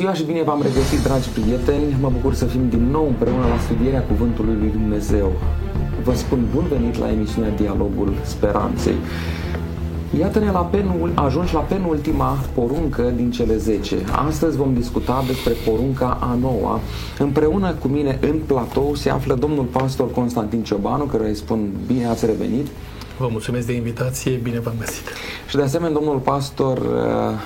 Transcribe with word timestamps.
ziua 0.00 0.14
și 0.14 0.24
bine 0.24 0.42
v-am 0.42 0.62
regăsit, 0.62 1.02
dragi 1.02 1.28
prieteni! 1.28 1.96
Mă 2.00 2.10
bucur 2.12 2.34
să 2.34 2.44
fim 2.44 2.68
din 2.68 2.90
nou 2.90 3.06
împreună 3.06 3.46
la 3.46 3.58
studierea 3.58 4.02
Cuvântului 4.02 4.56
Lui 4.60 4.70
Dumnezeu. 4.70 5.32
Vă 6.04 6.14
spun 6.14 6.46
bun 6.54 6.64
venit 6.68 6.98
la 6.98 7.10
emisiunea 7.10 7.50
Dialogul 7.50 8.14
Speranței. 8.24 8.94
Iată-ne 10.18 10.50
la 10.50 10.58
penul, 10.58 11.12
ajungi 11.14 11.54
la 11.54 11.60
penultima 11.60 12.38
poruncă 12.54 13.12
din 13.16 13.30
cele 13.30 13.56
10. 13.56 13.96
Astăzi 14.28 14.56
vom 14.56 14.74
discuta 14.74 15.24
despre 15.26 15.52
porunca 15.70 16.18
a 16.20 16.36
noua. 16.40 16.80
Împreună 17.18 17.72
cu 17.72 17.88
mine 17.88 18.18
în 18.20 18.38
platou 18.46 18.94
se 18.94 19.10
află 19.10 19.34
domnul 19.34 19.64
pastor 19.64 20.10
Constantin 20.10 20.62
Ciobanu, 20.62 21.04
care 21.04 21.28
îi 21.28 21.34
spun 21.34 21.68
bine 21.86 22.06
ați 22.06 22.26
revenit. 22.26 22.66
Vă 23.18 23.28
mulțumesc 23.30 23.66
de 23.66 23.72
invitație, 23.72 24.40
bine 24.42 24.60
v-am 24.60 24.74
găsit. 24.78 25.04
Și 25.48 25.56
de 25.56 25.62
asemenea 25.62 25.94
domnul 25.94 26.18
pastor 26.18 26.78
uh, 26.78 26.84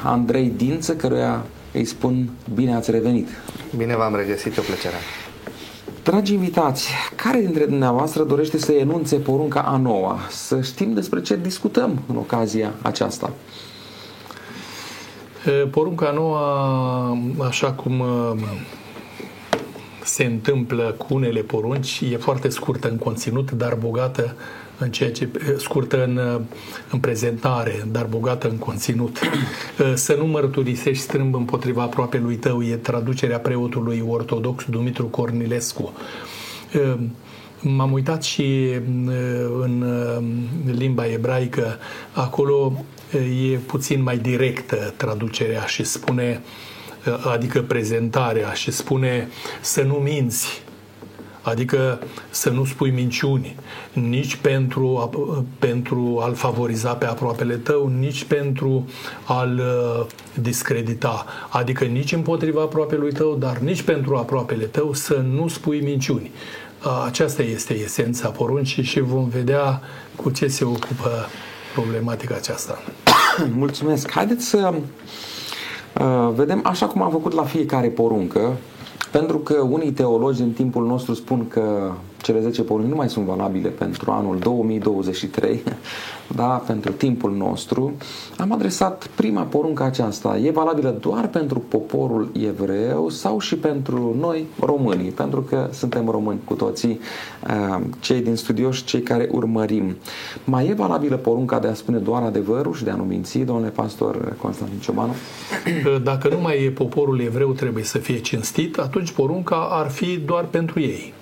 Andrei 0.05 0.53
Dință, 0.57 0.93
căruia 0.95 1.45
îi 1.75 1.85
spun 1.85 2.31
bine 2.55 2.75
ați 2.75 2.91
revenit. 2.91 3.29
Bine 3.77 3.97
v-am 3.97 4.17
regăsit, 4.17 4.59
o 4.59 4.61
plăcere. 4.61 4.95
Dragi 6.03 6.33
invitați, 6.33 6.91
care 7.17 7.41
dintre 7.41 7.65
dumneavoastră 7.65 8.23
dorește 8.23 8.59
să 8.59 8.73
enunțe 8.73 9.17
porunca 9.17 9.61
a 9.61 9.77
noua? 9.77 10.19
Să 10.31 10.61
știm 10.61 10.95
despre 10.95 11.21
ce 11.21 11.37
discutăm 11.37 12.03
în 12.09 12.17
ocazia 12.17 12.73
aceasta. 12.83 13.33
Porunca 15.71 16.11
noua, 16.11 17.19
așa 17.39 17.73
cum 17.73 18.03
se 20.05 20.25
întâmplă 20.25 20.95
cu 20.99 21.15
unele 21.15 21.41
porunci, 21.41 22.03
e 22.13 22.17
foarte 22.17 22.49
scurtă 22.49 22.89
în 22.91 22.97
conținut, 22.97 23.51
dar 23.51 23.75
bogată 23.75 24.37
în 24.79 24.91
ceea 24.91 25.13
ce 25.13 25.29
scurtă 25.59 26.05
în, 26.05 26.41
în 26.91 26.99
prezentare, 26.99 27.87
dar 27.93 28.05
bogată 28.05 28.49
în 28.49 28.57
conținut. 28.57 29.19
Să 29.95 30.15
nu 30.19 30.27
mărturisești 30.27 31.03
strâmb 31.03 31.35
împotriva 31.35 31.83
aproape 31.83 32.19
lui 32.19 32.37
tău 32.37 32.63
e 32.63 32.77
traducerea 32.77 33.39
preotului 33.39 34.05
ortodox 34.07 34.65
Dumitru 34.65 35.07
Cornilescu. 35.07 35.93
M-am 37.61 37.93
uitat 37.93 38.23
și 38.23 38.71
în 39.61 39.85
limba 40.67 41.07
ebraică, 41.07 41.79
acolo 42.13 42.85
e 43.53 43.57
puțin 43.57 44.03
mai 44.03 44.19
directă 44.19 44.95
traducerea 44.97 45.63
și 45.63 45.85
spune, 45.85 46.43
adică 47.33 47.63
prezentarea 47.63 48.53
și 48.53 48.71
spune 48.71 49.29
să 49.61 49.83
nu 49.83 49.95
minți, 49.95 50.63
Adică 51.45 51.99
să 52.31 52.51
nu 52.51 52.65
spui 52.65 52.91
minciuni, 52.91 53.57
nici 53.93 54.37
pentru, 54.37 55.11
pentru 55.59 56.19
a-l 56.23 56.35
favoriza 56.35 56.93
pe 56.95 57.07
aproapele 57.07 57.55
tău, 57.55 57.93
nici 57.99 58.25
pentru 58.25 58.89
a-l 59.25 59.59
uh, 59.59 60.07
discredita. 60.43 61.25
Adică 61.49 61.85
nici 61.85 62.13
împotriva 62.13 62.63
aproapelui 62.63 63.13
tău, 63.13 63.35
dar 63.35 63.57
nici 63.57 63.83
pentru 63.83 64.17
aproapele 64.17 64.65
tău 64.65 64.93
să 64.93 65.15
nu 65.15 65.49
spui 65.49 65.81
minciuni. 65.81 66.31
Aceasta 67.05 67.43
este 67.43 67.75
esența 67.75 68.29
poruncii 68.29 68.83
și 68.83 69.01
vom 69.01 69.29
vedea 69.29 69.81
cu 70.17 70.31
ce 70.31 70.47
se 70.47 70.65
ocupă 70.65 71.27
problematica 71.75 72.35
aceasta. 72.35 72.79
Mulțumesc. 73.63 74.11
Haideți 74.11 74.47
să 74.47 74.75
uh, 74.75 76.31
vedem 76.35 76.61
așa 76.65 76.87
cum 76.87 77.03
am 77.03 77.11
făcut 77.11 77.33
la 77.33 77.45
fiecare 77.45 77.89
poruncă, 77.89 78.57
pentru 79.19 79.39
că 79.39 79.55
unii 79.61 79.93
teologi 79.93 80.43
în 80.43 80.51
timpul 80.51 80.87
nostru 80.87 81.15
spun 81.15 81.49
că 81.49 81.93
cele 82.25 82.41
10 82.41 82.63
porunci 82.63 82.89
nu 82.89 82.95
mai 82.95 83.09
sunt 83.09 83.25
valabile 83.25 83.69
pentru 83.69 84.11
anul 84.11 84.39
2023, 84.39 85.63
da, 86.37 86.63
pentru 86.67 86.93
timpul 86.93 87.33
nostru, 87.33 87.93
am 88.39 88.53
adresat 88.53 89.07
prima 89.15 89.43
poruncă 89.43 89.83
aceasta. 89.83 90.39
E 90.39 90.51
valabilă 90.51 90.97
doar 91.01 91.29
pentru 91.29 91.59
poporul 91.59 92.31
evreu 92.47 93.09
sau 93.09 93.39
și 93.39 93.57
pentru 93.57 94.17
noi 94.21 94.47
românii, 94.61 95.11
pentru 95.11 95.41
că 95.41 95.69
suntem 95.73 96.09
români 96.09 96.41
cu 96.45 96.55
toții, 96.55 97.01
uh, 97.49 97.81
cei 98.01 98.21
din 98.21 98.37
studio 98.37 98.71
și 98.71 98.85
cei 98.85 99.03
care 99.03 99.29
urmărim. 99.33 99.97
Mai 100.45 100.69
e 100.69 100.75
valabilă 100.75 101.17
porunca 101.17 101.59
de 101.59 101.69
a 101.69 101.75
spune 101.75 101.99
doar 101.99 102.23
adevărul 102.23 102.75
și 102.75 102.85
de 102.85 102.91
a 102.91 102.97
nu 102.97 103.05
minți, 103.05 103.39
domnule 103.39 103.69
pastor 103.69 104.37
Constantin 104.43 104.79
Ciobanu? 104.79 105.15
Dacă 106.03 106.29
nu 106.29 106.41
mai 106.41 106.65
e 106.65 106.71
poporul 106.71 107.21
evreu 107.21 107.53
trebuie 107.53 107.85
să 107.85 107.99
fie 107.99 108.21
cinstit, 108.21 108.79
atunci 108.79 109.13
porunca 109.13 109.69
ar 109.71 109.91
fi 109.91 110.17
doar 110.17 110.45
pentru 110.45 110.81
ei 110.81 111.13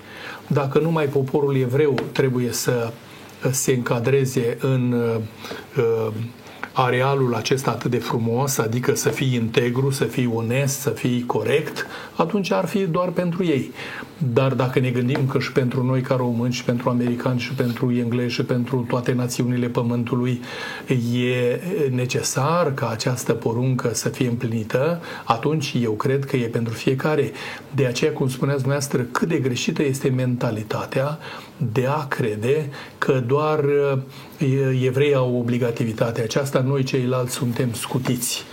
dacă 0.47 0.79
numai 0.79 1.05
poporul 1.05 1.55
evreu 1.55 1.95
trebuie 2.11 2.51
să 2.51 2.91
se 3.51 3.71
încadreze 3.73 4.57
în 4.61 4.91
uh, 5.77 6.13
arealul 6.73 7.35
acesta 7.35 7.71
atât 7.71 7.91
de 7.91 7.97
frumos, 7.97 8.57
adică 8.57 8.95
să 8.95 9.09
fii 9.09 9.33
integru, 9.33 9.91
să 9.91 10.03
fii 10.03 10.31
onest, 10.33 10.79
să 10.79 10.89
fii 10.89 11.23
corect, 11.25 11.87
atunci 12.15 12.51
ar 12.51 12.65
fi 12.65 12.79
doar 12.79 13.09
pentru 13.09 13.43
ei. 13.43 13.71
Dar 14.33 14.53
dacă 14.53 14.79
ne 14.79 14.89
gândim 14.89 15.27
că 15.27 15.39
și 15.39 15.51
pentru 15.51 15.83
noi 15.83 16.01
ca 16.01 16.15
români, 16.15 16.53
și 16.53 16.63
pentru 16.63 16.89
americani, 16.89 17.39
și 17.39 17.53
pentru 17.53 17.91
englezi, 17.91 18.33
și 18.33 18.43
pentru 18.43 18.85
toate 18.89 19.11
națiunile 19.11 19.67
pământului 19.67 20.41
e 21.13 21.61
necesar 21.89 22.73
ca 22.73 22.89
această 22.89 23.33
poruncă 23.33 23.93
să 23.93 24.09
fie 24.09 24.27
împlinită, 24.27 25.01
atunci 25.23 25.75
eu 25.81 25.91
cred 25.91 26.25
că 26.25 26.35
e 26.35 26.47
pentru 26.47 26.73
fiecare. 26.73 27.31
De 27.75 27.85
aceea, 27.85 28.11
cum 28.11 28.29
spuneați 28.29 28.61
dumneavoastră, 28.61 29.01
cât 29.11 29.27
de 29.27 29.37
greșită 29.37 29.83
este 29.83 30.09
mentalitatea 30.09 31.19
de 31.57 31.85
a 31.87 32.07
crede 32.07 32.69
că 32.97 33.23
doar 33.27 33.65
evrei 34.83 35.13
au 35.13 35.37
obligativitatea 35.37 36.23
aceasta, 36.23 36.59
noi 36.59 36.83
ceilalți 36.83 37.33
suntem 37.33 37.73
scutiți. 37.73 38.43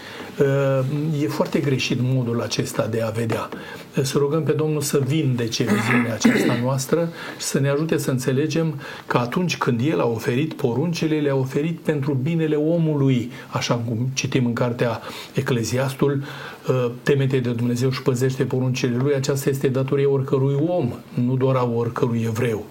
E 1.23 1.29
foarte 1.29 1.59
greșit 1.59 1.99
modul 2.03 2.41
acesta 2.41 2.87
de 2.87 3.01
a 3.01 3.09
vedea. 3.09 3.49
Să 4.03 4.19
rugăm 4.19 4.43
pe 4.43 4.53
Domnul 4.53 4.81
să 4.81 5.01
vindece 5.07 5.63
viziunea 5.63 6.15
aceasta 6.15 6.59
noastră 6.63 7.09
și 7.39 7.45
să 7.45 7.61
ne 7.61 7.69
ajute 7.69 7.99
să 7.99 8.11
înțelegem 8.11 8.81
că 9.07 9.19
atunci 9.19 9.57
când 9.57 9.81
El 9.85 10.01
a 10.01 10.07
oferit 10.07 10.53
poruncile, 10.53 11.21
le-a 11.21 11.35
oferit 11.35 11.79
pentru 11.79 12.13
binele 12.13 12.55
omului, 12.55 13.31
așa 13.51 13.75
cum 13.75 14.09
citim 14.15 14.47
în 14.47 14.53
cartea 14.53 15.01
Ecleziastul, 15.35 16.23
temește 17.03 17.39
de 17.39 17.51
Dumnezeu 17.51 17.91
și 17.91 18.03
păzește 18.03 18.45
poruncile 18.45 18.97
Lui, 19.03 19.15
aceasta 19.15 19.51
este 19.51 19.69
datoria 19.69 20.11
oricărui 20.11 20.59
om, 20.67 20.93
nu 21.25 21.37
doar 21.37 21.57
a 21.57 21.71
oricărui 21.75 22.25
evreu. 22.27 22.67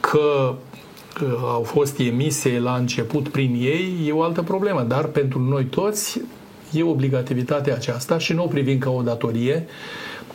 Că 0.00 0.54
au 1.42 1.62
fost 1.62 1.98
emise 1.98 2.58
la 2.58 2.74
început 2.74 3.28
prin 3.28 3.54
ei, 3.60 4.04
e 4.06 4.12
o 4.12 4.22
altă 4.22 4.42
problemă, 4.42 4.82
dar 4.82 5.04
pentru 5.04 5.40
noi 5.40 5.64
toți 5.64 6.20
e 6.72 6.82
obligativitatea 6.82 7.74
aceasta 7.74 8.18
și 8.18 8.32
nu 8.32 8.44
o 8.44 8.46
privim 8.46 8.78
ca 8.78 8.90
o 8.90 9.02
datorie, 9.02 9.66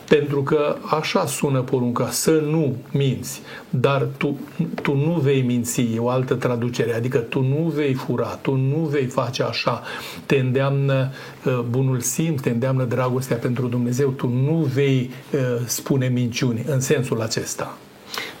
pentru 0.08 0.42
că 0.42 0.76
așa 0.90 1.26
sună 1.26 1.60
porunca, 1.60 2.10
să 2.10 2.30
nu 2.30 2.76
minți, 2.92 3.40
dar 3.70 4.08
tu, 4.16 4.38
tu 4.82 4.96
nu 4.96 5.12
vei 5.12 5.42
minți, 5.42 5.80
e 5.94 5.98
o 5.98 6.08
altă 6.08 6.34
traducere, 6.34 6.94
adică 6.94 7.18
tu 7.18 7.40
nu 7.42 7.72
vei 7.74 7.94
fura, 7.94 8.38
tu 8.42 8.54
nu 8.54 8.88
vei 8.90 9.06
face 9.06 9.42
așa, 9.42 9.82
te 10.26 10.36
îndeamnă 10.36 11.10
uh, 11.44 11.60
bunul 11.70 12.00
simț, 12.00 12.40
te 12.40 12.50
îndeamnă 12.50 12.84
dragostea 12.84 13.36
pentru 13.36 13.66
Dumnezeu, 13.66 14.08
tu 14.08 14.28
nu 14.28 14.68
vei 14.74 15.10
uh, 15.32 15.40
spune 15.66 16.08
minciuni 16.08 16.64
în 16.66 16.80
sensul 16.80 17.20
acesta. 17.20 17.76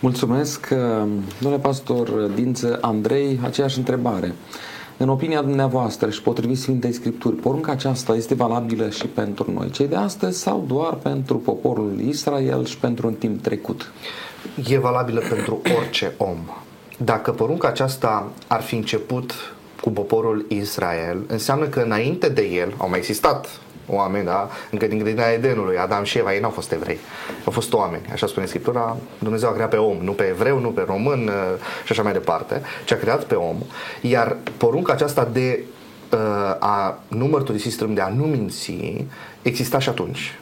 Mulțumesc, 0.00 0.68
uh, 0.72 0.78
domnule 1.40 1.62
pastor 1.62 2.08
Dință 2.10 2.78
Andrei, 2.80 3.40
aceeași 3.44 3.78
întrebare. 3.78 4.34
În 4.96 5.08
opinia 5.08 5.42
dumneavoastră 5.42 6.10
și 6.10 6.22
potrivit 6.22 6.58
Sfintei 6.58 6.92
Scripturi, 6.92 7.36
porunca 7.36 7.72
aceasta 7.72 8.14
este 8.14 8.34
valabilă 8.34 8.90
și 8.90 9.06
pentru 9.06 9.52
noi, 9.52 9.70
cei 9.70 9.86
de 9.86 9.96
astăzi, 9.96 10.40
sau 10.40 10.64
doar 10.68 10.94
pentru 10.94 11.36
poporul 11.36 12.00
Israel 12.00 12.64
și 12.64 12.78
pentru 12.78 13.06
un 13.06 13.14
timp 13.14 13.42
trecut? 13.42 13.92
E 14.68 14.78
valabilă 14.78 15.20
pentru 15.28 15.60
orice 15.78 16.14
om. 16.16 16.38
Dacă 16.98 17.30
porunca 17.30 17.68
aceasta 17.68 18.32
ar 18.46 18.62
fi 18.62 18.74
început 18.74 19.34
cu 19.80 19.90
poporul 19.90 20.46
Israel, 20.48 21.24
înseamnă 21.26 21.66
că 21.66 21.80
înainte 21.80 22.28
de 22.28 22.42
el 22.42 22.74
au 22.76 22.88
mai 22.88 22.98
existat 22.98 23.60
oameni, 23.86 24.24
da? 24.24 24.50
Încă 24.70 24.86
din 24.86 24.98
grădina 24.98 25.26
Edenului, 25.26 25.78
Adam 25.78 26.04
și 26.04 26.18
Eva, 26.18 26.34
ei 26.34 26.40
n-au 26.40 26.50
fost 26.50 26.72
evrei. 26.72 26.98
Au 27.44 27.52
fost 27.52 27.72
oameni. 27.72 28.02
Așa 28.12 28.26
spune 28.26 28.46
Scriptura, 28.46 28.96
Dumnezeu 29.18 29.48
a 29.48 29.52
creat 29.52 29.68
pe 29.68 29.76
om, 29.76 29.96
nu 30.00 30.12
pe 30.12 30.24
evreu, 30.24 30.58
nu 30.58 30.68
pe 30.68 30.84
român 30.86 31.26
uh, 31.26 31.34
și 31.84 31.92
așa 31.92 32.02
mai 32.02 32.12
departe, 32.12 32.62
ci 32.84 32.92
a 32.92 32.96
creat 32.96 33.24
pe 33.24 33.34
om. 33.34 33.56
Iar 34.00 34.36
porunca 34.56 34.92
aceasta 34.92 35.28
de 35.32 35.60
uh, 36.12 36.18
a 36.58 36.98
nu 37.08 37.26
mărturisi 37.26 37.70
strâm, 37.70 37.94
de 37.94 38.00
a 38.00 38.08
nu 38.08 38.24
minți, 38.24 38.72
exista 39.42 39.78
și 39.78 39.88
atunci. 39.88 40.38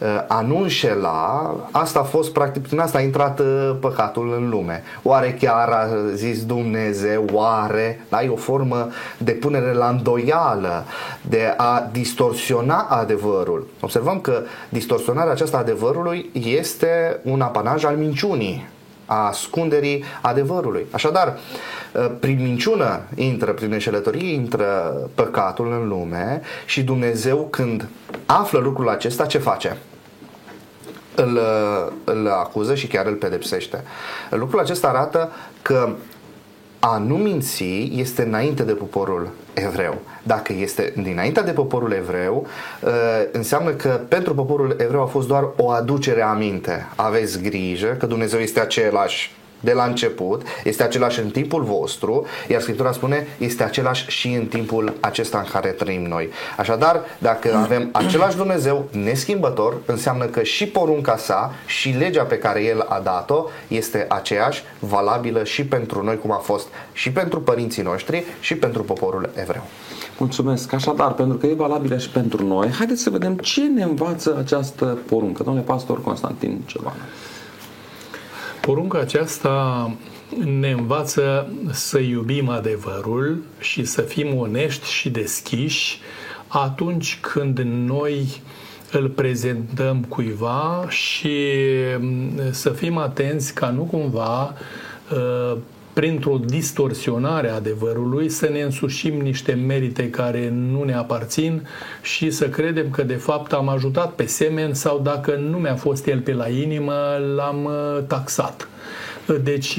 Uh, 0.00 0.24
a 0.28 0.40
nu 0.40 0.60
înșela, 0.60 1.54
asta 1.70 1.98
a 1.98 2.02
fost 2.02 2.32
practic, 2.32 2.62
prin 2.62 2.78
asta 2.78 2.98
a 2.98 3.00
intrat 3.00 3.40
uh, 3.40 3.76
păcatul 3.80 4.34
în 4.36 4.48
lume. 4.48 4.82
Oare 5.02 5.36
chiar 5.40 5.68
a 5.68 5.86
zis 6.14 6.44
Dumnezeu, 6.44 7.24
oare? 7.32 8.06
Da, 8.08 8.22
e 8.22 8.28
o 8.28 8.36
formă 8.36 8.88
de 9.18 9.32
punere 9.32 9.72
la 9.72 9.88
îndoială, 9.88 10.84
de 11.22 11.54
a 11.56 11.88
distorsiona 11.92 12.78
adevărul. 12.78 13.66
Observăm 13.80 14.20
că 14.20 14.42
distorsionarea 14.68 15.32
aceasta 15.32 15.58
adevărului 15.58 16.30
este 16.32 17.20
un 17.22 17.40
apanaj 17.40 17.84
al 17.84 17.96
minciunii. 17.96 18.68
a 19.06 19.26
ascunderii 19.26 20.04
adevărului. 20.20 20.86
Așadar, 20.90 21.38
prin 22.20 22.42
minciună 22.42 23.00
intră, 23.14 23.52
prin 23.52 23.72
înșelătorie 23.72 24.32
intră 24.32 24.66
păcatul 25.14 25.72
în 25.80 25.88
lume 25.88 26.40
și 26.66 26.82
Dumnezeu 26.82 27.46
când 27.50 27.88
află 28.26 28.58
lucrul 28.58 28.88
acesta, 28.88 29.26
ce 29.26 29.38
face? 29.38 29.76
Îl, 31.20 31.40
îl 32.04 32.28
acuză 32.28 32.74
și 32.74 32.86
chiar 32.86 33.06
îl 33.06 33.14
pedepsește. 33.14 33.84
Lucrul 34.30 34.60
acesta 34.60 34.88
arată 34.88 35.30
că 35.62 35.88
a 36.78 36.98
nu 36.98 37.14
minți 37.16 37.64
este 37.94 38.22
înainte 38.22 38.62
de 38.62 38.72
poporul 38.72 39.28
evreu. 39.52 39.98
Dacă 40.22 40.52
este 40.52 40.92
dinainte 41.02 41.40
de 41.40 41.50
poporul 41.50 41.92
evreu, 41.92 42.46
ă, 42.84 42.90
înseamnă 43.32 43.70
că 43.70 44.00
pentru 44.08 44.34
poporul 44.34 44.76
evreu 44.78 45.02
a 45.02 45.06
fost 45.06 45.28
doar 45.28 45.48
o 45.56 45.70
aducere 45.70 46.22
aminte. 46.22 46.88
Aveți 46.96 47.40
grijă 47.40 47.96
că 47.98 48.06
Dumnezeu 48.06 48.40
este 48.40 48.60
același 48.60 49.32
de 49.60 49.72
la 49.72 49.84
început, 49.84 50.42
este 50.64 50.82
același 50.82 51.20
în 51.20 51.30
timpul 51.30 51.62
vostru, 51.62 52.26
iar 52.48 52.60
Scriptura 52.60 52.92
spune 52.92 53.26
este 53.38 53.62
același 53.62 54.04
și 54.08 54.28
în 54.28 54.46
timpul 54.46 54.96
acesta 55.00 55.38
în 55.38 55.44
care 55.52 55.68
trăim 55.68 56.02
noi. 56.02 56.28
Așadar, 56.56 57.00
dacă 57.18 57.54
avem 57.54 57.88
același 57.92 58.36
Dumnezeu 58.36 58.88
neschimbător, 58.90 59.76
înseamnă 59.86 60.24
că 60.24 60.42
și 60.42 60.66
porunca 60.66 61.16
sa 61.16 61.52
și 61.66 61.88
legea 61.98 62.22
pe 62.22 62.38
care 62.38 62.62
El 62.62 62.86
a 62.88 63.00
dat-o 63.00 63.44
este 63.68 64.06
aceeași, 64.08 64.62
valabilă 64.78 65.44
și 65.44 65.64
pentru 65.64 66.04
noi 66.04 66.18
cum 66.18 66.32
a 66.32 66.36
fost 66.36 66.66
și 66.92 67.12
pentru 67.12 67.40
părinții 67.40 67.82
noștri 67.82 68.24
și 68.40 68.54
pentru 68.54 68.82
poporul 68.82 69.30
evreu. 69.34 69.62
Mulțumesc. 70.18 70.72
Așadar, 70.72 71.12
pentru 71.12 71.36
că 71.36 71.46
e 71.46 71.54
valabilă 71.54 71.98
și 71.98 72.10
pentru 72.10 72.46
noi, 72.46 72.68
haideți 72.68 73.02
să 73.02 73.10
vedem 73.10 73.36
ce 73.36 73.62
ne 73.62 73.82
învață 73.82 74.36
această 74.38 74.98
poruncă. 75.08 75.42
Domnule 75.42 75.64
pastor 75.66 76.02
Constantin 76.02 76.60
Cebanu. 76.66 76.96
Porunca 78.60 78.98
aceasta 78.98 79.90
ne 80.44 80.70
învață 80.70 81.52
să 81.70 81.98
iubim 81.98 82.48
adevărul 82.48 83.42
și 83.58 83.84
să 83.84 84.00
fim 84.00 84.36
onești 84.36 84.90
și 84.90 85.10
deschiși 85.10 85.98
atunci 86.48 87.18
când 87.20 87.58
noi 87.64 88.42
îl 88.92 89.08
prezentăm 89.08 90.04
cuiva 90.08 90.84
și 90.88 91.48
mm, 91.98 92.30
să 92.50 92.70
fim 92.70 92.96
atenți 92.96 93.54
ca 93.54 93.70
nu 93.70 93.82
cumva 93.82 94.54
uh, 95.12 95.56
printr-o 96.00 96.38
distorsionare 96.38 97.50
a 97.50 97.54
adevărului, 97.54 98.28
să 98.28 98.48
ne 98.52 98.60
însușim 98.60 99.20
niște 99.20 99.52
merite 99.52 100.10
care 100.10 100.48
nu 100.48 100.82
ne 100.82 100.94
aparțin 100.94 101.68
și 102.02 102.30
să 102.30 102.48
credem 102.48 102.90
că 102.90 103.02
de 103.02 103.14
fapt 103.14 103.52
am 103.52 103.68
ajutat 103.68 104.12
pe 104.12 104.26
semen 104.26 104.74
sau 104.74 104.98
dacă 104.98 105.34
nu 105.34 105.56
mi-a 105.56 105.74
fost 105.74 106.06
el 106.06 106.20
pe 106.20 106.32
la 106.32 106.48
inimă, 106.48 106.94
l-am 107.36 107.64
uh, 107.64 108.02
taxat. 108.06 108.68
Deci 109.42 109.78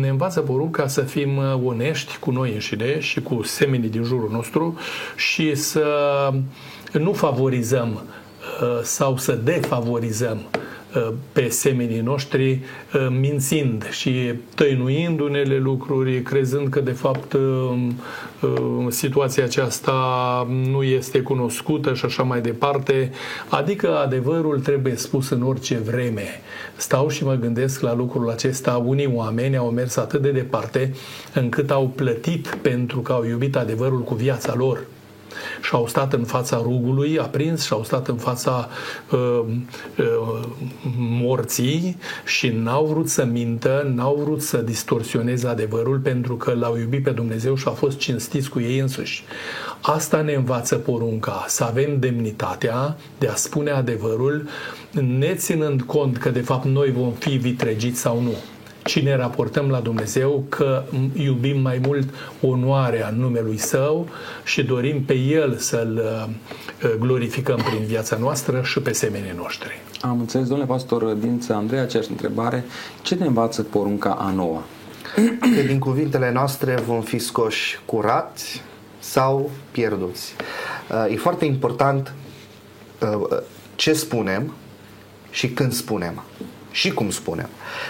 ne 0.00 0.08
învață 0.08 0.40
porunca 0.40 0.86
să 0.86 1.00
fim 1.00 1.36
uh, 1.36 1.60
onești 1.64 2.18
cu 2.18 2.30
noi 2.30 2.52
înșine 2.52 3.00
și 3.00 3.20
cu 3.20 3.42
semenii 3.42 3.88
din 3.88 4.02
jurul 4.02 4.30
nostru 4.32 4.78
și 5.16 5.54
să 5.54 5.84
nu 6.92 7.12
favorizăm 7.12 7.88
uh, 7.92 8.80
sau 8.82 9.16
să 9.16 9.32
defavorizăm 9.32 10.38
Uh, 10.38 10.69
pe 11.32 11.48
semenii 11.48 12.00
noștri 12.00 12.50
uh, 12.50 13.06
mințind 13.20 13.88
și 13.90 14.34
tăinuind 14.54 15.20
unele 15.20 15.58
lucruri, 15.58 16.22
crezând 16.22 16.68
că 16.68 16.80
de 16.80 16.90
fapt 16.90 17.32
uh, 17.32 17.88
situația 18.88 19.44
aceasta 19.44 19.92
nu 20.70 20.82
este 20.82 21.20
cunoscută 21.20 21.94
și 21.94 22.04
așa 22.04 22.22
mai 22.22 22.40
departe. 22.40 23.10
Adică 23.48 23.96
adevărul 23.96 24.60
trebuie 24.60 24.96
spus 24.96 25.28
în 25.28 25.42
orice 25.42 25.78
vreme. 25.78 26.26
Stau 26.76 27.08
și 27.08 27.24
mă 27.24 27.34
gândesc 27.34 27.80
la 27.80 27.94
lucrul 27.94 28.30
acesta. 28.30 28.82
Unii 28.86 29.10
oameni 29.14 29.56
au 29.56 29.70
mers 29.70 29.96
atât 29.96 30.22
de 30.22 30.30
departe 30.30 30.94
încât 31.34 31.70
au 31.70 31.88
plătit 31.88 32.58
pentru 32.62 33.00
că 33.00 33.12
au 33.12 33.24
iubit 33.24 33.56
adevărul 33.56 34.02
cu 34.02 34.14
viața 34.14 34.54
lor 34.54 34.80
și 35.62 35.70
au 35.74 35.86
stat 35.86 36.12
în 36.12 36.24
fața 36.24 36.56
rugului 36.56 37.18
aprins 37.18 37.64
și 37.64 37.72
au 37.72 37.84
stat 37.84 38.08
în 38.08 38.16
fața 38.16 38.68
uh, 39.10 39.42
uh, 39.98 40.48
morții 40.96 41.96
și 42.24 42.48
n-au 42.48 42.84
vrut 42.84 43.08
să 43.08 43.24
mintă, 43.24 43.92
n-au 43.94 44.20
vrut 44.24 44.42
să 44.42 44.56
distorsioneze 44.56 45.46
adevărul 45.46 45.98
pentru 45.98 46.36
că 46.36 46.52
l-au 46.52 46.76
iubit 46.78 47.02
pe 47.02 47.10
Dumnezeu 47.10 47.54
și 47.54 47.66
au 47.66 47.74
fost 47.74 47.98
cinstiți 47.98 48.50
cu 48.50 48.60
ei 48.60 48.78
însuși. 48.78 49.24
Asta 49.80 50.20
ne 50.20 50.32
învață 50.32 50.74
porunca, 50.74 51.44
să 51.48 51.64
avem 51.64 51.98
demnitatea 51.98 52.96
de 53.18 53.28
a 53.28 53.34
spune 53.34 53.70
adevărul, 53.70 54.48
neținând 55.18 55.82
cont 55.82 56.16
că 56.18 56.30
de 56.30 56.40
fapt 56.40 56.64
noi 56.64 56.90
vom 56.90 57.12
fi 57.12 57.36
vitregiți 57.36 58.00
sau 58.00 58.20
nu 58.20 58.34
ci 58.90 59.00
ne 59.00 59.16
raportăm 59.16 59.68
la 59.68 59.80
Dumnezeu 59.80 60.44
că 60.48 60.82
iubim 61.12 61.60
mai 61.60 61.80
mult 61.86 62.08
onoarea 62.40 63.14
numelui 63.16 63.56
Său 63.56 64.08
și 64.44 64.62
dorim 64.62 65.04
pe 65.04 65.14
El 65.14 65.56
să-L 65.56 66.00
uh, 66.84 66.90
glorificăm 67.00 67.56
prin 67.56 67.86
viața 67.86 68.16
noastră 68.16 68.62
și 68.62 68.80
pe 68.80 68.92
semenii 68.92 69.32
noștri. 69.36 69.80
Am 70.00 70.20
înțeles, 70.20 70.48
domnule 70.48 70.68
pastor 70.68 71.04
Dință 71.04 71.52
Andrei, 71.52 71.80
aceeași 71.80 72.10
întrebare. 72.10 72.64
Ce 73.02 73.14
ne 73.14 73.26
învață 73.26 73.62
porunca 73.62 74.10
a 74.10 74.30
noua? 74.30 74.62
Că 75.54 75.60
din 75.66 75.78
cuvintele 75.78 76.32
noastre 76.32 76.74
vom 76.74 77.00
fi 77.00 77.18
scoși 77.18 77.78
curați 77.84 78.62
sau 78.98 79.50
pierduți. 79.70 80.34
Uh, 80.90 81.12
e 81.12 81.16
foarte 81.16 81.44
important 81.44 82.14
uh, 83.00 83.38
ce 83.74 83.92
spunem 83.92 84.52
și 85.30 85.48
când 85.48 85.72
spunem 85.72 86.22
și 86.70 86.90
cum 86.90 87.10
spunem. 87.10 87.48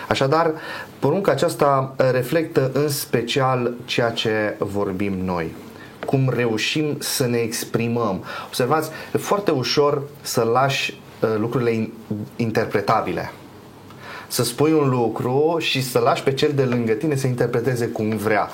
Așadar, 0.09 0.53
porunca 0.99 1.31
aceasta 1.33 1.95
reflectă 2.13 2.71
în 2.75 2.89
special 2.89 3.75
ceea 3.85 4.11
ce 4.11 4.57
vorbim 4.59 5.13
noi 5.25 5.55
cum 6.07 6.33
reușim 6.37 6.97
să 6.99 7.27
ne 7.27 7.39
exprimăm. 7.39 8.25
Observați, 8.47 8.91
e 9.15 9.19
foarte 9.19 9.51
ușor 9.51 10.03
să 10.21 10.43
lași 10.43 11.01
uh, 11.21 11.29
lucrurile 11.39 11.91
interpretabile 12.37 13.31
să 14.31 14.45
spui 14.45 14.73
un 14.73 14.89
lucru 14.89 15.57
și 15.59 15.83
să 15.83 15.99
lași 15.99 16.23
pe 16.23 16.33
cel 16.33 16.51
de 16.55 16.63
lângă 16.63 16.93
tine 16.93 17.17
să 17.17 17.27
interpreteze 17.27 17.87
cum 17.87 18.17
vrea. 18.17 18.49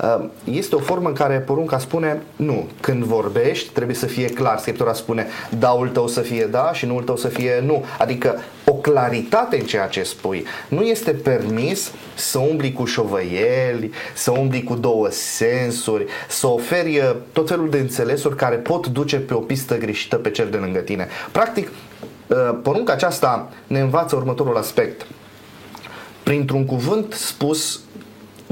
Uh, 0.00 0.24
este 0.44 0.74
o 0.74 0.78
formă 0.78 1.08
în 1.08 1.14
care 1.14 1.38
porunca 1.38 1.78
spune 1.78 2.22
nu, 2.36 2.68
când 2.80 3.04
vorbești 3.04 3.70
trebuie 3.70 3.96
să 3.96 4.06
fie 4.06 4.28
clar. 4.28 4.58
Scriptura 4.58 4.92
spune 4.92 5.26
daul 5.58 5.88
tău 5.88 6.06
să 6.08 6.20
fie 6.20 6.48
da 6.50 6.70
și 6.72 6.86
nuul 6.86 7.02
tău 7.02 7.16
să 7.16 7.28
fie 7.28 7.62
nu. 7.66 7.84
Adică 7.98 8.40
o 8.66 8.72
claritate 8.72 9.56
în 9.56 9.66
ceea 9.66 9.86
ce 9.86 10.02
spui. 10.02 10.44
Nu 10.68 10.82
este 10.82 11.10
permis 11.10 11.92
să 12.14 12.38
umbli 12.38 12.72
cu 12.72 12.84
șovăieli, 12.84 13.90
să 14.14 14.30
umbli 14.30 14.62
cu 14.62 14.74
două 14.74 15.08
sensuri, 15.10 16.06
să 16.28 16.46
oferi 16.46 16.98
uh, 16.98 17.14
tot 17.32 17.48
felul 17.48 17.70
de 17.70 17.78
înțelesuri 17.78 18.36
care 18.36 18.56
pot 18.56 18.86
duce 18.86 19.16
pe 19.16 19.34
o 19.34 19.38
pistă 19.38 19.78
greșită 19.78 20.16
pe 20.16 20.30
cel 20.30 20.48
de 20.50 20.56
lângă 20.56 20.78
tine. 20.78 21.08
Practic, 21.32 21.68
uh, 21.68 22.58
porunca 22.62 22.92
aceasta 22.92 23.48
ne 23.66 23.80
învață 23.80 24.16
următorul 24.16 24.56
aspect 24.56 25.06
printr-un 26.22 26.66
cuvânt 26.66 27.12
spus 27.12 27.80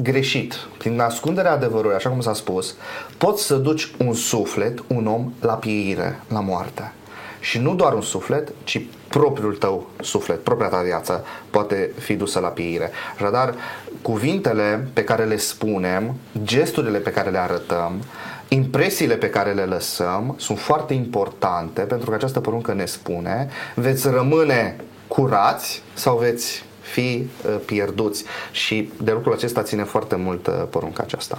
greșit, 0.03 0.55
prin 0.79 1.01
ascunderea 1.01 1.53
adevărului, 1.53 1.97
așa 1.97 2.09
cum 2.09 2.21
s-a 2.21 2.35
spus, 2.35 2.75
poți 3.19 3.43
să 3.43 3.55
duci 3.55 3.91
un 3.99 4.15
suflet, 4.15 4.79
un 4.87 5.07
om, 5.07 5.33
la 5.41 5.53
pieire, 5.53 6.21
la 6.29 6.41
moarte. 6.41 6.93
Și 7.41 7.59
nu 7.59 7.75
doar 7.75 7.93
un 7.93 8.01
suflet, 8.01 8.53
ci 8.65 8.81
propriul 9.09 9.57
tău 9.57 9.89
suflet, 10.01 10.43
propria 10.43 10.69
ta 10.69 10.81
viață 10.81 11.25
poate 11.51 11.91
fi 11.99 12.15
dusă 12.15 12.39
la 12.39 12.49
pieire. 12.49 12.91
Așadar, 13.15 13.55
cuvintele 14.03 14.89
pe 14.93 15.05
care 15.05 15.25
le 15.25 15.37
spunem, 15.37 16.15
gesturile 16.43 16.99
pe 16.99 17.11
care 17.11 17.31
le 17.31 17.39
arătăm, 17.39 18.05
impresiile 18.49 19.15
pe 19.15 19.31
care 19.31 19.53
le 19.53 19.65
lăsăm 19.65 20.35
sunt 20.39 20.59
foarte 20.59 20.95
importante 20.95 21.81
pentru 21.81 22.09
că 22.09 22.15
această 22.15 22.41
poruncă 22.41 22.73
ne 22.73 22.85
spune 22.85 23.49
veți 23.75 24.09
rămâne 24.09 24.77
curați 25.09 25.83
sau 25.95 26.19
veți 26.19 26.65
fi 26.93 27.27
uh, 27.47 27.57
pierduți 27.65 28.25
și 28.53 28.91
de 29.03 29.13
lucrul 29.13 29.33
acesta 29.33 29.63
ține 29.63 29.85
foarte 29.85 30.17
mult 30.17 30.47
uh, 30.47 30.55
porunca 30.71 31.03
aceasta. 31.03 31.39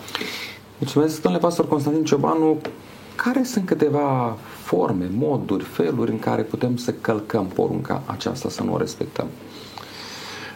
Mulțumesc, 0.77 1.21
domnule 1.21 1.43
pastor 1.43 1.67
Constantin 1.67 2.03
Ciobanu. 2.03 2.61
Care 3.15 3.43
sunt 3.43 3.65
câteva 3.65 4.37
forme, 4.63 5.09
moduri, 5.11 5.63
feluri 5.63 6.11
în 6.11 6.19
care 6.19 6.41
putem 6.41 6.77
să 6.77 6.93
călcăm 7.01 7.45
porunca 7.45 8.01
aceasta, 8.05 8.49
să 8.49 8.63
nu 8.63 8.73
o 8.73 8.77
respectăm? 8.77 9.27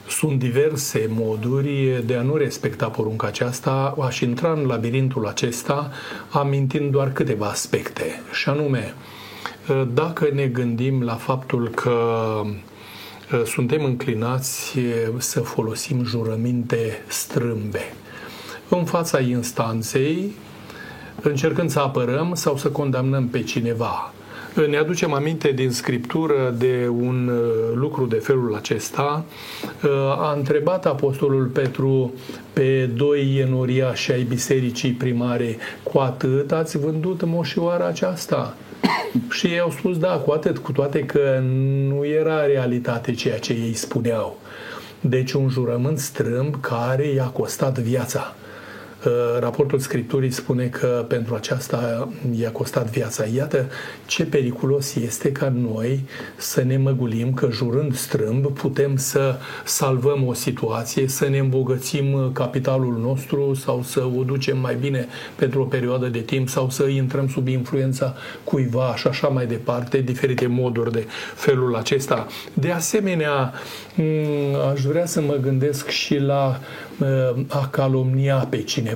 Sunt 0.10 0.40
diverse 0.40 1.10
moduri 1.10 2.04
de 2.06 2.16
a 2.16 2.22
nu 2.22 2.36
respecta 2.36 2.90
porunca 2.90 3.28
aceasta. 3.28 3.96
Aș 4.02 4.20
intra 4.20 4.52
în 4.52 4.66
labirintul 4.66 5.28
acesta 5.28 5.92
amintind 6.30 6.92
doar 6.92 7.12
câteva 7.12 7.46
aspecte. 7.46 8.22
Și 8.32 8.50
anume, 8.50 8.94
dacă 9.94 10.30
ne 10.34 10.46
gândim 10.48 11.02
la 11.02 11.16
faptul 11.16 11.70
că 11.70 12.02
suntem 13.46 13.84
înclinați 13.84 14.77
să 15.17 15.39
folosim 15.39 16.03
jurăminte 16.03 17.03
strâmbe. 17.08 17.94
În 18.70 18.86
fața 18.86 19.20
instanței, 19.20 20.32
încercând 21.22 21.70
să 21.70 21.79
apărăm 21.79 22.34
sau 22.36 22.58
să 22.58 22.70
condamnăm 22.70 23.27
pe 23.27 23.44
cineva. 23.44 24.13
Ne 24.55 24.77
aducem 24.77 25.13
aminte 25.13 25.51
din 25.51 25.71
scriptură 25.71 26.55
de 26.57 26.88
un 26.88 27.27
uh, 27.27 27.74
lucru 27.74 28.05
de 28.05 28.15
felul 28.15 28.55
acesta. 28.55 29.25
Uh, 29.83 29.89
a 30.17 30.33
întrebat 30.38 30.85
Apostolul 30.85 31.45
Petru 31.45 32.13
pe 32.53 32.89
doi 32.95 33.38
enoriași 33.39 34.12
ai 34.12 34.24
bisericii 34.24 34.91
primare, 34.91 35.57
cu 35.83 36.00
atât 36.00 36.51
ați 36.51 36.77
vândut 36.77 37.25
moșioara 37.25 37.85
aceasta? 37.85 38.55
Și 39.38 39.47
ei 39.47 39.59
au 39.59 39.69
spus 39.69 39.97
da, 39.97 40.17
cu 40.17 40.31
atât, 40.31 40.57
cu 40.57 40.71
toate 40.71 41.00
că 41.00 41.43
nu 41.88 42.05
era 42.05 42.45
realitate 42.45 43.12
ceea 43.12 43.39
ce 43.39 43.53
ei 43.53 43.74
spuneau. 43.74 44.38
Deci 45.00 45.31
un 45.31 45.50
jurământ 45.50 46.00
strâmb 46.00 46.55
care 46.62 47.07
i-a 47.07 47.25
costat 47.25 47.79
viața. 47.79 48.35
Raportul 49.39 49.79
Scripturii 49.79 50.31
spune 50.31 50.65
că 50.65 51.05
pentru 51.07 51.35
aceasta 51.35 52.09
i-a 52.39 52.51
costat 52.51 52.89
viața. 52.89 53.25
Iată 53.35 53.65
ce 54.05 54.25
periculos 54.25 54.95
este 54.95 55.31
ca 55.31 55.53
noi 55.55 56.03
să 56.38 56.63
ne 56.63 56.77
măgulim 56.77 57.33
că 57.33 57.47
jurând 57.51 57.95
strâmb 57.95 58.47
putem 58.51 58.97
să 58.97 59.35
salvăm 59.65 60.27
o 60.27 60.33
situație, 60.33 61.07
să 61.07 61.27
ne 61.27 61.38
îmbogățim 61.38 62.31
capitalul 62.33 62.97
nostru 63.01 63.53
sau 63.53 63.83
să 63.83 64.03
o 64.17 64.24
ducem 64.24 64.57
mai 64.57 64.75
bine 64.75 65.07
pentru 65.35 65.62
o 65.62 65.65
perioadă 65.65 66.07
de 66.07 66.19
timp 66.19 66.50
sau 66.50 66.69
să 66.69 66.83
intrăm 66.83 67.27
sub 67.27 67.47
influența 67.47 68.15
cuiva 68.43 68.93
și 68.95 69.07
așa 69.07 69.27
mai 69.27 69.45
departe, 69.45 69.97
diferite 69.97 70.47
moduri 70.47 70.91
de 70.91 71.05
felul 71.35 71.75
acesta. 71.75 72.27
De 72.53 72.71
asemenea, 72.71 73.53
aș 74.71 74.81
vrea 74.81 75.05
să 75.05 75.21
mă 75.21 75.38
gândesc 75.41 75.88
și 75.88 76.17
la 76.17 76.59
a 77.47 77.67
calomnia 77.67 78.35
pe 78.35 78.62
cineva. 78.62 78.95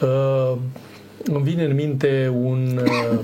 Uh, 0.00 0.56
îmi 1.24 1.42
vine 1.42 1.64
în 1.64 1.74
minte 1.74 2.32
un 2.42 2.80
uh, 2.84 3.18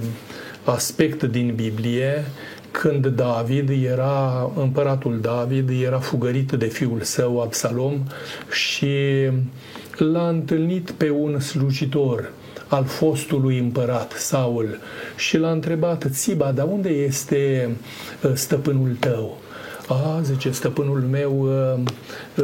aspect 0.65 1.23
din 1.23 1.53
Biblie 1.55 2.25
când 2.71 3.07
David 3.07 3.85
era, 3.85 4.51
împăratul 4.57 5.21
David, 5.21 5.71
era 5.83 5.99
fugărit 5.99 6.53
de 6.53 6.67
fiul 6.67 7.01
său 7.01 7.41
Absalom 7.41 8.03
și 8.53 8.97
l-a 9.97 10.29
întâlnit 10.29 10.91
pe 10.91 11.11
un 11.11 11.41
slujitor 11.41 12.33
al 12.69 12.85
fostului 12.85 13.59
împărat 13.59 14.13
Saul 14.13 14.79
și 15.17 15.37
l-a 15.37 15.51
întrebat, 15.51 16.07
Țiba, 16.11 16.53
dar 16.53 16.67
unde 16.67 16.89
este 16.89 17.71
uh, 18.23 18.31
stăpânul 18.35 18.97
tău? 19.01 19.39
A, 19.93 20.21
zice, 20.23 20.51
stăpânul 20.51 21.01
meu 21.11 21.41
uh, 21.41 21.81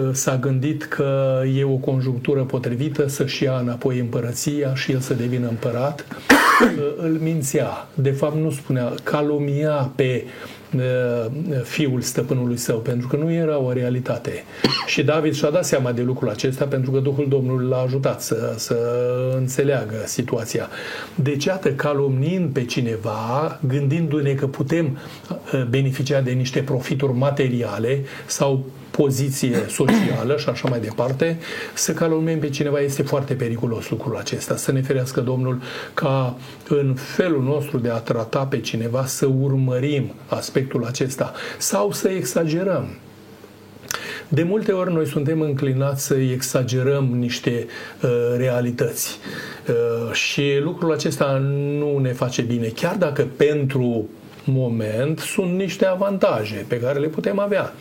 uh, 0.00 0.08
s-a 0.12 0.36
gândit 0.36 0.84
că 0.84 1.42
e 1.54 1.64
o 1.64 1.76
conjunctură 1.76 2.42
potrivită 2.42 3.08
să-și 3.08 3.42
ia 3.42 3.58
înapoi 3.58 3.98
împărăția 3.98 4.74
și 4.74 4.92
el 4.92 4.98
să 4.98 5.14
devină 5.14 5.48
împărat. 5.48 6.04
Uh, 6.60 6.68
îl 6.96 7.18
mințea. 7.20 7.88
De 7.94 8.10
fapt, 8.10 8.36
nu 8.36 8.50
spunea, 8.50 8.94
calomia 9.02 9.90
pe 9.94 10.24
fiul 11.62 12.00
stăpânului 12.00 12.56
său, 12.56 12.78
pentru 12.78 13.08
că 13.08 13.16
nu 13.16 13.32
era 13.32 13.58
o 13.58 13.72
realitate. 13.72 14.44
Și 14.86 15.02
David 15.02 15.34
și-a 15.34 15.50
dat 15.50 15.64
seama 15.64 15.92
de 15.92 16.02
lucrul 16.02 16.28
acesta 16.28 16.64
pentru 16.64 16.90
că 16.90 16.98
Duhul 16.98 17.28
Domnului 17.28 17.68
l-a 17.68 17.80
ajutat 17.80 18.22
să, 18.22 18.54
să 18.56 18.76
înțeleagă 19.36 20.02
situația. 20.04 20.68
Deci, 21.14 21.44
iată, 21.44 21.72
calomnind 21.72 22.52
pe 22.52 22.64
cineva, 22.64 23.58
gândindu-ne 23.66 24.32
că 24.32 24.46
putem 24.46 24.98
beneficia 25.68 26.20
de 26.20 26.30
niște 26.30 26.60
profituri 26.60 27.12
materiale 27.12 28.04
sau 28.26 28.64
poziție 28.96 29.64
socială 29.68 30.36
și 30.36 30.48
așa 30.48 30.68
mai 30.68 30.80
departe, 30.80 31.38
să 31.74 31.92
calomiem 31.92 32.38
pe 32.38 32.48
cineva 32.48 32.80
este 32.80 33.02
foarte 33.02 33.34
periculos 33.34 33.90
lucrul 33.90 34.16
acesta. 34.16 34.56
Să 34.56 34.72
ne 34.72 34.80
ferească 34.80 35.20
Domnul 35.20 35.60
ca 35.94 36.36
în 36.68 36.94
felul 36.94 37.42
nostru 37.42 37.78
de 37.78 37.90
a 37.90 37.96
trata 37.96 38.44
pe 38.44 38.60
cineva 38.60 39.06
să 39.06 39.26
urmărim 39.26 40.14
aspectul 40.26 40.84
acesta 40.84 41.32
sau 41.58 41.92
să 41.92 42.08
exagerăm. 42.08 42.86
De 44.28 44.42
multe 44.42 44.72
ori 44.72 44.92
noi 44.92 45.06
suntem 45.06 45.40
înclinați 45.40 46.06
să 46.06 46.14
exagerăm 46.14 47.04
niște 47.04 47.66
uh, 48.02 48.10
realități 48.36 49.18
uh, 49.68 50.12
și 50.12 50.58
lucrul 50.60 50.92
acesta 50.92 51.42
nu 51.78 51.98
ne 51.98 52.12
face 52.12 52.42
bine. 52.42 52.66
Chiar 52.66 52.96
dacă 52.96 53.26
pentru 53.36 54.08
moment 54.46 55.18
sunt 55.18 55.52
niște 55.52 55.86
avantaje 55.86 56.64
pe 56.68 56.80
care 56.80 56.98
le 56.98 57.06
putem 57.06 57.38
avea. 57.38 57.72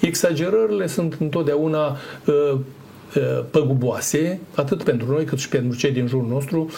Exagerările 0.00 0.86
sunt 0.86 1.16
întotdeauna 1.20 1.96
uh, 2.26 2.34
uh, 2.54 3.44
păguboase, 3.50 4.40
atât 4.54 4.82
pentru 4.82 5.10
noi 5.10 5.24
cât 5.24 5.38
și 5.38 5.48
pentru 5.48 5.78
cei 5.78 5.90
din 5.90 6.06
jurul 6.06 6.28
nostru, 6.28 6.70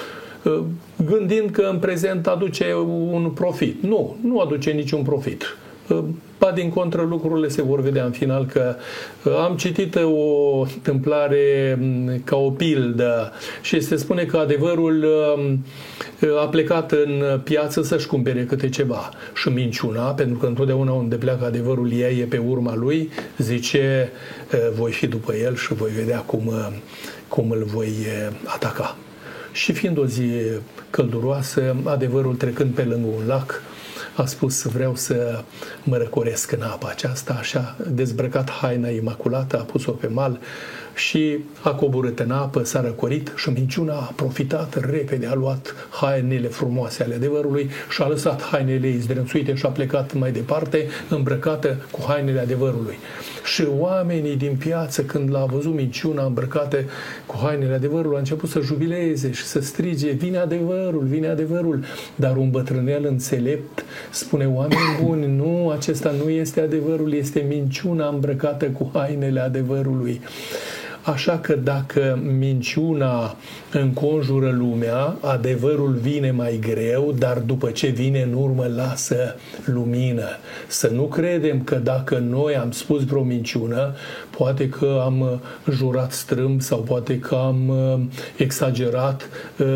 uh, 0.42 0.60
gândind 1.04 1.50
că 1.50 1.62
în 1.62 1.78
prezent 1.78 2.26
aduce 2.26 2.74
un 3.10 3.30
profit. 3.30 3.82
Nu, 3.82 4.16
nu 4.22 4.40
aduce 4.40 4.70
niciun 4.70 5.02
profit. 5.02 5.56
Ba 6.44 6.50
din 6.50 6.70
contră, 6.70 7.02
lucrurile 7.02 7.48
se 7.48 7.62
vor 7.62 7.80
vedea 7.80 8.04
în 8.04 8.10
final 8.10 8.46
că 8.46 8.76
am 9.44 9.56
citit 9.56 9.94
o 9.94 10.58
întâmplare 10.60 11.78
ca 12.24 12.36
o 12.36 12.50
pildă 12.50 13.32
și 13.62 13.80
se 13.80 13.96
spune 13.96 14.24
că 14.24 14.36
adevărul 14.36 15.06
a 16.42 16.46
plecat 16.48 16.92
în 16.92 17.40
piață 17.44 17.82
să-și 17.82 18.06
cumpere 18.06 18.44
câte 18.44 18.68
ceva. 18.68 19.10
Și 19.34 19.48
minciuna, 19.48 20.02
pentru 20.02 20.38
că 20.38 20.46
întotdeauna 20.46 20.92
unde 20.92 21.16
pleacă 21.16 21.44
adevărul 21.44 21.92
ea 21.92 22.10
e 22.10 22.24
pe 22.24 22.38
urma 22.38 22.74
lui, 22.74 23.10
zice 23.38 24.12
voi 24.76 24.92
fi 24.92 25.06
după 25.06 25.34
el 25.34 25.56
și 25.56 25.74
voi 25.74 25.90
vedea 25.90 26.18
cum, 26.18 26.52
cum 27.28 27.50
îl 27.50 27.64
voi 27.64 27.92
ataca. 28.44 28.96
Și 29.52 29.72
fiind 29.72 29.98
o 29.98 30.06
zi 30.06 30.30
călduroasă, 30.90 31.76
adevărul 31.84 32.34
trecând 32.34 32.74
pe 32.74 32.82
lângă 32.82 33.08
un 33.16 33.26
lac, 33.26 33.62
a 34.22 34.24
spus 34.26 34.62
vreau 34.62 34.96
să 34.96 35.44
mă 35.82 35.96
răcoresc 35.96 36.52
în 36.52 36.62
apa 36.62 36.88
aceasta, 36.88 37.36
așa, 37.38 37.76
dezbrăcat 37.88 38.50
haina 38.50 38.88
imaculată, 38.88 39.58
a 39.58 39.62
pus-o 39.62 39.92
pe 39.92 40.06
mal 40.06 40.40
și 40.94 41.38
a 41.62 41.70
coborât 41.70 42.18
în 42.18 42.30
apă, 42.30 42.62
s-a 42.64 42.80
răcorit 42.80 43.32
și 43.36 43.50
minciuna 43.50 43.94
a 43.94 44.12
profitat 44.16 44.90
repede, 44.90 45.26
a 45.26 45.34
luat 45.34 45.74
hainele 45.90 46.48
frumoase 46.48 47.02
ale 47.02 47.14
adevărului 47.14 47.70
și 47.90 48.02
a 48.02 48.08
lăsat 48.08 48.42
hainele 48.42 48.88
izdrânțuite 48.88 49.54
și 49.54 49.66
a 49.66 49.68
plecat 49.68 50.14
mai 50.14 50.32
departe 50.32 50.86
îmbrăcată 51.08 51.76
cu 51.90 52.00
hainele 52.06 52.40
adevărului. 52.40 52.98
Și 53.44 53.66
oamenii 53.78 54.36
din 54.36 54.56
piață, 54.58 55.02
când 55.02 55.30
l-a 55.30 55.44
văzut 55.44 55.74
minciuna 55.74 56.24
îmbrăcată 56.24 56.76
cu 57.26 57.38
hainele 57.42 57.74
adevărului, 57.74 58.16
a 58.16 58.18
început 58.18 58.48
să 58.48 58.60
jubileze 58.60 59.32
și 59.32 59.42
să 59.42 59.60
strige, 59.60 60.10
vine 60.10 60.38
adevărul, 60.38 61.04
vine 61.04 61.28
adevărul. 61.28 61.84
Dar 62.14 62.36
un 62.36 62.50
bătrânel 62.50 63.04
înțelept 63.04 63.84
spune, 64.10 64.46
oameni 64.46 64.80
buni, 65.02 65.36
nu, 65.36 65.70
acesta 65.70 66.14
nu 66.24 66.30
este 66.30 66.60
adevărul, 66.60 67.14
este 67.14 67.44
minciuna 67.48 68.08
îmbrăcată 68.08 68.64
cu 68.64 68.90
hainele 68.92 69.40
adevărului. 69.40 70.20
Așa 71.04 71.38
că 71.38 71.54
dacă 71.54 72.18
minciuna 72.38 73.36
înconjură 73.72 74.50
lumea, 74.50 75.16
adevărul 75.20 75.92
vine 75.92 76.30
mai 76.30 76.58
greu, 76.60 77.14
dar 77.18 77.38
după 77.38 77.70
ce 77.70 77.86
vine 77.86 78.22
în 78.22 78.32
urmă 78.32 78.66
lasă 78.74 79.34
lumină. 79.64 80.28
Să 80.66 80.90
nu 80.94 81.02
credem 81.02 81.62
că 81.62 81.74
dacă 81.74 82.18
noi 82.18 82.56
am 82.56 82.70
spus 82.70 83.04
vreo 83.04 83.22
minciună, 83.22 83.94
poate 84.36 84.68
că 84.68 85.00
am 85.04 85.40
jurat 85.70 86.12
strâmb 86.12 86.60
sau 86.60 86.78
poate 86.78 87.18
că 87.18 87.34
am 87.34 87.68
uh, 87.68 88.00
exagerat, 88.36 89.28
uh, 89.58 89.66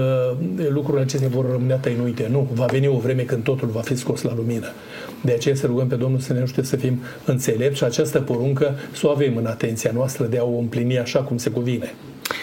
lucrurile 0.69 1.03
acestea 1.03 1.29
vor 1.29 1.51
rămâne 1.51 1.79
tăinuite. 1.81 2.29
Nu, 2.31 2.49
va 2.53 2.65
veni 2.65 2.87
o 2.87 2.99
vreme 2.99 3.23
când 3.23 3.43
totul 3.43 3.69
va 3.69 3.81
fi 3.81 3.97
scos 3.97 4.23
la 4.23 4.35
lumină. 4.37 4.67
De 5.21 5.33
aceea 5.33 5.55
să 5.55 5.67
rugăm 5.67 5.87
pe 5.87 5.95
Domnul 5.95 6.21
să 6.21 6.33
ne 6.33 6.41
ajute 6.41 6.63
să 6.63 6.77
fim 6.77 7.01
înțelepți 7.25 7.79
și 7.79 7.85
această 7.85 8.21
poruncă 8.21 8.75
să 8.93 9.07
o 9.07 9.11
avem 9.11 9.37
în 9.37 9.47
atenția 9.47 9.91
noastră 9.95 10.25
de 10.25 10.39
a 10.39 10.45
o 10.45 10.59
împlini 10.59 10.99
așa 10.99 11.21
cum 11.23 11.37
se 11.37 11.51
cuvine. 11.51 11.95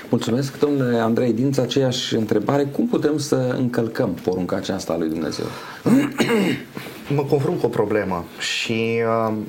Mulțumesc, 0.09 0.59
domnule 0.59 0.97
Andrei, 0.97 1.33
din 1.33 1.53
aceeași 1.59 2.15
întrebare, 2.15 2.63
cum 2.63 2.87
putem 2.87 3.17
să 3.17 3.35
încălcăm 3.35 4.13
porunca 4.13 4.55
aceasta 4.55 4.93
a 4.93 4.97
lui 4.97 5.09
Dumnezeu? 5.09 5.45
Mă 7.15 7.23
confrunt 7.23 7.59
cu 7.59 7.65
o 7.65 7.69
problemă 7.69 8.25
și 8.39 9.01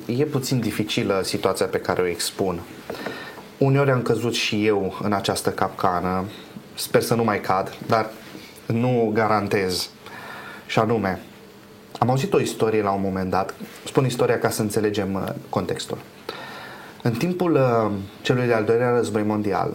uh, 0.07 0.19
e 0.19 0.23
puțin 0.23 0.59
dificilă 0.59 1.21
situația 1.23 1.65
pe 1.65 1.77
care 1.77 2.01
o 2.01 2.07
expun. 2.07 2.59
Uneori 3.57 3.91
am 3.91 4.01
căzut 4.01 4.33
și 4.33 4.65
eu 4.65 4.97
în 5.03 5.13
această 5.13 5.49
capcană, 5.49 6.23
sper 6.75 7.01
să 7.01 7.15
nu 7.15 7.23
mai 7.23 7.41
cad, 7.41 7.77
dar 7.87 8.09
nu 8.65 9.11
garantez. 9.13 9.89
Și 10.65 10.79
anume, 10.79 11.19
am 11.99 12.09
auzit 12.09 12.33
o 12.33 12.39
istorie 12.39 12.81
la 12.81 12.91
un 12.91 13.01
moment 13.01 13.29
dat, 13.29 13.53
spun 13.85 14.05
istoria 14.05 14.39
ca 14.39 14.49
să 14.49 14.61
înțelegem 14.61 15.13
uh, 15.13 15.23
contextul. 15.49 15.97
În 17.03 17.11
timpul 17.11 17.53
uh, 17.53 17.91
celui 18.21 18.47
de-al 18.47 18.63
doilea 18.63 18.95
război 18.95 19.23
mondial, 19.23 19.73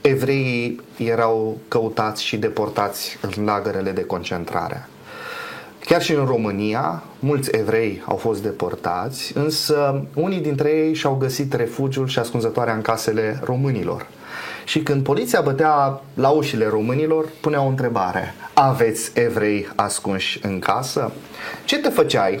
evreii 0.00 0.80
erau 0.96 1.58
căutați 1.68 2.24
și 2.24 2.36
deportați 2.36 3.18
în 3.20 3.44
lagărele 3.44 3.90
de 3.90 4.04
concentrare. 4.04 4.88
Chiar 5.84 6.02
și 6.02 6.12
în 6.12 6.24
România, 6.24 7.02
mulți 7.18 7.50
evrei 7.52 8.02
au 8.06 8.16
fost 8.16 8.42
deportați, 8.42 9.36
însă 9.36 10.04
unii 10.14 10.40
dintre 10.40 10.70
ei 10.70 10.94
și-au 10.94 11.14
găsit 11.14 11.52
refugiul 11.52 12.06
și 12.06 12.18
ascunzătoarea 12.18 12.74
în 12.74 12.82
casele 12.82 13.40
românilor. 13.44 14.06
Și 14.68 14.82
când 14.82 15.02
poliția 15.02 15.40
bătea 15.40 16.00
la 16.14 16.28
ușile 16.28 16.66
românilor, 16.66 17.28
punea 17.40 17.62
o 17.62 17.66
întrebare. 17.66 18.34
Aveți 18.54 19.10
evrei 19.14 19.68
ascunși 19.76 20.38
în 20.42 20.58
casă? 20.58 21.12
Ce 21.64 21.78
te 21.78 21.88
făceai 21.88 22.40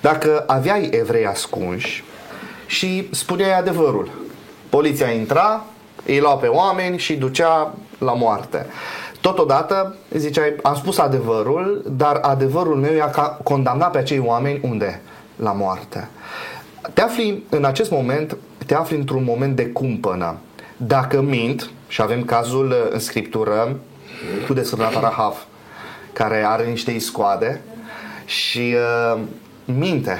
dacă 0.00 0.44
aveai 0.46 0.88
evrei 0.92 1.26
ascunși 1.26 2.04
și 2.66 3.08
spuneai 3.10 3.58
adevărul? 3.58 4.10
Poliția 4.68 5.10
intra, 5.10 5.64
îi 6.06 6.20
lua 6.20 6.36
pe 6.36 6.46
oameni 6.46 6.98
și 6.98 7.16
ducea 7.16 7.74
la 7.98 8.12
moarte. 8.12 8.66
Totodată, 9.20 9.96
ziceai, 10.10 10.56
am 10.62 10.74
spus 10.74 10.98
adevărul, 10.98 11.84
dar 11.90 12.16
adevărul 12.16 12.76
meu 12.76 12.94
i-a 12.94 13.10
condamnat 13.42 13.90
pe 13.90 13.98
acei 13.98 14.18
oameni 14.18 14.60
unde? 14.62 15.00
La 15.36 15.52
moarte. 15.52 16.08
Te 16.92 17.00
afli 17.00 17.44
în 17.48 17.64
acest 17.64 17.90
moment, 17.90 18.36
te 18.66 18.74
afli 18.74 18.96
într-un 18.96 19.24
moment 19.24 19.56
de 19.56 19.66
cumpănă. 19.66 20.36
Dacă 20.80 21.20
mint, 21.20 21.70
și 21.88 22.02
avem 22.02 22.24
cazul 22.24 22.70
uh, 22.70 22.76
în 22.90 22.98
scriptură 22.98 23.76
cu 24.46 24.52
desfărnata 24.52 25.00
Rahav, 25.00 25.46
care 26.12 26.44
are 26.46 26.64
niște 26.64 26.90
iscoade 26.90 27.60
și 28.24 28.74
uh, 29.14 29.20
minte 29.64 30.18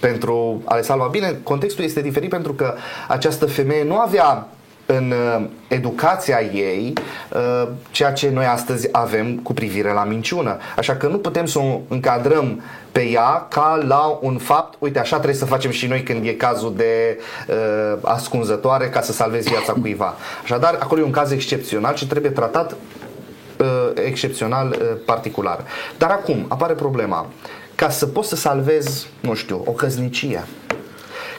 pentru 0.00 0.62
a 0.64 0.74
le 0.74 0.82
salva. 0.82 1.06
Bine, 1.06 1.36
contextul 1.42 1.84
este 1.84 2.00
diferit 2.00 2.30
pentru 2.30 2.52
că 2.52 2.74
această 3.08 3.46
femeie 3.46 3.84
nu 3.84 3.98
avea 3.98 4.48
în 4.86 5.12
uh, 5.12 5.44
educația 5.68 6.40
ei 6.40 6.92
uh, 7.32 7.68
ceea 7.90 8.12
ce 8.12 8.30
noi 8.30 8.44
astăzi 8.44 8.88
avem 8.92 9.36
cu 9.36 9.52
privire 9.52 9.92
la 9.92 10.04
minciună. 10.04 10.56
Așa 10.76 10.96
că 10.96 11.06
nu 11.06 11.18
putem 11.18 11.46
să 11.46 11.58
o 11.58 11.80
încadrăm 11.88 12.62
pe 12.92 13.08
ea 13.08 13.46
ca 13.50 13.80
la 13.86 14.18
un 14.20 14.38
fapt, 14.38 14.74
uite 14.78 14.98
așa 14.98 15.16
trebuie 15.16 15.38
să 15.38 15.44
facem 15.44 15.70
și 15.70 15.86
noi 15.86 16.02
când 16.02 16.26
e 16.26 16.32
cazul 16.32 16.74
de 16.76 17.18
uh, 17.48 17.98
ascunzătoare 18.02 18.88
ca 18.88 19.00
să 19.00 19.12
salvezi 19.12 19.48
viața 19.48 19.72
cuiva. 19.72 20.14
Așadar, 20.42 20.78
acolo 20.80 21.00
e 21.00 21.04
un 21.04 21.10
caz 21.10 21.30
excepțional 21.30 21.94
și 21.94 22.06
trebuie 22.06 22.30
tratat 22.30 22.72
uh, 22.72 23.66
excepțional 23.94 24.68
uh, 24.68 24.86
particular. 25.06 25.64
Dar 25.98 26.10
acum 26.10 26.44
apare 26.48 26.72
problema. 26.72 27.26
Ca 27.74 27.90
să 27.90 28.06
poți 28.06 28.28
să 28.28 28.36
salvezi, 28.36 29.08
nu 29.20 29.34
știu, 29.34 29.62
o 29.64 29.70
căznicie, 29.70 30.44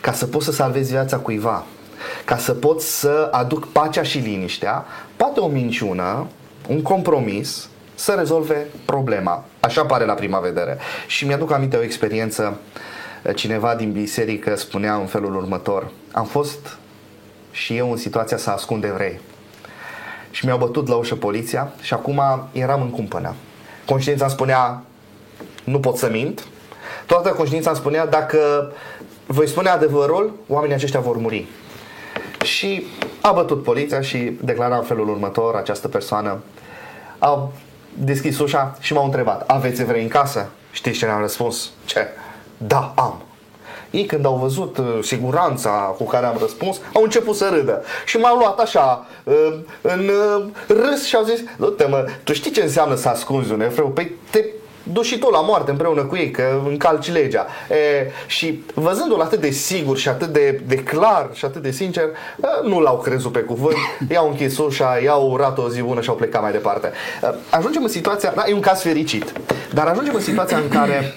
ca 0.01 0.11
să 0.11 0.25
poți 0.25 0.45
să 0.45 0.51
salvezi 0.51 0.91
viața 0.91 1.17
cuiva, 1.17 1.63
ca 2.25 2.37
să 2.37 2.51
pot 2.51 2.81
să 2.81 3.29
aduc 3.31 3.67
pacea 3.67 4.03
și 4.03 4.17
liniștea, 4.17 4.85
poate 5.15 5.39
o 5.39 5.47
minciună, 5.47 6.27
un 6.67 6.81
compromis, 6.81 7.69
să 7.95 8.11
rezolve 8.17 8.67
problema. 8.85 9.43
Așa 9.63 9.85
pare 9.85 10.05
la 10.05 10.13
prima 10.13 10.39
vedere. 10.39 10.77
Și 11.07 11.25
mi-aduc 11.25 11.51
aminte 11.51 11.77
o 11.77 11.83
experiență, 11.83 12.57
cineva 13.35 13.75
din 13.75 13.91
biserică 13.91 14.55
spunea 14.55 14.95
în 14.95 15.05
felul 15.05 15.35
următor, 15.35 15.91
am 16.11 16.25
fost 16.25 16.77
și 17.51 17.77
eu 17.77 17.91
în 17.91 17.97
situația 17.97 18.37
să 18.37 18.49
ascund 18.49 18.83
evrei. 18.83 19.19
Și 20.31 20.45
mi-au 20.45 20.57
bătut 20.57 20.87
la 20.87 20.95
ușă 20.95 21.15
poliția 21.15 21.71
și 21.81 21.93
acum 21.93 22.21
eram 22.51 22.81
în 22.81 22.89
cumpănă. 22.89 23.33
Conștiința 23.85 24.23
îmi 24.23 24.33
spunea, 24.33 24.83
nu 25.63 25.79
pot 25.79 25.97
să 25.97 26.09
mint. 26.09 26.45
Toată 27.05 27.29
conștiința 27.29 27.69
îmi 27.69 27.79
spunea, 27.79 28.05
dacă 28.05 28.71
voi 29.25 29.47
spune 29.47 29.69
adevărul, 29.69 30.33
oamenii 30.47 30.75
aceștia 30.75 30.99
vor 30.99 31.17
muri. 31.17 31.45
Și 32.43 32.85
a 33.21 33.31
bătut 33.31 33.63
poliția 33.63 34.01
și 34.01 34.17
declara 34.41 34.77
în 34.77 34.83
felul 34.83 35.09
următor 35.09 35.55
această 35.55 35.87
persoană. 35.87 36.41
Au 37.19 37.53
deschis 37.97 38.39
ușa 38.39 38.77
și 38.79 38.93
m-au 38.93 39.05
întrebat, 39.05 39.43
aveți 39.47 39.81
evrei 39.81 40.01
în 40.01 40.07
casă? 40.07 40.49
Știți 40.71 40.97
ce 40.97 41.05
ne-am 41.05 41.21
răspuns? 41.21 41.71
Ce? 41.85 42.07
Da, 42.57 42.93
am. 42.95 43.21
Ei 43.89 44.05
când 44.05 44.25
au 44.25 44.35
văzut 44.35 44.77
uh, 44.77 44.99
siguranța 45.01 45.69
cu 45.69 46.03
care 46.03 46.25
am 46.25 46.37
răspuns, 46.39 46.79
au 46.93 47.03
început 47.03 47.35
să 47.35 47.49
râdă. 47.53 47.83
Și 48.05 48.17
m-au 48.17 48.37
luat 48.37 48.59
așa, 48.59 49.07
uh, 49.23 49.53
în 49.81 50.09
uh, 50.09 50.45
râs 50.67 51.05
și 51.05 51.15
au 51.15 51.23
zis, 51.23 51.39
du-te 51.57 51.85
mă, 51.85 52.05
tu 52.23 52.33
știi 52.33 52.51
ce 52.51 52.61
înseamnă 52.61 52.95
să 52.95 53.09
ascunzi 53.09 53.51
un 53.51 53.61
evreu? 53.61 53.87
Păi 53.87 54.11
te 54.29 54.45
duci 54.83 55.05
și 55.05 55.17
tu 55.17 55.29
la 55.29 55.41
moarte 55.41 55.71
împreună 55.71 56.03
cu 56.03 56.15
ei, 56.15 56.31
că 56.31 56.61
încalci 56.67 57.11
legea. 57.11 57.45
E, 57.69 58.11
și 58.27 58.63
văzându-l 58.73 59.21
atât 59.21 59.39
de 59.39 59.49
sigur 59.49 59.97
și 59.97 60.09
atât 60.09 60.27
de, 60.27 60.61
de 60.67 60.75
clar 60.75 61.29
și 61.33 61.45
atât 61.45 61.61
de 61.61 61.71
sincer, 61.71 62.03
nu 62.63 62.79
l-au 62.79 62.97
crezut 62.97 63.31
pe 63.31 63.39
cuvânt, 63.39 63.77
i-au 64.11 64.29
închis 64.29 64.57
ușa, 64.57 64.99
i-au 65.03 65.31
urat 65.31 65.57
o 65.57 65.69
zi 65.69 65.81
bună 65.81 66.01
și 66.01 66.09
au 66.09 66.15
plecat 66.15 66.41
mai 66.41 66.51
departe. 66.51 66.91
Ajungem 67.49 67.83
în 67.83 67.89
situația, 67.89 68.33
da, 68.35 68.43
e 68.47 68.53
un 68.53 68.59
caz 68.59 68.81
fericit, 68.81 69.33
dar 69.73 69.87
ajungem 69.87 70.15
în 70.15 70.21
situația 70.21 70.57
în 70.57 70.67
care 70.67 71.13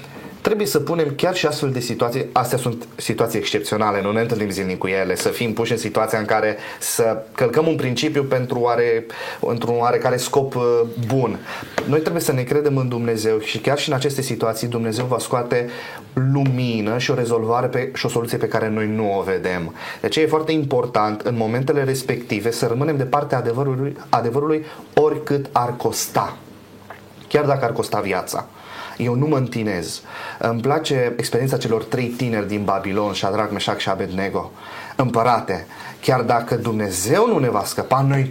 trebuie 0.46 0.66
să 0.66 0.80
punem 0.80 1.12
chiar 1.16 1.34
și 1.34 1.46
astfel 1.46 1.70
de 1.70 1.80
situații, 1.80 2.26
astea 2.32 2.58
sunt 2.58 2.88
situații 2.96 3.38
excepționale, 3.38 4.02
nu 4.02 4.12
ne 4.12 4.20
întâlnim 4.20 4.50
zilnic 4.50 4.78
cu 4.78 4.86
ele, 4.86 5.14
să 5.14 5.28
fim 5.28 5.52
puși 5.52 5.72
în 5.72 5.78
situația 5.78 6.18
în 6.18 6.24
care 6.24 6.56
să 6.80 7.22
călcăm 7.34 7.66
un 7.66 7.76
principiu 7.76 8.22
pentru 8.22 8.58
oare, 8.58 9.06
într-un 9.40 9.78
oarecare 9.78 10.16
scop 10.16 10.54
uh, 10.54 10.62
bun. 11.06 11.38
Noi 11.86 12.00
trebuie 12.00 12.22
să 12.22 12.32
ne 12.32 12.42
credem 12.42 12.76
în 12.76 12.88
Dumnezeu 12.88 13.38
și 13.38 13.58
chiar 13.58 13.78
și 13.78 13.88
în 13.88 13.94
aceste 13.94 14.22
situații 14.22 14.68
Dumnezeu 14.68 15.04
va 15.04 15.18
scoate 15.18 15.68
lumină 16.12 16.98
și 16.98 17.10
o 17.10 17.14
rezolvare 17.14 17.66
pe, 17.66 17.90
și 17.94 18.06
o 18.06 18.08
soluție 18.08 18.38
pe 18.38 18.48
care 18.48 18.68
noi 18.68 18.86
nu 18.86 19.18
o 19.18 19.22
vedem. 19.22 19.74
De 20.00 20.06
aceea 20.06 20.24
e 20.24 20.28
foarte 20.28 20.52
important 20.52 21.20
în 21.20 21.36
momentele 21.36 21.84
respective 21.84 22.50
să 22.50 22.66
rămânem 22.66 22.96
de 22.96 23.04
partea 23.04 23.38
adevărului, 23.38 23.96
adevărului 24.08 24.64
oricât 24.94 25.46
ar 25.52 25.76
costa. 25.76 26.36
Chiar 27.28 27.44
dacă 27.44 27.64
ar 27.64 27.72
costa 27.72 28.00
viața. 28.00 28.46
Eu 28.96 29.14
nu 29.14 29.26
mă 29.26 29.36
întinez. 29.36 30.02
Îmi 30.38 30.60
place 30.60 31.14
experiența 31.16 31.56
celor 31.56 31.84
trei 31.84 32.06
tineri 32.06 32.48
din 32.48 32.64
Babilon, 32.64 33.14
Shadrach, 33.14 33.52
Meshach 33.52 33.78
și 33.78 33.88
Abednego. 33.88 34.52
Împărate, 34.96 35.66
chiar 36.00 36.20
dacă 36.20 36.54
Dumnezeu 36.54 37.28
nu 37.28 37.38
ne 37.38 37.50
va 37.50 37.62
scăpa, 37.64 38.04
noi 38.08 38.30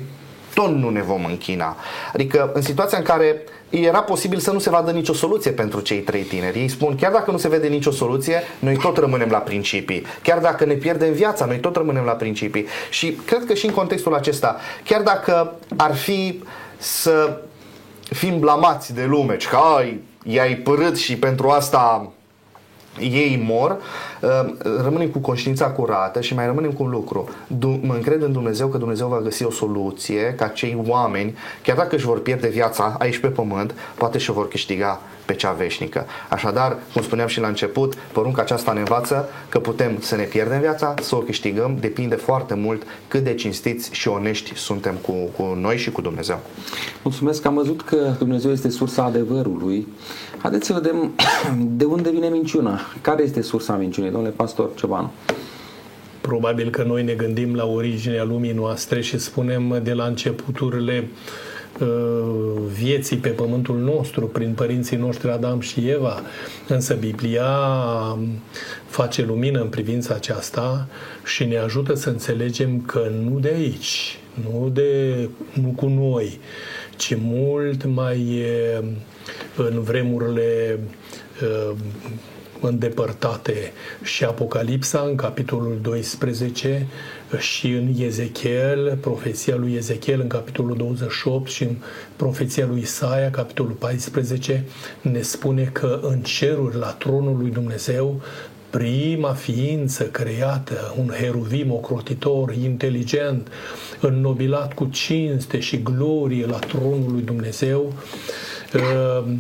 tot 0.54 0.76
nu 0.76 0.90
ne 0.90 1.02
vom 1.02 1.26
închina. 1.26 1.76
Adică 2.14 2.52
în 2.54 2.62
situația 2.62 2.98
în 2.98 3.04
care 3.04 3.42
era 3.70 4.02
posibil 4.02 4.40
să 4.40 4.52
nu 4.52 4.60
se 4.60 4.70
vadă 4.70 4.92
nicio 4.92 5.14
soluție 5.14 5.52
pentru 5.52 5.80
cei 5.80 6.00
trei 6.00 6.22
tineri. 6.22 6.60
Ei 6.60 6.68
spun, 6.68 6.96
chiar 6.96 7.12
dacă 7.12 7.32
nu 7.32 7.38
se 7.38 7.48
vede 7.48 7.68
nicio 7.68 7.92
soluție, 7.92 8.42
noi 8.60 8.78
tot 8.78 8.98
rămânem 8.98 9.30
la 9.30 9.38
principii. 9.38 10.06
Chiar 10.22 10.40
dacă 10.40 10.66
ne 10.66 10.74
pierdem 10.74 11.14
viața, 11.14 11.46
noi 11.46 11.60
tot 11.60 11.76
rămânem 11.76 12.04
la 12.04 12.12
principii. 12.12 12.66
Și 12.90 13.12
cred 13.26 13.46
că 13.46 13.54
și 13.54 13.66
în 13.66 13.74
contextul 13.74 14.16
acesta, 14.16 14.56
chiar 14.84 15.02
dacă 15.02 15.54
ar 15.76 15.96
fi 15.96 16.44
să 16.78 17.40
fim 18.00 18.40
blamați 18.40 18.94
de 18.94 19.04
lume, 19.04 19.38
că 19.50 19.58
ai 19.78 20.02
i-ai 20.28 20.56
părât 20.56 20.98
și 20.98 21.18
pentru 21.18 21.50
asta 21.50 22.12
ei 23.00 23.44
mor, 23.44 23.72
uh, 23.72 23.78
rămânem 24.84 25.08
cu 25.08 25.20
conștiința 25.20 25.70
curată 25.70 26.22
și 26.22 26.34
mai 26.34 26.46
rămânem 26.46 26.72
cu 26.72 26.84
un 26.84 26.90
lucru. 26.90 27.30
Mă 27.60 27.94
încred 27.94 28.22
în 28.22 28.32
Dumnezeu 28.32 28.68
că 28.68 28.78
Dumnezeu 28.78 29.08
va 29.08 29.22
găsi 29.22 29.46
o 29.46 29.52
soluție 29.52 30.34
ca 30.38 30.48
cei 30.48 30.84
oameni, 30.88 31.36
chiar 31.64 31.76
dacă 31.76 31.96
își 31.96 32.06
vor 32.06 32.22
pierde 32.22 32.48
viața 32.48 32.96
aici 33.00 33.18
pe 33.18 33.28
pământ, 33.28 33.74
poate 33.98 34.18
și 34.18 34.32
vor 34.32 34.48
câștiga 34.48 35.02
pe 35.26 35.34
cea 35.34 35.52
veșnică. 35.52 36.06
Așadar, 36.30 36.78
cum 36.94 37.02
spuneam 37.02 37.28
și 37.28 37.40
la 37.40 37.48
început, 37.48 37.94
porunca 38.12 38.42
aceasta 38.42 38.74
ne 38.74 38.80
învață 38.80 39.30
că 39.50 39.60
putem 39.60 39.98
să 40.00 40.16
ne 40.16 40.24
pierdem 40.24 40.60
viața, 40.60 40.94
să 41.02 41.16
o 41.16 41.20
câștigăm, 41.20 41.78
depinde 41.80 42.16
foarte 42.16 42.54
mult 42.54 42.84
cât 43.08 43.24
de 43.24 43.34
cinstiți 43.34 43.90
și 43.92 44.08
onești 44.08 44.56
suntem 44.56 44.96
cu, 45.02 45.12
cu 45.12 45.58
noi 45.60 45.78
și 45.78 45.92
cu 45.92 46.02
Dumnezeu. 46.02 46.40
Mulțumesc 47.04 47.42
că 47.42 47.48
am 47.48 47.54
văzut 47.54 47.82
că 47.82 48.14
Dumnezeu 48.18 48.52
este 48.52 48.70
sursa 48.70 49.04
adevărului. 49.04 49.88
Haideți 50.38 50.66
să 50.66 50.74
vedem 50.74 51.12
de 51.80 51.86
unde 51.86 52.10
vine 52.10 52.28
minciuna. 52.28 52.80
Care 53.02 53.24
este 53.24 53.42
sursa 53.42 53.76
minciunii, 53.76 54.12
domnule 54.16 54.36
pastor 54.36 54.70
Ciobanu? 54.76 55.12
Probabil 56.22 56.70
că 56.70 56.84
noi 56.84 57.04
ne 57.04 57.14
gândim 57.14 57.56
la 57.56 57.66
originea 57.66 58.24
lumii 58.24 58.52
noastre 58.52 59.02
și 59.02 59.18
spunem 59.18 59.80
de 59.84 59.94
la 59.94 60.06
începuturile 60.06 61.08
Uh, 61.80 62.62
vieții 62.78 63.18
pe 63.18 63.30
pământul 63.30 63.78
nostru 63.78 64.28
prin 64.28 64.54
părinții 64.54 64.98
noștri 64.98 65.30
Adam 65.30 65.60
și 65.60 65.90
Eva, 65.90 66.22
însă 66.68 66.94
Biblia 66.94 67.48
um, 68.14 68.28
face 68.88 69.26
lumină 69.26 69.62
în 69.62 69.68
privința 69.68 70.14
aceasta 70.14 70.88
și 71.26 71.46
ne 71.46 71.58
ajută 71.58 71.94
să 71.94 72.10
înțelegem 72.10 72.82
că 72.82 73.12
nu 73.24 73.40
de 73.40 73.52
aici, 73.56 74.20
nu, 74.44 74.70
de, 74.70 75.30
nu 75.54 75.74
cu 75.76 75.88
noi, 75.88 76.40
ci 76.98 77.16
mult 77.20 77.86
mai 77.86 78.44
în 79.56 79.82
vremurile 79.82 80.80
uh, 81.42 81.76
îndepărtate 82.66 83.72
și 84.04 84.24
Apocalipsa 84.24 85.06
în 85.08 85.16
capitolul 85.16 85.78
12 85.82 86.88
și 87.38 87.68
în 87.68 87.94
Ezechiel, 87.98 88.98
profeția 89.02 89.56
lui 89.56 89.74
Ezechiel 89.74 90.20
în 90.22 90.28
capitolul 90.28 90.78
28 90.78 91.50
și 91.50 91.64
în 91.64 91.76
profeția 92.16 92.66
lui 92.66 92.80
Isaia, 92.80 93.30
capitolul 93.30 93.72
14, 93.72 94.66
ne 95.02 95.22
spune 95.22 95.64
că 95.64 96.00
în 96.04 96.22
ceruri, 96.22 96.78
la 96.78 96.92
tronul 96.92 97.38
lui 97.38 97.50
Dumnezeu, 97.50 98.22
prima 98.78 99.34
ființă 99.34 100.04
creată, 100.04 100.94
un 100.98 101.12
heruvim 101.20 101.72
ocrotitor, 101.72 102.54
inteligent, 102.54 103.48
înnobilat 104.00 104.74
cu 104.74 104.86
cinste 104.86 105.60
și 105.60 105.82
glorie 105.84 106.46
la 106.46 106.58
tronul 106.58 107.12
lui 107.12 107.22
Dumnezeu, 107.22 107.94
uh, 108.74 109.34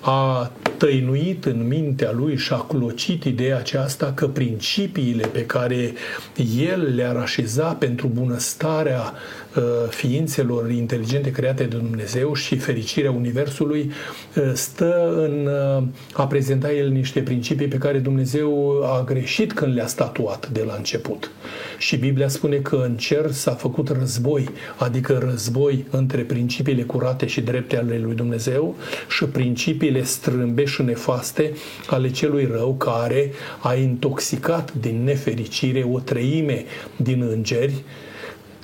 a 0.00 0.50
tăinuit 0.76 1.44
în 1.44 1.66
mintea 1.66 2.12
lui 2.12 2.36
și 2.36 2.52
a 2.52 2.56
clocit 2.56 3.24
ideea 3.24 3.56
aceasta 3.56 4.12
că 4.14 4.28
principiile 4.28 5.26
pe 5.26 5.46
care 5.46 5.92
el 6.58 6.94
le-ar 6.94 7.16
așeza 7.16 7.72
pentru 7.72 8.10
bunăstarea 8.14 9.00
uh, 9.00 9.43
ființelor 9.88 10.70
inteligente 10.70 11.30
create 11.30 11.64
de 11.64 11.76
Dumnezeu 11.76 12.34
și 12.34 12.56
fericirea 12.56 13.10
Universului 13.10 13.90
uh, 14.36 14.50
stă 14.54 15.14
în 15.16 15.46
uh, 15.46 15.82
a 16.12 16.26
prezenta 16.26 16.72
el 16.72 16.88
niște 16.88 17.20
principii 17.20 17.68
pe 17.68 17.78
care 17.78 17.98
Dumnezeu 17.98 18.80
a 18.84 19.04
greșit 19.04 19.52
când 19.52 19.74
le-a 19.74 19.86
statuat 19.86 20.48
de 20.48 20.62
la 20.66 20.74
început. 20.76 21.30
Și 21.78 21.96
Biblia 21.96 22.28
spune 22.28 22.56
că 22.56 22.76
în 22.76 22.96
cer 22.96 23.30
s-a 23.30 23.52
făcut 23.52 23.88
război, 23.88 24.48
adică 24.76 25.18
război 25.28 25.86
între 25.90 26.22
principiile 26.22 26.82
curate 26.82 27.26
și 27.26 27.40
drepte 27.40 27.76
ale 27.76 27.98
lui 27.98 28.14
Dumnezeu 28.14 28.76
și 29.08 29.24
principiile 29.24 30.02
strâmbe 30.02 30.64
și 30.64 30.82
nefaste 30.82 31.52
ale 31.86 32.10
celui 32.10 32.48
rău 32.52 32.74
care 32.74 33.32
a 33.62 33.74
intoxicat 33.74 34.72
din 34.74 35.04
nefericire 35.04 35.86
o 35.90 35.98
treime 35.98 36.64
din 36.96 37.22
îngeri 37.22 37.84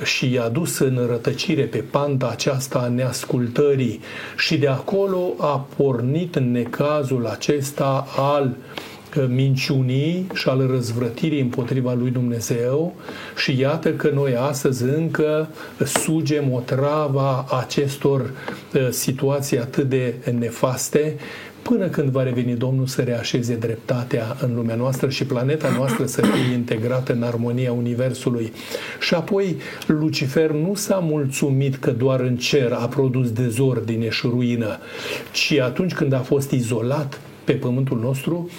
și 0.02 0.32
i-a 0.32 0.48
dus 0.48 0.78
în 0.78 1.06
rătăcire 1.08 1.62
pe 1.62 1.78
panta 1.78 2.28
aceasta 2.28 2.78
a 2.78 2.88
neascultării. 2.88 4.00
Și 4.36 4.58
de 4.58 4.68
acolo 4.68 5.34
a 5.38 5.66
pornit 5.76 6.34
în 6.34 6.50
necazul 6.50 7.26
acesta 7.26 8.06
al 8.16 8.56
uh, 9.16 9.24
minciunii 9.28 10.26
și 10.34 10.48
al 10.48 10.66
răzvrătirii 10.66 11.40
împotriva 11.40 11.92
lui 11.92 12.10
Dumnezeu. 12.10 12.94
Și 13.36 13.58
iată 13.58 13.92
că 13.92 14.10
noi 14.14 14.36
astăzi 14.36 14.82
încă 14.82 15.48
sugem 15.84 16.52
o 16.52 16.60
trava 16.60 17.46
acestor 17.60 18.20
uh, 18.20 18.88
situații 18.90 19.58
atât 19.58 19.88
de 19.88 20.14
nefaste 20.38 21.16
până 21.62 21.86
când 21.86 22.08
va 22.08 22.22
reveni 22.22 22.54
Domnul 22.54 22.86
să 22.86 23.02
reașeze 23.02 23.54
dreptatea 23.54 24.36
în 24.40 24.54
lumea 24.54 24.74
noastră 24.74 25.08
și 25.08 25.24
planeta 25.24 25.74
noastră 25.76 26.06
să 26.06 26.22
fie 26.22 26.54
integrată 26.54 27.12
în 27.12 27.22
armonia 27.22 27.72
Universului. 27.72 28.52
Și 29.00 29.14
apoi 29.14 29.56
Lucifer 29.86 30.50
nu 30.50 30.74
s-a 30.74 30.96
mulțumit 30.96 31.76
că 31.76 31.90
doar 31.90 32.20
în 32.20 32.36
cer 32.36 32.72
a 32.72 32.86
produs 32.86 33.30
dezordine 33.30 34.08
și 34.08 34.26
ruină, 34.26 34.78
ci 35.32 35.52
atunci 35.52 35.94
când 35.94 36.12
a 36.12 36.20
fost 36.20 36.50
izolat 36.50 37.20
pe 37.44 37.52
pământul 37.52 37.98
nostru, 37.98 38.50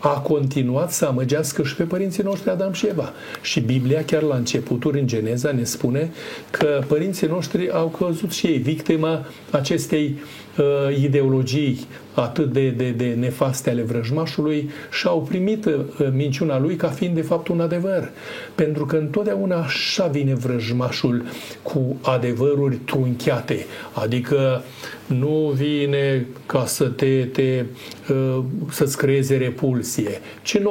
a 0.00 0.20
continuat 0.20 0.92
să 0.92 1.04
amăgească 1.04 1.62
și 1.62 1.74
pe 1.74 1.82
părinții 1.82 2.22
noștri 2.22 2.50
Adam 2.50 2.72
și 2.72 2.86
Eva. 2.86 3.12
Și 3.42 3.60
Biblia, 3.60 4.04
chiar 4.04 4.22
la 4.22 4.36
începuturi, 4.36 5.00
în 5.00 5.06
Geneza, 5.06 5.52
ne 5.52 5.64
spune 5.64 6.10
că 6.50 6.80
părinții 6.86 7.26
noștri 7.26 7.70
au 7.70 7.88
căzut 7.88 8.32
și 8.32 8.46
ei 8.46 8.58
victima 8.58 9.26
acestei 9.50 10.18
uh, 10.58 10.96
ideologii 11.02 11.86
atât 12.14 12.52
de, 12.52 12.68
de, 12.70 12.90
de 12.90 13.16
nefaste 13.18 13.70
ale 13.70 13.82
vrăjmașului 13.82 14.70
și 14.90 15.06
au 15.06 15.22
primit 15.28 15.64
uh, 15.64 15.74
minciuna 16.12 16.58
lui 16.58 16.76
ca 16.76 16.88
fiind 16.88 17.14
de 17.14 17.22
fapt 17.22 17.48
un 17.48 17.60
adevăr. 17.60 18.10
Pentru 18.54 18.86
că 18.86 18.96
întotdeauna 18.96 19.56
așa 19.56 20.06
vine 20.06 20.34
vrăjmașul 20.34 21.24
cu 21.62 21.96
adevăruri 22.02 22.76
trunchiate. 22.76 23.66
Adică 23.92 24.62
nu 25.06 25.52
vine 25.54 26.26
ca 26.46 26.66
să 26.66 26.84
te, 26.84 27.24
te 27.24 27.64
uh, 28.10 28.44
să-ți 28.70 28.96
creeze 28.96 29.36
repulsie, 29.36 30.20
ci 30.42 30.58
99% 30.58 30.62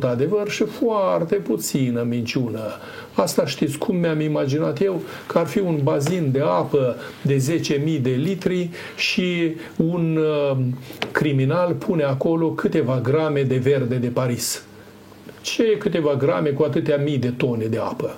adevăr 0.00 0.48
și 0.50 0.64
foarte 0.64 1.34
puțină 1.34 2.02
minciună. 2.02 2.60
Asta 3.14 3.46
știți 3.46 3.78
cum 3.78 3.96
mi-am 3.96 4.20
imaginat 4.20 4.82
eu, 4.82 5.02
că 5.26 5.38
ar 5.38 5.46
fi 5.46 5.58
un 5.58 5.80
bazin 5.82 6.28
de 6.32 6.40
apă 6.40 6.96
de 7.22 7.60
10.000 7.96 8.00
de 8.00 8.10
litri 8.10 8.70
și 8.96 9.56
un 9.76 10.16
uh, 10.16 10.56
criminal 11.10 11.72
pune 11.72 12.02
acolo 12.02 12.50
câteva 12.50 13.00
grame 13.02 13.42
de 13.42 13.56
verde 13.56 13.94
de 13.94 14.08
Paris. 14.08 14.64
Ce 15.40 15.76
câteva 15.78 16.14
grame 16.14 16.48
cu 16.48 16.62
atâtea 16.62 16.96
mii 16.96 17.18
de 17.18 17.30
tone 17.30 17.64
de 17.64 17.78
apă? 17.78 18.16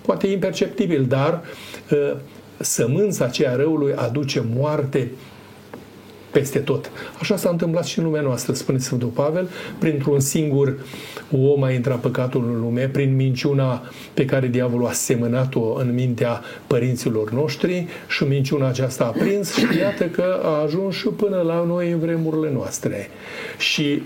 Poate 0.00 0.26
imperceptibil, 0.26 1.04
dar 1.04 1.42
uh, 1.90 2.16
sămânța 2.58 3.24
aceea 3.24 3.54
răului 3.54 3.92
aduce 3.94 4.44
moarte 4.54 5.10
peste 6.38 6.58
tot. 6.58 6.90
Așa 7.20 7.36
s-a 7.36 7.48
întâmplat 7.48 7.84
și 7.84 7.98
în 7.98 8.04
lumea 8.04 8.20
noastră, 8.20 8.52
spune 8.52 8.78
Sfântul 8.78 9.08
Pavel, 9.08 9.48
printr-un 9.78 10.20
singur 10.20 10.76
om 11.30 11.62
a 11.62 11.70
intrat 11.70 12.00
păcatul 12.00 12.44
în 12.54 12.60
lume, 12.60 12.88
prin 12.88 13.16
minciuna 13.16 13.82
pe 14.14 14.24
care 14.24 14.46
diavolul 14.46 14.86
a 14.86 14.92
semănat-o 14.92 15.74
în 15.74 15.94
mintea 15.94 16.42
părinților 16.66 17.30
noștri 17.30 17.86
și 18.08 18.24
minciuna 18.24 18.68
aceasta 18.68 19.04
a 19.04 19.18
prins 19.18 19.54
și 19.54 19.66
iată 19.78 20.04
că 20.04 20.40
a 20.42 20.62
ajuns 20.62 20.94
și 20.94 21.08
până 21.08 21.40
la 21.40 21.64
noi 21.66 21.90
în 21.90 21.98
vremurile 21.98 22.52
noastre. 22.52 23.10
Și 23.58 24.02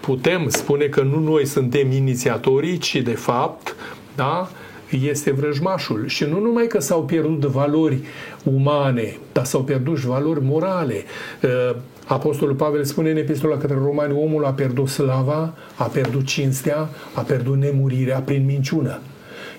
putem 0.00 0.48
spune 0.48 0.84
că 0.84 1.02
nu 1.02 1.18
noi 1.18 1.46
suntem 1.46 1.92
inițiatorii, 1.92 2.78
ci 2.78 2.96
de 2.96 3.14
fapt, 3.14 3.74
da, 4.14 4.50
este 4.90 5.30
vrăjmașul. 5.30 6.06
Și 6.06 6.24
nu 6.24 6.40
numai 6.40 6.66
că 6.66 6.80
s-au 6.80 7.04
pierdut 7.04 7.50
valori 7.50 7.98
umane, 8.44 9.16
dar 9.32 9.44
s-au 9.44 9.62
pierdut 9.62 9.98
și 9.98 10.06
valori 10.06 10.42
morale. 10.42 11.04
Uh, 11.42 11.76
Apostolul 12.06 12.54
Pavel 12.54 12.84
spune 12.84 13.10
în 13.10 13.16
epistola 13.16 13.56
către 13.56 13.74
romani, 13.74 14.12
omul 14.12 14.44
a 14.44 14.50
pierdut 14.50 14.88
slava, 14.88 15.54
a 15.76 15.84
pierdut 15.84 16.24
cinstea, 16.24 16.88
a 17.14 17.20
pierdut 17.20 17.56
nemurirea 17.56 18.18
prin 18.18 18.44
minciună. 18.44 19.00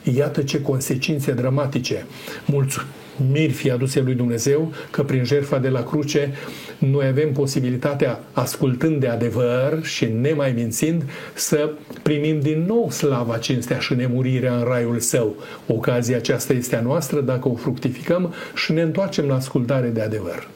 Iată 0.04 0.42
ce 0.42 0.62
consecințe 0.62 1.32
dramatice. 1.32 2.06
Mulțumiri 2.46 3.06
fie 3.52 3.72
aduse 3.72 4.02
lui 4.02 4.14
Dumnezeu 4.14 4.72
că 4.92 5.04
prin 5.04 5.24
jertfa 5.24 5.58
de 5.58 5.70
la 5.70 5.84
cruce 5.84 6.34
noi 6.78 7.08
avem 7.08 7.32
posibilitatea, 7.32 8.20
ascultând 8.32 9.00
de 9.00 9.08
adevăr 9.08 9.80
și 9.84 10.06
nemai 10.06 10.52
mințind, 10.52 11.04
să 11.34 11.72
primim 12.04 12.40
din 12.40 12.66
nou 12.68 12.92
slava, 12.92 13.38
cinstea 13.38 13.80
și 13.80 13.94
nemurirea 13.94 14.56
în 14.56 14.64
raiul 14.64 15.00
său. 15.00 15.36
Ocazia 15.68 16.18
aceasta 16.18 16.54
este 16.54 16.76
a 16.76 16.82
noastră 16.82 17.22
dacă 17.22 17.48
o 17.48 17.56
fructificăm 17.56 18.34
și 18.56 18.72
ne 18.72 18.82
întoarcem 18.82 19.26
la 19.26 19.36
ascultare 19.36 19.88
de 19.88 20.02
adevăr. 20.02 20.48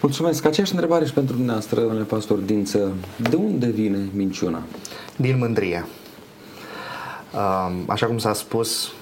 Mulțumesc. 0.00 0.44
Aceeași 0.44 0.72
întrebare 0.72 1.04
și 1.04 1.12
pentru 1.12 1.34
dumneavoastră, 1.34 1.80
domnule 1.80 2.04
pastor 2.04 2.38
Dință. 2.38 2.92
De 3.30 3.36
unde 3.36 3.66
vine 3.66 3.98
minciuna? 4.14 4.62
Din 5.16 5.38
mândrie. 5.38 5.86
Așa 7.86 8.06
cum 8.06 8.18
s-a 8.18 8.32
spus, 8.32 8.92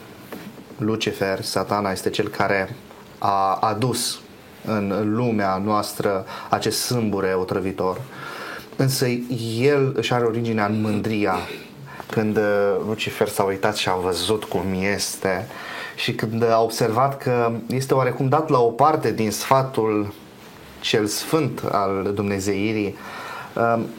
Lucifer, 0.78 1.42
satana, 1.42 1.90
este 1.90 2.10
cel 2.10 2.28
care 2.28 2.76
a 3.18 3.54
adus 3.54 4.18
în 4.64 5.14
lumea 5.14 5.56
noastră 5.64 6.24
acest 6.50 6.80
sâmbure 6.80 7.34
otrăvitor. 7.34 8.00
Însă 8.76 9.06
el 9.58 9.92
își 9.96 10.12
are 10.12 10.24
originea 10.24 10.66
în 10.66 10.80
mândria 10.80 11.36
când 12.10 12.36
uh, 12.36 12.76
Lucifer 12.86 13.28
s-a 13.28 13.42
uitat 13.42 13.76
și 13.76 13.88
a 13.88 13.94
văzut 13.94 14.44
cum 14.44 14.64
este 14.94 15.48
și 15.94 16.14
când 16.14 16.50
a 16.50 16.60
observat 16.60 17.18
că 17.18 17.52
este 17.66 17.94
oarecum 17.94 18.28
dat 18.28 18.48
la 18.48 18.60
o 18.60 18.70
parte 18.70 19.12
din 19.12 19.30
sfatul 19.30 20.14
cel 20.80 21.06
sfânt 21.06 21.62
al 21.70 22.10
Dumnezeirii, 22.14 22.86
um, 22.86 22.94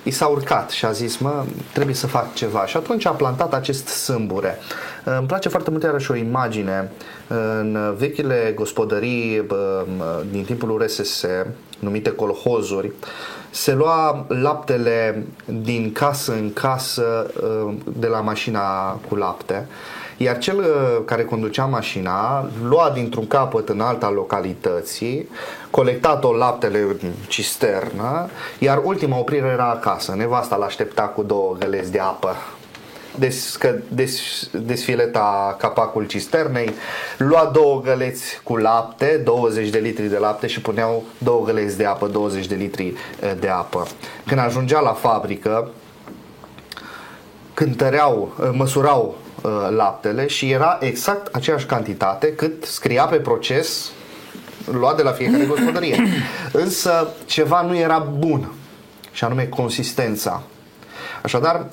i 0.04 0.12
s-a 0.12 0.28
urcat 0.28 0.70
și 0.70 0.86
a 0.86 0.92
zis, 0.92 1.18
mă, 1.18 1.46
trebuie 1.74 1.96
să 1.96 2.08
fac 2.08 2.34
ceva. 2.34 2.66
Și 2.66 2.78
atunci 2.78 3.06
a 3.06 3.12
plantat 3.12 3.54
acest 3.54 3.88
sâmbure. 3.88 4.58
Uh, 5.06 5.16
îmi 5.18 5.28
place 5.28 5.50
foarte 5.50 5.70
mult 5.70 5.84
iarăși 5.84 6.12
o 6.12 6.16
imagine 6.16 6.92
în 7.28 7.96
vechile 7.98 8.52
gospodării 8.56 9.40
um, 9.40 10.04
din 10.32 10.44
timpul 10.44 10.70
URSS, 10.70 11.26
numite 11.80 12.12
colhozuri, 12.12 12.92
se 13.50 13.74
lua 13.74 14.26
laptele 14.28 15.26
din 15.46 15.92
casă 15.92 16.32
în 16.32 16.54
casă 16.54 17.32
um, 17.64 17.82
de 17.98 18.08
la 18.08 18.20
mașina 18.20 18.92
cu 19.10 19.16
lapte 19.16 19.68
iar 20.18 20.38
cel 20.38 20.58
uh, 20.58 21.06
care 21.06 21.24
conducea 21.24 21.66
mașina 21.66 22.50
lua 22.64 22.92
dintr-un 22.94 23.28
capăt 23.28 23.70
în 23.70 23.80
alta 23.80 24.10
localității, 24.10 25.30
colecta 25.70 26.16
tot 26.16 26.38
laptele 26.38 26.80
în 26.80 27.12
cisternă, 27.28 28.30
iar 28.60 28.82
ultima 28.84 29.18
oprire 29.18 29.48
era 29.48 29.70
acasă. 29.70 30.16
Nevasta 30.16 30.56
l-aștepta 30.56 31.02
cu 31.02 31.24
două 31.24 31.56
gălezi 31.60 31.92
de 31.92 32.00
apă 32.00 32.36
descă, 33.20 33.82
des, 33.88 34.20
desfileta 34.52 35.56
capacul 35.60 36.06
cisternei, 36.08 36.70
lua 37.18 37.50
două 37.54 37.82
găleți 37.82 38.42
cu 38.44 38.58
lapte, 38.58 39.22
20 39.24 39.70
de 39.70 39.78
litri 39.78 40.08
de 40.08 40.18
lapte 40.18 40.48
și 40.48 40.62
puneau 40.62 41.04
două 41.18 41.46
găleți 41.46 41.78
de 41.78 41.86
apă, 41.86 42.08
20 42.08 42.46
de 42.46 42.56
litri 42.56 42.88
uh, 42.88 43.32
de 43.40 43.48
apă. 43.48 43.88
Când 44.26 44.40
ajungea 44.40 44.80
la 44.80 44.94
fabrică, 44.94 45.70
cântăreau, 47.54 48.34
uh, 48.40 48.50
măsurau 48.54 49.16
uh, 49.18 49.25
laptele 49.70 50.28
și 50.28 50.52
era 50.52 50.78
exact 50.82 51.36
aceeași 51.36 51.66
cantitate 51.66 52.34
cât 52.34 52.64
scria 52.64 53.06
pe 53.06 53.16
proces 53.16 53.92
luat 54.72 54.96
de 54.96 55.04
la 55.04 55.12
fiecare 55.12 55.46
gospodărie. 55.46 56.04
Însă 56.64 57.08
ceva 57.26 57.62
nu 57.62 57.78
era 57.78 58.00
bun 58.00 58.52
și 59.12 59.24
anume 59.24 59.46
consistența. 59.46 60.44
Așadar, 61.22 61.66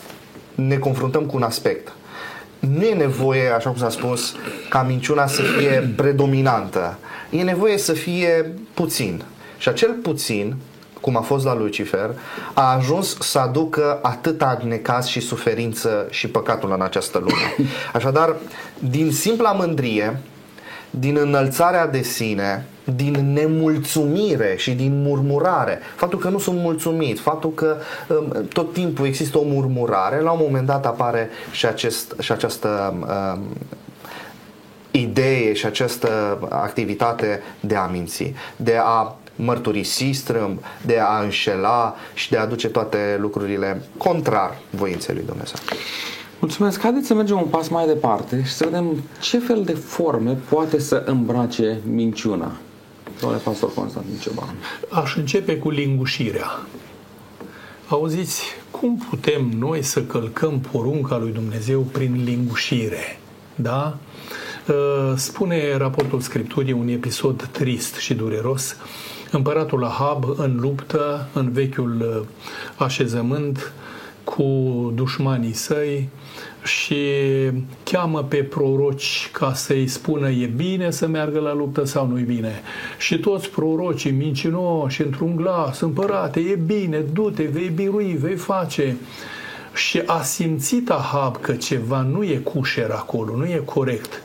ne 0.55 0.77
confruntăm 0.77 1.25
cu 1.25 1.37
un 1.37 1.43
aspect. 1.43 1.93
Nu 2.59 2.83
e 2.83 2.95
nevoie, 2.95 3.49
așa 3.49 3.69
cum 3.69 3.79
s-a 3.79 3.91
spus, 3.91 4.35
ca 4.69 4.83
minciuna 4.83 5.27
să 5.27 5.43
fie 5.43 5.93
predominantă. 5.97 6.99
E 7.31 7.43
nevoie 7.43 7.79
să 7.79 7.93
fie 7.93 8.55
puțin. 8.75 9.23
Și 9.59 9.69
acel 9.69 9.93
puțin 9.93 10.57
cum 11.03 11.17
a 11.17 11.21
fost 11.21 11.45
la 11.45 11.55
Lucifer, 11.55 12.11
a 12.53 12.75
ajuns 12.77 13.17
să 13.21 13.39
aducă 13.39 13.99
atâta 14.03 14.59
necaz 14.65 15.07
și 15.07 15.21
suferință 15.21 16.07
și 16.11 16.29
păcatul 16.29 16.73
în 16.73 16.83
această 16.83 17.19
lume. 17.19 17.69
Așadar, 17.93 18.37
din 18.79 19.13
simpla 19.13 19.53
mândrie, 19.53 20.21
din 20.91 21.17
înălțarea 21.17 21.87
de 21.87 22.03
sine, 22.03 22.67
din 22.97 23.33
nemulțumire 23.33 24.55
și 24.57 24.71
din 24.73 25.03
murmurare, 25.03 25.79
faptul 25.97 26.19
că 26.19 26.29
nu 26.29 26.39
sunt 26.39 26.59
mulțumit, 26.59 27.21
faptul 27.21 27.55
că 27.55 27.77
um, 28.09 28.47
tot 28.53 28.73
timpul 28.73 29.07
există 29.07 29.39
o 29.39 29.43
murmurare, 29.45 30.21
la 30.21 30.31
un 30.31 30.41
moment 30.43 30.67
dat 30.67 30.87
apare 30.87 31.29
și, 31.51 31.67
acest, 31.67 32.15
și 32.21 32.33
această 32.33 32.95
um, 33.01 33.43
idee 34.91 35.53
și 35.53 35.67
această 35.67 36.39
activitate 36.49 37.43
de 37.61 37.75
a 37.75 37.87
minți, 37.87 38.33
de 38.57 38.77
a 38.83 39.17
mărturisi 39.45 40.11
strâmb, 40.13 40.59
de 40.87 40.99
a 40.99 41.23
înșela 41.23 41.95
și 42.15 42.31
de 42.31 42.37
a 42.37 42.41
aduce 42.41 42.69
toate 42.69 43.17
lucrurile 43.21 43.83
contrar 43.97 44.59
voinței 44.71 45.15
lui 45.15 45.25
Dumnezeu. 45.27 45.57
Mulțumesc. 46.39 46.81
Haideți 46.81 47.07
să 47.07 47.15
mergem 47.15 47.37
un 47.37 47.49
pas 47.49 47.69
mai 47.69 47.87
departe 47.87 48.43
și 48.45 48.53
să 48.53 48.65
vedem 48.65 49.03
ce 49.21 49.39
fel 49.39 49.63
de 49.65 49.73
forme 49.73 50.39
poate 50.49 50.79
să 50.79 51.03
îmbrace 51.07 51.81
minciuna. 51.87 52.53
Domnule 53.21 53.43
pastor 53.45 53.75
Constantin 53.75 54.19
Cioban. 54.21 54.55
Aș 54.91 55.17
începe 55.17 55.57
cu 55.57 55.71
lingușirea. 55.71 56.47
Auziți, 57.89 58.43
cum 58.71 58.97
putem 59.11 59.51
noi 59.59 59.83
să 59.83 60.03
călcăm 60.03 60.61
porunca 60.61 61.19
lui 61.19 61.33
Dumnezeu 61.33 61.81
prin 61.81 62.23
lingușire? 62.25 63.19
Da? 63.55 63.97
Uh, 64.69 65.13
spune 65.17 65.77
raportul 65.77 66.21
Scripturii 66.21 66.73
un 66.73 66.89
episod 66.89 67.49
trist 67.53 67.95
și 67.95 68.15
dureros. 68.15 68.77
Împăratul 69.33 69.85
Ahab 69.85 70.25
în 70.37 70.59
luptă, 70.61 71.29
în 71.33 71.53
vechiul 71.53 71.97
uh, 72.01 72.27
așezământ, 72.77 73.73
cu 74.25 74.43
dușmanii 74.95 75.53
săi, 75.53 76.09
și 76.65 76.97
cheamă 77.85 78.23
pe 78.23 78.37
proroci 78.37 79.31
ca 79.33 79.55
să-i 79.55 79.87
spună 79.87 80.31
e 80.31 80.47
bine 80.47 80.91
să 80.91 81.07
meargă 81.07 81.41
la 81.41 81.55
luptă 81.55 81.85
sau 81.85 82.07
nu 82.07 82.19
e 82.19 82.23
bine. 82.23 82.61
Și 82.99 83.19
toți 83.19 83.51
prorocii 83.51 84.11
mincinoși 84.11 85.03
într-un 85.03 85.37
glas, 85.37 85.81
împărate, 85.81 86.41
e 86.41 86.55
bine, 86.55 86.99
du-te, 86.99 87.43
vei 87.43 87.69
birui, 87.69 88.17
vei 88.21 88.37
face. 88.37 88.97
Și 89.75 90.03
a 90.07 90.23
simțit 90.23 90.91
Ahab 90.91 91.41
că 91.41 91.53
ceva 91.53 92.01
nu 92.01 92.25
e 92.25 92.37
cușer 92.37 92.91
acolo, 92.91 93.37
nu 93.37 93.45
e 93.45 93.63
corect. 93.65 94.23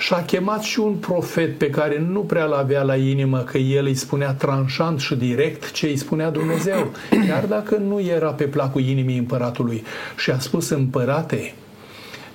Și 0.00 0.14
a 0.14 0.22
chemat 0.24 0.62
și 0.62 0.80
un 0.80 0.94
profet 0.94 1.58
pe 1.58 1.70
care 1.70 1.98
nu 2.08 2.20
prea 2.20 2.44
l-avea 2.44 2.82
la 2.82 2.96
inimă, 2.96 3.38
că 3.38 3.58
el 3.58 3.86
îi 3.86 3.94
spunea 3.94 4.32
tranșant 4.32 5.00
și 5.00 5.14
direct 5.14 5.72
ce 5.72 5.86
îi 5.86 5.96
spunea 5.96 6.30
Dumnezeu, 6.30 6.92
chiar 7.28 7.44
dacă 7.44 7.76
nu 7.76 8.00
era 8.00 8.30
pe 8.30 8.44
placul 8.44 8.82
inimii 8.82 9.18
împăratului. 9.18 9.82
Și 10.16 10.30
a 10.30 10.38
spus, 10.38 10.68
împărate, 10.68 11.54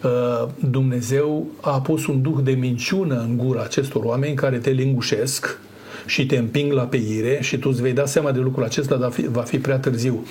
Uh, 0.03 0.47
Dumnezeu 0.69 1.47
a 1.61 1.81
pus 1.81 2.07
un 2.07 2.21
duh 2.21 2.37
de 2.43 2.51
minciună 2.51 3.19
în 3.19 3.37
gura 3.37 3.61
acestor 3.61 4.03
oameni 4.03 4.35
care 4.35 4.57
te 4.57 4.69
lingușesc 4.69 5.59
și 6.05 6.25
te 6.25 6.37
împing 6.37 6.71
la 6.71 6.83
peire 6.83 7.37
și 7.41 7.57
tu 7.57 7.69
îți 7.71 7.81
vei 7.81 7.93
da 7.93 8.05
seama 8.05 8.31
de 8.31 8.39
lucrul 8.39 8.63
acesta, 8.63 8.95
dar 8.95 9.13
va 9.31 9.41
fi 9.41 9.59
prea 9.59 9.77
târziu. 9.77 10.25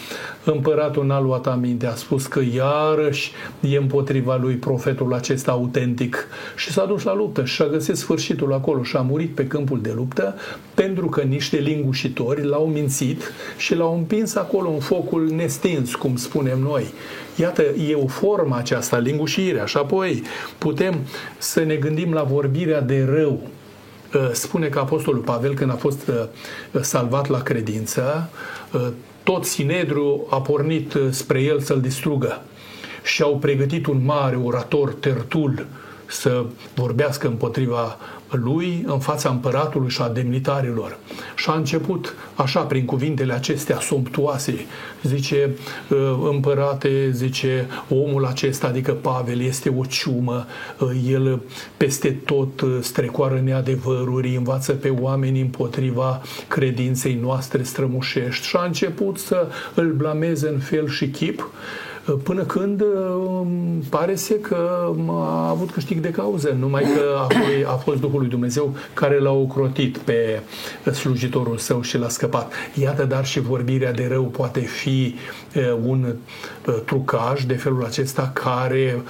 Împăratul 0.45 1.07
n-a 1.07 1.21
luat 1.21 1.47
aminte, 1.47 1.87
a 1.87 1.95
spus 1.95 2.27
că 2.27 2.41
iarăși 2.55 3.33
e 3.61 3.77
împotriva 3.77 4.37
lui 4.37 4.55
profetul 4.55 5.15
acesta 5.15 5.51
autentic 5.51 6.27
și 6.57 6.73
s-a 6.73 6.85
dus 6.85 7.03
la 7.03 7.15
luptă 7.15 7.45
și 7.45 7.63
a 7.63 7.67
găsit 7.67 7.97
sfârșitul 7.97 8.53
acolo 8.53 8.83
și 8.83 8.97
a 8.97 9.01
murit 9.01 9.35
pe 9.35 9.47
câmpul 9.47 9.81
de 9.81 9.93
luptă 9.95 10.35
pentru 10.75 11.09
că 11.09 11.21
niște 11.21 11.57
lingușitori 11.57 12.45
l-au 12.47 12.67
mințit 12.67 13.33
și 13.57 13.75
l-au 13.75 13.97
împins 13.97 14.35
acolo 14.35 14.71
în 14.71 14.81
focul 14.81 15.31
nestins, 15.31 15.95
cum 15.95 16.17
spunem 16.17 16.59
noi. 16.59 16.85
Iată, 17.37 17.63
e 17.63 17.95
o 17.95 18.07
formă 18.07 18.57
aceasta, 18.57 18.99
lingușirea. 18.99 19.65
Și 19.65 19.77
apoi 19.77 20.23
putem 20.59 20.95
să 21.39 21.61
ne 21.61 21.75
gândim 21.75 22.13
la 22.13 22.23
vorbirea 22.23 22.81
de 22.81 23.05
rău. 23.05 23.41
Uh, 24.15 24.31
spune 24.33 24.67
că 24.67 24.79
Apostolul 24.79 25.21
Pavel, 25.21 25.55
când 25.55 25.71
a 25.71 25.75
fost 25.75 26.09
uh, 26.09 26.81
salvat 26.81 27.29
la 27.29 27.43
credință, 27.43 28.31
uh, 28.73 28.89
tot 29.23 29.45
Sinedru 29.45 30.27
a 30.31 30.41
pornit 30.41 30.97
spre 31.11 31.43
el 31.43 31.61
să-l 31.61 31.81
distrugă. 31.81 32.43
Și 33.03 33.23
au 33.23 33.39
pregătit 33.39 33.87
un 33.87 34.05
mare 34.05 34.37
orator, 34.37 34.93
Tertul, 34.93 35.67
să 36.07 36.45
vorbească 36.75 37.27
împotriva 37.27 37.99
lui 38.37 38.85
în 38.87 38.99
fața 38.99 39.29
împăratului 39.29 39.91
și 39.91 40.03
a 40.03 40.09
demnitarilor. 40.09 40.99
Și 41.37 41.51
a 41.51 41.55
început 41.55 42.15
așa 42.35 42.61
prin 42.61 42.85
cuvintele 42.85 43.33
acestea 43.33 43.81
somptuoase. 43.81 44.55
Zice, 45.03 45.51
ă, 45.91 46.19
împărate, 46.31 47.11
zice, 47.11 47.67
omul 47.89 48.25
acesta, 48.25 48.67
adică 48.67 48.93
Pavel, 48.93 49.41
este 49.41 49.75
o 49.79 49.85
ciumă, 49.85 50.47
ă, 50.81 50.93
el 51.11 51.41
peste 51.77 52.11
tot 52.25 52.61
ă, 52.61 52.67
strecoară 52.81 53.41
neadevăruri, 53.45 54.37
învață 54.37 54.73
pe 54.73 54.89
oameni 54.89 55.41
împotriva 55.41 56.23
credinței 56.49 57.19
noastre 57.23 57.63
strămușești 57.63 58.47
și 58.47 58.57
a 58.57 58.65
început 58.65 59.19
să 59.19 59.47
îl 59.75 59.93
blameze 59.93 60.49
în 60.49 60.59
fel 60.59 60.89
și 60.89 61.09
chip 61.09 61.51
până 62.23 62.43
când 62.43 62.81
um, 62.81 63.83
pare 63.89 64.15
să 64.17 64.35
că 64.35 64.91
a 65.09 65.49
avut 65.49 65.71
câștig 65.71 65.99
de 65.99 66.11
cauză, 66.11 66.57
numai 66.59 66.83
că 66.83 67.17
apoi 67.23 67.65
a 67.67 67.73
fost 67.73 68.01
Duhul 68.01 68.21
lui 68.21 68.29
Dumnezeu 68.29 68.75
care 68.95 69.19
l-a 69.19 69.33
ocrotit 69.33 69.99
pe 69.99 70.43
slujitorul 70.93 71.59
său 71.59 71.83
și 71.83 71.99
l-a 71.99 72.09
scăpat. 72.09 72.53
Iată, 72.75 73.05
dar 73.05 73.25
și 73.25 73.41
vorbirea 73.41 73.93
de 73.93 74.07
rău 74.11 74.25
poate 74.25 74.61
fi 74.61 75.15
uh, 75.55 75.63
un 75.85 76.15
uh, 76.67 76.75
trucaj 76.85 77.43
de 77.43 77.55
felul 77.55 77.85
acesta 77.85 78.31
care 78.35 79.03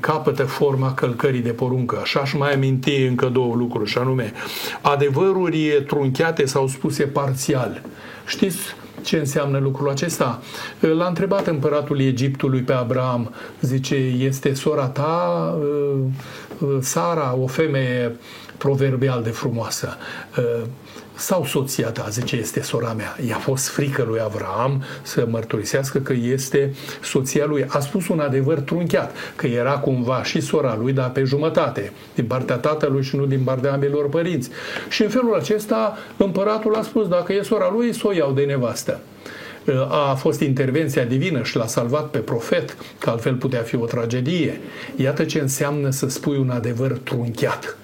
capătă 0.00 0.44
forma 0.44 0.94
călcării 0.94 1.40
de 1.40 1.50
poruncă. 1.50 1.98
Așa 2.02 2.20
aș 2.20 2.32
mai 2.32 2.52
aminti 2.52 3.02
încă 3.02 3.26
două 3.26 3.54
lucruri, 3.54 3.90
și 3.90 3.98
anume 3.98 4.32
adevăruri 4.80 5.84
trunchiate 5.86 6.46
sau 6.46 6.66
spuse 6.66 7.04
parțial. 7.04 7.82
Știți, 8.26 8.58
ce 9.02 9.16
înseamnă 9.16 9.58
lucrul 9.58 9.88
acesta? 9.88 10.42
L-a 10.80 11.06
întrebat 11.06 11.46
împăratul 11.46 12.00
Egiptului 12.00 12.60
pe 12.60 12.72
Abraham, 12.72 13.34
zice, 13.60 13.94
este 13.94 14.54
sora 14.54 14.86
ta, 14.86 15.56
uh, 15.60 15.98
uh, 16.58 16.76
Sara, 16.80 17.36
o 17.40 17.46
femeie 17.46 18.16
proverbial 18.58 19.22
de 19.22 19.30
frumoasă 19.30 19.96
uh, 20.38 20.66
sau 21.18 21.44
soția 21.44 21.88
ta, 21.88 22.06
zice, 22.10 22.36
este 22.36 22.62
sora 22.62 22.92
mea. 22.92 23.16
I-a 23.28 23.36
fost 23.36 23.68
frică 23.68 24.04
lui 24.08 24.20
Avram 24.20 24.82
să 25.02 25.26
mărturisească 25.30 25.98
că 25.98 26.12
este 26.12 26.74
soția 27.02 27.46
lui. 27.46 27.64
A 27.68 27.78
spus 27.78 28.08
un 28.08 28.20
adevăr 28.20 28.58
trunchiat, 28.58 29.14
că 29.36 29.46
era 29.46 29.78
cumva 29.78 30.22
și 30.22 30.40
sora 30.40 30.76
lui, 30.80 30.92
dar 30.92 31.10
pe 31.10 31.22
jumătate, 31.22 31.92
din 32.14 32.24
partea 32.24 32.56
tatălui 32.56 33.02
și 33.02 33.16
nu 33.16 33.26
din 33.26 33.40
partea 33.44 33.72
ambelor 33.72 34.08
părinți. 34.08 34.50
Și 34.88 35.02
în 35.02 35.08
felul 35.08 35.34
acesta 35.34 35.98
împăratul 36.16 36.74
a 36.74 36.82
spus, 36.82 37.08
dacă 37.08 37.32
e 37.32 37.42
sora 37.42 37.70
lui, 37.72 37.94
să 37.94 38.06
o 38.06 38.12
iau 38.12 38.32
de 38.32 38.42
nevastă 38.42 39.00
a 39.88 40.14
fost 40.14 40.40
intervenția 40.40 41.04
divină 41.04 41.42
și 41.42 41.56
l-a 41.56 41.66
salvat 41.66 42.10
pe 42.10 42.18
profet, 42.18 42.76
că 42.98 43.10
altfel 43.10 43.34
putea 43.34 43.62
fi 43.62 43.76
o 43.76 43.84
tragedie. 43.84 44.60
Iată 44.96 45.24
ce 45.24 45.40
înseamnă 45.40 45.90
să 45.90 46.08
spui 46.08 46.36
un 46.36 46.50
adevăr 46.50 46.98
trunchiat 46.98 47.76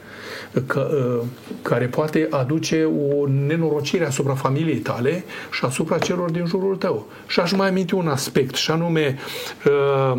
că, 0.67 0.91
ă, 1.21 1.25
care 1.63 1.87
poate 1.87 2.27
aduce 2.31 2.85
o 2.85 3.29
nenorocire 3.47 4.07
asupra 4.07 4.35
familiei 4.35 4.79
tale 4.79 5.25
și 5.51 5.65
asupra 5.65 5.99
celor 5.99 6.31
din 6.31 6.47
jurul 6.47 6.77
tău. 6.77 7.07
Și 7.27 7.41
aș 7.41 7.53
mai 7.53 7.69
aminti 7.69 7.95
un 7.95 8.09
aspect, 8.09 8.55
și 8.55 8.71
anume 8.71 9.19
ă, 9.67 10.19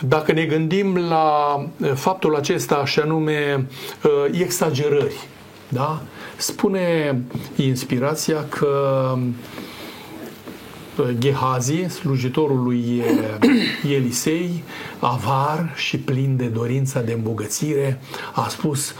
dacă 0.00 0.32
ne 0.32 0.44
gândim 0.44 0.96
la 0.96 1.60
faptul 1.94 2.36
acesta, 2.36 2.84
și 2.84 3.00
anume 3.00 3.66
ă, 4.04 4.08
exagerări, 4.32 5.28
da? 5.68 6.02
spune 6.36 7.20
inspirația 7.56 8.44
că 8.48 9.14
Gehazi, 11.18 11.86
slujitorul 11.88 12.62
lui 12.62 13.02
Elisei, 13.96 14.62
avar 14.98 15.72
și 15.76 15.98
plin 15.98 16.36
de 16.36 16.46
dorința 16.46 17.00
de 17.00 17.12
îmbogățire, 17.12 18.00
a 18.34 18.48
spus 18.48 18.94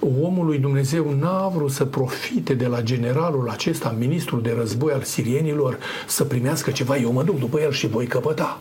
omul 0.00 0.46
lui 0.46 0.58
Dumnezeu 0.58 1.14
n-a 1.20 1.48
vrut 1.48 1.70
să 1.70 1.84
profite 1.84 2.54
de 2.54 2.66
la 2.66 2.82
generalul 2.82 3.48
acesta, 3.48 3.94
ministrul 3.98 4.42
de 4.42 4.54
război 4.58 4.92
al 4.92 5.02
sirienilor, 5.02 5.78
să 6.06 6.24
primească 6.24 6.70
ceva, 6.70 6.96
eu 6.96 7.12
mă 7.12 7.22
duc 7.22 7.38
după 7.38 7.60
el 7.60 7.72
și 7.72 7.86
voi 7.86 8.06
căpăta. 8.06 8.56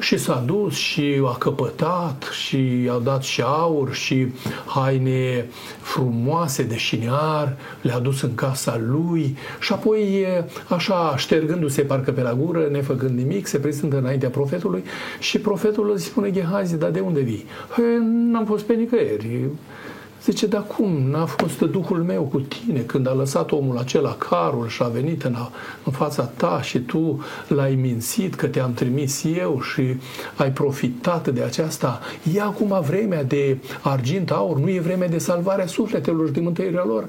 Și 0.00 0.18
s-a 0.18 0.42
dus 0.46 0.74
și 0.74 1.20
a 1.24 1.36
căpătat 1.38 2.28
și 2.44 2.90
a 2.90 2.98
dat 2.98 3.22
și 3.22 3.42
aur 3.42 3.94
și 3.94 4.26
haine 4.66 5.46
frumoase 5.80 6.62
de 6.62 6.76
șiniar, 6.76 7.56
le-a 7.82 7.98
dus 7.98 8.22
în 8.22 8.34
casa 8.34 8.80
lui 8.86 9.36
și 9.60 9.72
apoi, 9.72 10.26
așa, 10.68 11.16
ștergându-se 11.16 11.82
parcă 11.82 12.12
pe 12.12 12.22
la 12.22 12.34
gură, 12.34 12.68
nefăcând 12.70 13.18
nimic, 13.18 13.46
se 13.46 13.58
prezintă 13.58 13.98
înaintea 13.98 14.28
profetului 14.28 14.84
și 15.18 15.38
profetul 15.38 15.90
îi 15.90 16.00
spune 16.00 16.30
Gehazi, 16.30 16.78
dar 16.78 16.90
de 16.90 17.00
unde 17.00 17.20
vii? 17.20 17.44
N-am 18.30 18.46
fost 18.46 18.64
pe 18.64 18.74
nicăieri 18.74 19.50
Zice, 20.24 20.46
dar 20.46 20.64
cum? 20.66 20.90
N-a 21.10 21.26
fost 21.26 21.58
Duhul 21.60 22.02
meu 22.02 22.22
cu 22.22 22.40
tine 22.40 22.80
când 22.80 23.06
a 23.08 23.12
lăsat 23.12 23.52
omul 23.52 23.78
acela 23.78 24.14
carul 24.14 24.68
și 24.68 24.82
a 24.82 24.86
venit 24.86 25.22
în, 25.22 25.34
a, 25.34 25.50
în 25.84 25.92
fața 25.92 26.22
ta 26.22 26.60
și 26.62 26.78
tu 26.78 27.22
l-ai 27.48 27.74
mințit 27.74 28.34
că 28.34 28.46
te-am 28.46 28.72
trimis 28.72 29.24
eu 29.38 29.60
și 29.62 29.96
ai 30.36 30.52
profitat 30.52 31.28
de 31.28 31.42
aceasta. 31.42 32.00
E 32.34 32.40
acum 32.40 32.80
vremea 32.86 33.24
de 33.24 33.56
argint, 33.82 34.30
aur, 34.30 34.58
nu 34.58 34.70
e 34.70 34.80
vremea 34.80 35.08
de 35.08 35.18
salvarea 35.18 35.66
sufletelor 35.66 36.26
și 36.26 36.32
de 36.32 36.40
mântuirea 36.40 36.84
lor. 36.84 37.08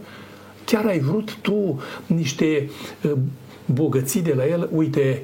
Chiar 0.66 0.86
ai 0.86 1.00
vrut 1.00 1.36
tu 1.36 1.80
niște 2.06 2.70
uh, 3.04 3.12
bogății 3.74 4.22
de 4.22 4.34
la 4.34 4.48
el, 4.48 4.70
uite 4.72 5.22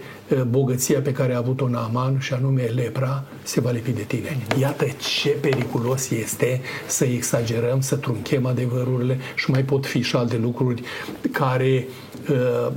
bogăția 0.50 1.00
pe 1.00 1.12
care 1.12 1.34
a 1.34 1.38
avut-o 1.38 1.68
Naaman 1.68 2.20
și 2.20 2.34
anume 2.34 2.62
lepra, 2.62 3.24
se 3.44 3.62
va 3.62 3.72
lipi 3.72 3.92
de 3.92 4.02
tine. 4.02 4.38
Iată 4.60 4.86
ce 4.98 5.30
periculos 5.30 6.10
este 6.10 6.62
să 6.88 7.06
exagerăm, 7.06 7.82
să 7.82 7.96
trunchem 7.96 8.46
adevărurile 8.46 9.18
și 9.36 9.52
mai 9.52 9.64
pot 9.64 9.86
fi 9.86 10.02
și 10.02 10.16
alte 10.16 10.38
lucruri 10.38 10.82
care 11.32 11.88
uh, 12.30 12.72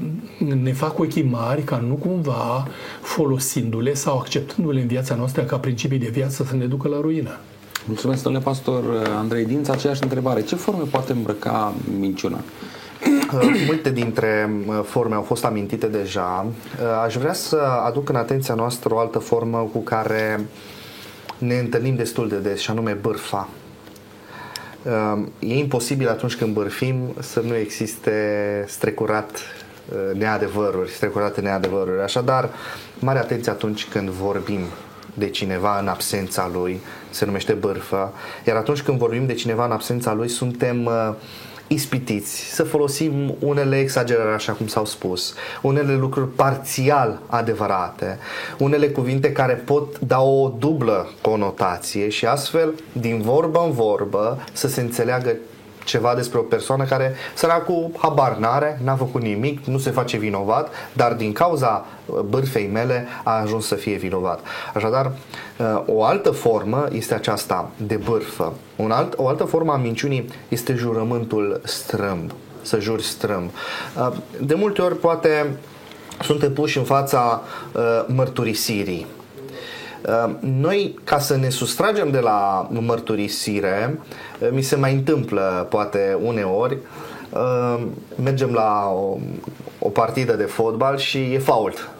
ne 0.62 0.72
fac 0.72 0.98
ochii 0.98 1.22
mari 1.22 1.62
ca 1.62 1.76
nu 1.76 1.94
cumva 1.94 2.68
folosindu-le 3.00 3.94
sau 3.94 4.18
acceptându-le 4.18 4.80
în 4.80 4.86
viața 4.86 5.14
noastră 5.14 5.42
ca 5.42 5.56
principii 5.56 5.98
de 5.98 6.08
viață 6.08 6.44
să 6.44 6.56
ne 6.56 6.64
ducă 6.64 6.88
la 6.88 7.00
ruină. 7.00 7.38
Mulțumesc, 7.84 8.22
domnule 8.22 8.44
pastor 8.44 8.84
Andrei 9.18 9.44
Dinț. 9.44 9.68
Aceeași 9.68 10.02
întrebare. 10.02 10.42
Ce 10.42 10.54
forme 10.54 10.82
poate 10.90 11.12
îmbrăca 11.12 11.74
minciuna? 11.98 12.40
Multe 13.66 13.90
dintre 13.90 14.50
uh, 14.66 14.80
forme 14.84 15.14
au 15.14 15.22
fost 15.22 15.44
amintite 15.44 15.86
deja. 15.86 16.46
Uh, 16.46 17.02
aș 17.04 17.16
vrea 17.16 17.32
să 17.32 17.56
aduc 17.86 18.08
în 18.08 18.16
atenția 18.16 18.54
noastră 18.54 18.94
o 18.94 18.98
altă 18.98 19.18
formă 19.18 19.68
cu 19.72 19.78
care 19.78 20.46
ne 21.38 21.58
întâlnim 21.58 21.96
destul 21.96 22.28
de 22.28 22.36
des, 22.36 22.60
și 22.60 22.70
anume 22.70 22.92
bârfa. 22.92 23.48
Uh, 24.82 25.26
e 25.38 25.58
imposibil 25.58 26.08
atunci 26.08 26.36
când 26.36 26.54
bârfim 26.54 27.14
să 27.18 27.40
nu 27.40 27.56
existe 27.56 28.12
strecurat 28.68 29.40
neadevăruri, 30.14 30.90
strecurate 30.90 31.40
neadevăruri. 31.40 32.02
Așadar, 32.02 32.50
mare 32.98 33.18
atenție 33.18 33.52
atunci 33.52 33.86
când 33.86 34.08
vorbim 34.08 34.60
de 35.14 35.28
cineva 35.28 35.78
în 35.78 35.88
absența 35.88 36.50
lui, 36.52 36.80
se 37.10 37.24
numește 37.24 37.52
bârfă, 37.52 38.12
iar 38.46 38.56
atunci 38.56 38.82
când 38.82 38.98
vorbim 38.98 39.26
de 39.26 39.34
cineva 39.34 39.64
în 39.64 39.70
absența 39.70 40.12
lui, 40.14 40.28
suntem 40.28 40.84
uh, 40.84 41.14
ispitiți 41.68 42.54
să 42.54 42.62
folosim 42.62 43.34
unele 43.38 43.78
exagerări, 43.78 44.34
așa 44.34 44.52
cum 44.52 44.66
s-au 44.66 44.84
spus, 44.84 45.34
unele 45.62 45.94
lucruri 45.94 46.28
parțial 46.28 47.20
adevărate, 47.26 48.18
unele 48.58 48.88
cuvinte 48.88 49.32
care 49.32 49.54
pot 49.54 49.98
da 49.98 50.20
o 50.20 50.52
dublă 50.58 51.08
conotație 51.20 52.08
și 52.08 52.26
astfel, 52.26 52.74
din 52.92 53.20
vorbă 53.20 53.62
în 53.64 53.72
vorbă, 53.72 54.44
să 54.52 54.68
se 54.68 54.80
înțeleagă 54.80 55.36
ceva 55.88 56.14
despre 56.14 56.38
o 56.38 56.42
persoană 56.42 56.84
care 56.84 57.14
săracul 57.34 57.90
habar 57.96 58.36
n-are, 58.36 58.80
n-a 58.84 58.96
făcut 58.96 59.22
nimic, 59.22 59.64
nu 59.64 59.78
se 59.78 59.90
face 59.90 60.16
vinovat, 60.16 60.68
dar 60.92 61.12
din 61.12 61.32
cauza 61.32 61.86
uh, 62.06 62.20
bârfei 62.20 62.66
mele 62.66 63.06
a 63.24 63.40
ajuns 63.40 63.66
să 63.66 63.74
fie 63.74 63.96
vinovat. 63.96 64.40
Așadar, 64.74 65.12
uh, 65.56 65.82
o 65.86 66.04
altă 66.04 66.30
formă 66.30 66.88
este 66.92 67.14
aceasta 67.14 67.70
de 67.76 67.96
bârfă. 67.96 68.52
Un 68.76 68.90
alt, 68.90 69.14
o 69.16 69.28
altă 69.28 69.44
formă 69.44 69.72
a 69.72 69.76
minciunii 69.76 70.28
este 70.48 70.74
jurământul 70.74 71.60
strâmb, 71.64 72.30
să 72.62 72.80
juri 72.80 73.02
strâmb. 73.02 73.50
Uh, 73.96 74.16
de 74.40 74.54
multe 74.54 74.82
ori 74.82 74.96
poate 74.96 75.56
suntem 76.22 76.52
puși 76.52 76.78
în 76.78 76.84
fața 76.84 77.42
mărturisirii 78.06 79.06
Ehm, 79.06 79.17
noi, 80.40 80.98
ca 81.04 81.18
să 81.18 81.36
ne 81.36 81.48
sustragem 81.48 82.10
de 82.10 82.18
la 82.18 82.68
mărturisire, 82.70 83.98
ehm, 84.40 84.54
mi 84.54 84.62
se 84.62 84.76
mai 84.76 84.92
întâmplă, 84.92 85.66
poate 85.70 86.18
uneori, 86.22 86.78
ehm, 87.34 87.88
mergem 88.22 88.52
la 88.52 88.90
o, 88.94 89.16
o 89.78 89.88
partidă 89.88 90.32
de 90.32 90.44
fotbal 90.44 90.96
și 90.96 91.18
e 91.18 91.38
fault. 91.38 91.90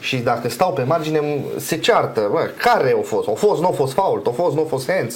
Și 0.00 0.16
dacă 0.16 0.48
stau 0.48 0.72
pe 0.72 0.82
margine, 0.82 1.44
se 1.56 1.78
ceartă. 1.78 2.28
Bă, 2.30 2.50
care 2.56 2.96
a 2.98 3.02
fost? 3.02 3.28
A 3.28 3.32
fost, 3.32 3.60
nu 3.60 3.66
a 3.66 3.70
fost 3.70 3.92
fault? 3.92 4.26
A 4.26 4.30
fost, 4.30 4.54
nu 4.54 4.60
a 4.60 4.64
fost 4.68 4.90
hands? 4.90 5.14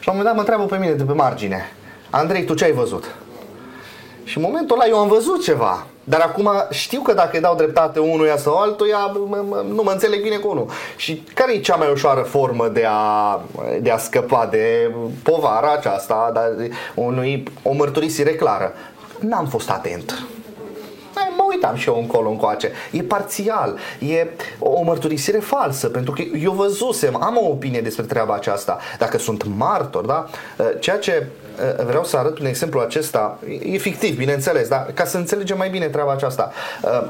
Și 0.00 0.06
la 0.06 0.12
un 0.12 0.18
moment 0.18 0.24
dat 0.24 0.34
mă 0.34 0.40
întreabă 0.40 0.64
pe 0.64 0.76
mine 0.76 0.92
de 0.92 1.04
pe 1.04 1.12
margine. 1.12 1.72
Andrei, 2.10 2.44
tu 2.44 2.54
ce 2.54 2.64
ai 2.64 2.72
văzut? 2.72 3.14
Și 4.24 4.36
în 4.36 4.42
momentul 4.42 4.76
ăla 4.76 4.88
eu 4.88 4.98
am 4.98 5.08
văzut 5.08 5.42
ceva. 5.42 5.86
Dar 6.08 6.20
acum 6.20 6.50
știu 6.70 7.00
că 7.00 7.12
dacă 7.12 7.30
îi 7.32 7.40
dau 7.40 7.54
dreptate 7.54 7.98
unuia 7.98 8.36
sau 8.36 8.56
altuia, 8.56 9.12
nu 9.68 9.82
mă 9.82 9.90
înțeleg 9.90 10.22
bine 10.22 10.36
cu 10.36 10.48
unul. 10.48 10.70
Și 10.96 11.22
care 11.34 11.54
e 11.54 11.60
cea 11.60 11.76
mai 11.76 11.90
ușoară 11.90 12.20
formă 12.20 12.68
de 12.68 12.84
a, 12.88 13.40
de 13.80 13.90
a 13.90 13.98
scăpa 13.98 14.46
de 14.50 14.94
povara 15.22 15.72
aceasta, 15.72 16.32
de 16.56 16.70
unui, 16.94 17.42
o 17.62 17.72
mărturisire 17.72 18.34
clară? 18.34 18.72
N-am 19.18 19.46
fost 19.46 19.70
atent 19.70 20.26
mă 21.36 21.44
uitam 21.48 21.76
și 21.76 21.88
eu 21.88 21.98
încolo 21.98 22.28
încoace. 22.28 22.72
E 22.90 23.02
parțial, 23.02 23.78
e 23.98 24.26
o 24.58 24.82
mărturisire 24.82 25.38
falsă, 25.38 25.88
pentru 25.88 26.12
că 26.12 26.22
eu 26.42 26.52
văzusem, 26.52 27.22
am 27.22 27.36
o 27.36 27.48
opinie 27.48 27.80
despre 27.80 28.04
treaba 28.04 28.34
aceasta. 28.34 28.78
Dacă 28.98 29.18
sunt 29.18 29.44
martor, 29.56 30.04
da? 30.04 30.26
Ceea 30.80 30.98
ce 30.98 31.12
Eh, 31.12 31.47
vreau 31.86 32.04
să 32.04 32.16
arăt 32.16 32.38
un 32.38 32.46
exemplu 32.46 32.80
acesta, 32.80 33.38
e 33.62 33.78
fictiv, 33.78 34.16
bineînțeles, 34.16 34.68
dar 34.68 34.90
ca 34.94 35.04
să 35.04 35.16
înțelegem 35.16 35.56
mai 35.56 35.70
bine 35.70 35.86
treaba 35.86 36.12
aceasta 36.12 36.52
eh, 36.84 37.08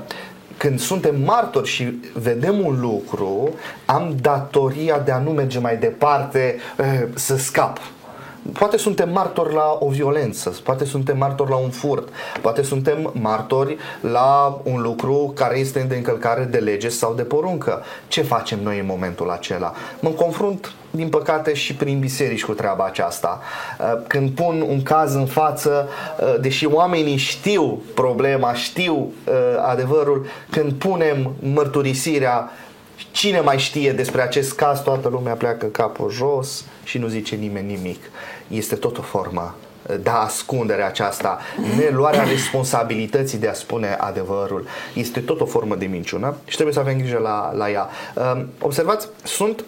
când 0.57 0.81
suntem 0.81 1.23
martori 1.23 1.69
și 1.69 2.01
vedem 2.13 2.67
un 2.67 2.81
lucru, 2.81 3.55
am 3.87 4.17
datoria 4.21 4.99
de 4.99 5.11
a 5.11 5.19
nu 5.19 5.31
merge 5.31 5.59
mai 5.59 5.77
departe 5.77 6.57
eh, 6.79 7.03
să 7.15 7.37
scap. 7.37 7.79
Poate 8.53 8.77
suntem 8.77 9.11
martori 9.13 9.55
la 9.55 9.77
o 9.81 9.89
violență, 9.89 10.55
poate 10.65 10.85
suntem 10.85 11.17
martori 11.17 11.51
la 11.51 11.57
un 11.57 11.71
furt, 11.71 12.09
poate 12.41 12.63
suntem 12.63 13.11
martori 13.21 13.77
la 14.01 14.61
un 14.63 14.81
lucru 14.81 15.33
care 15.35 15.59
este 15.59 15.81
de 15.81 15.97
încălcare 15.97 16.45
de 16.45 16.59
lege 16.59 16.89
sau 16.89 17.15
de 17.15 17.23
poruncă. 17.23 17.83
Ce 18.09 18.23
facem 18.23 18.59
noi 18.63 18.79
în 18.79 18.87
momentul 18.87 19.31
acela? 19.31 19.73
Mă 20.01 20.11
confrunt 20.11 20.73
din 20.91 21.09
păcate 21.09 21.55
și 21.55 21.75
prin 21.75 21.99
biserici 21.99 22.45
cu 22.45 22.53
treaba 22.53 22.85
aceasta. 22.85 23.41
Uh, 23.79 24.03
când 24.07 24.31
pun 24.31 24.65
un 24.69 24.83
caz 24.83 25.15
în 25.15 25.27
față, 25.27 25.89
uh, 26.21 26.41
deși 26.41 26.67
oamenii 26.67 27.17
știu 27.17 27.83
problema, 27.95 28.55
știu 28.55 28.95
uh, 28.95 29.35
adevărul, 29.67 30.27
când 30.51 30.73
punem 30.73 31.35
mărturisirea 31.39 32.51
Cine 33.11 33.41
mai 33.41 33.59
știe 33.59 33.93
despre 33.93 34.23
acest 34.23 34.53
caz, 34.53 34.81
toată 34.81 35.09
lumea 35.09 35.35
pleacă 35.35 35.67
capul 35.67 36.11
jos 36.11 36.65
și 36.85 36.99
nu 36.99 37.07
zice 37.07 37.35
nimeni 37.35 37.67
nimic. 37.67 38.03
Este 38.49 38.75
tot 38.75 38.99
o 38.99 39.03
formă 39.03 39.55
de 40.03 40.11
ascundere 40.11 40.83
aceasta, 40.83 41.39
neluarea 41.77 42.23
responsabilității 42.23 43.39
de 43.39 43.49
a 43.49 43.53
spune 43.53 43.97
adevărul. 44.01 44.67
Este 44.95 45.21
tot 45.21 45.41
o 45.41 45.47
formă 45.47 45.75
de 45.75 45.87
minciună 45.87 46.37
și 46.47 46.55
trebuie 46.55 46.75
să 46.75 46.81
avem 46.81 46.99
grijă 46.99 47.19
la, 47.19 47.53
la 47.55 47.71
ea. 47.71 47.89
Observați, 48.61 49.09
sunt 49.25 49.65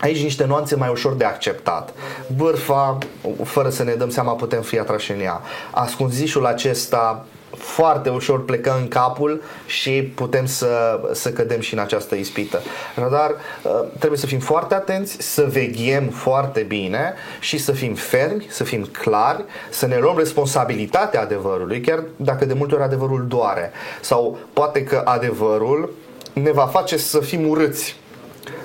Aici 0.00 0.22
niște 0.22 0.44
nuanțe 0.44 0.76
mai 0.76 0.88
ușor 0.88 1.14
de 1.14 1.24
acceptat. 1.24 1.94
Bârfa, 2.36 2.98
fără 3.44 3.68
să 3.68 3.82
ne 3.82 3.94
dăm 3.94 4.10
seama, 4.10 4.32
putem 4.32 4.62
fi 4.62 4.78
atrași 4.78 5.12
în 5.12 5.20
ea. 5.20 5.40
Ascunzișul 5.70 6.46
acesta 6.46 7.26
foarte 7.58 8.08
ușor 8.08 8.44
plecă 8.44 8.76
în 8.80 8.88
capul 8.88 9.42
și 9.66 10.02
putem 10.14 10.46
să, 10.46 11.00
să 11.12 11.32
cădem 11.32 11.60
și 11.60 11.74
în 11.74 11.80
această 11.80 12.14
ispită. 12.14 12.60
Dar 12.96 13.30
uh, 13.62 13.88
trebuie 13.98 14.18
să 14.18 14.26
fim 14.26 14.38
foarte 14.38 14.74
atenți, 14.74 15.16
să 15.20 15.46
veghem 15.50 16.08
foarte 16.08 16.60
bine 16.60 17.14
și 17.40 17.58
să 17.58 17.72
fim 17.72 17.94
fermi, 17.94 18.46
să 18.48 18.64
fim 18.64 18.88
clari, 18.92 19.44
să 19.70 19.86
ne 19.86 19.98
luăm 19.98 20.18
responsabilitatea 20.18 21.20
adevărului, 21.20 21.80
chiar 21.80 22.02
dacă 22.16 22.44
de 22.44 22.54
multe 22.54 22.74
ori 22.74 22.82
adevărul 22.82 23.26
doare. 23.28 23.72
Sau 24.00 24.38
poate 24.52 24.84
că 24.84 25.02
adevărul 25.04 25.92
ne 26.32 26.52
va 26.52 26.66
face 26.66 26.96
să 26.96 27.20
fim 27.20 27.48
urâți 27.48 27.96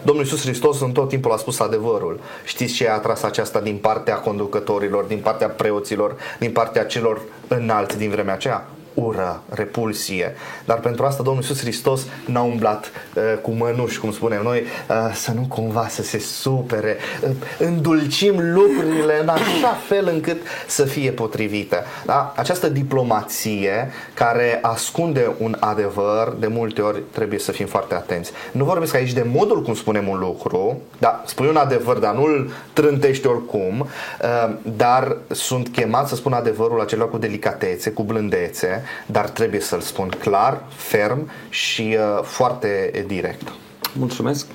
Domnul 0.02 0.24
Iisus 0.24 0.42
Hristos 0.42 0.82
în 0.82 0.92
tot 0.92 1.10
timpul 1.10 1.32
a 1.32 1.38
spus 1.38 1.60
adevărul. 1.60 2.20
Știți 2.44 2.74
ce 2.74 2.90
a 2.90 2.94
atras 2.94 3.24
aceasta 3.24 3.60
din 3.60 3.78
partea 3.78 4.16
conducătorilor, 4.16 5.04
din 5.04 5.20
partea 5.20 5.48
preoților, 5.48 6.16
din 6.40 6.52
partea 6.52 6.86
celor 6.86 7.22
înalți 7.48 7.98
din 7.98 8.10
vremea 8.10 8.34
aceea? 8.34 8.68
Ură, 9.04 9.42
repulsie. 9.50 10.36
Dar 10.66 10.80
pentru 10.80 11.06
asta 11.06 11.24
Domnul 11.24 11.42
Iisus 11.42 11.60
Hristos 11.60 12.06
n-a 12.26 12.42
umblat 12.42 12.92
uh, 13.16 13.24
cu 13.42 13.52
mănuși, 13.52 14.00
cum 14.00 14.12
spunem 14.12 14.42
noi, 14.44 14.60
uh, 14.60 14.96
să 15.14 15.32
nu 15.32 15.46
cumva 15.48 15.88
să 15.88 16.04
se 16.04 16.20
supere. 16.20 16.98
Uh, 17.22 17.30
îndulcim 17.58 18.54
lucrurile 18.54 19.20
în 19.22 19.28
așa 19.28 19.78
fel 19.88 20.10
încât 20.14 20.38
să 20.68 20.84
fie 20.84 21.12
potrivită. 21.12 21.84
Da? 22.06 22.34
Această 22.36 22.70
diplomație 22.70 23.92
care 24.14 24.60
ascunde 24.62 25.32
un 25.38 25.56
adevăr, 25.60 26.36
de 26.40 26.48
multe 26.48 26.82
ori 26.82 27.02
trebuie 27.12 27.40
să 27.40 27.52
fim 27.52 27.68
foarte 27.68 27.94
atenți. 27.94 28.32
Nu 28.52 28.64
vorbesc 28.66 28.96
aici 28.96 29.14
de 29.14 29.26
modul 29.32 29.62
cum 29.62 29.76
spunem 29.76 30.08
un 30.08 30.20
lucru, 30.20 30.82
da, 30.98 31.24
spui 31.26 31.48
un 31.48 31.56
adevăr, 31.56 31.98
dar 31.98 32.14
nu-l 32.14 32.52
trântești 32.74 33.28
oricum, 33.28 33.80
uh, 33.80 34.56
dar 34.64 35.18
sunt 35.32 35.70
chemat 35.70 36.08
să 36.08 36.16
spun 36.16 36.34
adevărul 36.34 36.82
acela 36.82 37.06
cu 37.06 37.18
delicatețe, 37.18 37.92
cu 37.92 38.04
blândețe, 38.04 38.84
dar 39.06 39.30
trebuie 39.30 39.60
să-l 39.60 39.80
spun 39.80 40.10
clar, 40.20 40.64
ferm 40.70 41.30
și 41.50 41.98
uh, 42.00 42.24
foarte 42.24 43.04
direct. 43.08 43.52
Mulțumesc! 43.98 44.48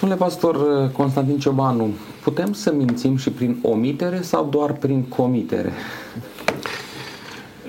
Domnule 0.00 0.20
pastor 0.20 0.88
Constantin 0.90 1.38
Ciobanu, 1.38 1.94
putem 2.22 2.52
să 2.52 2.72
mințim 2.72 3.16
și 3.16 3.30
prin 3.30 3.58
omitere 3.62 4.22
sau 4.22 4.44
doar 4.44 4.72
prin 4.72 5.02
comitere? 5.02 5.72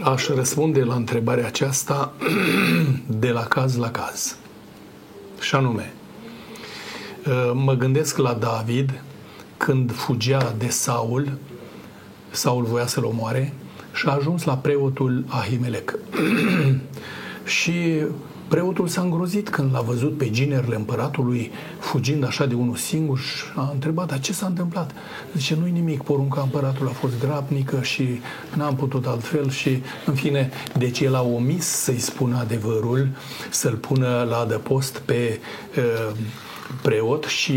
Aș 0.02 0.28
răspunde 0.28 0.84
la 0.84 0.96
întrebarea 0.96 1.46
aceasta 1.46 2.14
de 3.20 3.30
la 3.30 3.44
caz 3.44 3.76
la 3.76 3.92
caz. 3.92 4.38
Și 5.40 5.56
anume, 5.56 5.94
mă 7.54 7.74
gândesc 7.74 8.18
la 8.18 8.34
David 8.34 9.02
când 9.58 9.92
fugea 9.92 10.54
de 10.58 10.68
Saul, 10.68 11.38
Saul 12.32 12.64
voia 12.64 12.88
să-l 12.88 13.04
omoare, 13.04 13.54
și 13.98 14.08
a 14.08 14.12
ajuns 14.12 14.44
la 14.44 14.58
preotul 14.58 15.24
Ahimelec. 15.28 16.00
și 17.58 17.74
Preotul 18.48 18.88
s-a 18.88 19.02
îngrozit 19.02 19.50
când 19.50 19.74
l-a 19.74 19.82
văzut 19.82 20.18
pe 20.18 20.30
ginerele 20.30 20.76
împăratului 20.76 21.52
fugind 21.80 22.26
așa 22.26 22.46
de 22.46 22.56
unul 22.56 22.76
singur 22.76 23.20
și 23.20 23.44
a 23.56 23.70
întrebat, 23.74 24.08
dar 24.08 24.20
ce 24.20 24.34
s-a 24.34 24.46
întâmplat? 24.46 24.92
Zice, 25.36 25.56
nu-i 25.60 25.72
nimic, 25.72 26.02
porunca 26.02 26.42
împăratului 26.42 26.92
a 26.92 26.98
fost 26.98 27.20
grabnică 27.20 27.82
și 27.82 28.08
n-am 28.56 28.76
putut 28.76 29.06
altfel 29.06 29.50
și, 29.50 29.82
în 30.06 30.14
fine, 30.14 30.50
deci 30.78 31.00
el 31.00 31.16
a 31.16 31.22
omis 31.22 31.66
să-i 31.66 32.00
spună 32.00 32.38
adevărul, 32.38 33.08
să-l 33.50 33.76
pună 33.76 34.26
la 34.30 34.38
adăpost 34.38 34.98
pe 34.98 35.40
uh, 35.78 36.16
preot 36.82 37.24
și 37.24 37.52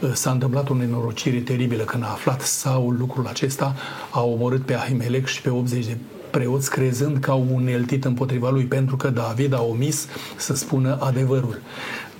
uh, 0.00 0.10
s-a 0.12 0.30
întâmplat 0.30 0.70
o 0.70 0.74
nenorocire 0.74 1.38
teribilă 1.38 1.82
când 1.82 2.02
a 2.02 2.10
aflat 2.10 2.40
Saul 2.40 2.96
lucrul 2.98 3.26
acesta, 3.26 3.74
a 4.10 4.22
omorât 4.22 4.64
pe 4.64 4.74
Ahimelec 4.74 5.26
și 5.26 5.42
pe 5.42 5.50
80 5.50 5.86
de 5.86 5.96
preoți 6.30 6.70
crezând 6.70 7.18
că 7.18 7.30
au 7.30 7.46
uneltit 7.52 8.04
împotriva 8.04 8.50
lui, 8.50 8.64
pentru 8.64 8.96
că 8.96 9.10
David 9.10 9.52
a 9.52 9.62
omis 9.62 10.06
să 10.36 10.54
spună 10.54 10.98
adevărul. 11.00 11.60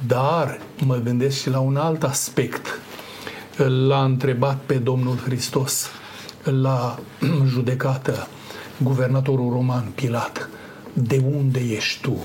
Dar 0.07 0.61
mă 0.84 0.97
gândesc 0.97 1.41
și 1.41 1.51
la 1.51 1.59
un 1.59 1.76
alt 1.76 2.03
aspect. 2.03 2.80
L-a 3.86 4.05
întrebat 4.05 4.59
pe 4.66 4.74
Domnul 4.74 5.16
Hristos 5.16 5.91
la 6.43 6.99
judecată 7.53 8.28
guvernatorul 8.82 9.53
roman 9.53 9.93
Pilat, 9.95 10.49
de 10.93 11.22
unde 11.36 11.61
ești 11.61 12.01
tu? 12.01 12.16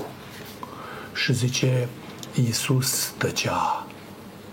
Și 1.14 1.32
zice, 1.32 1.88
Iisus 2.34 3.12
tăcea, 3.18 3.83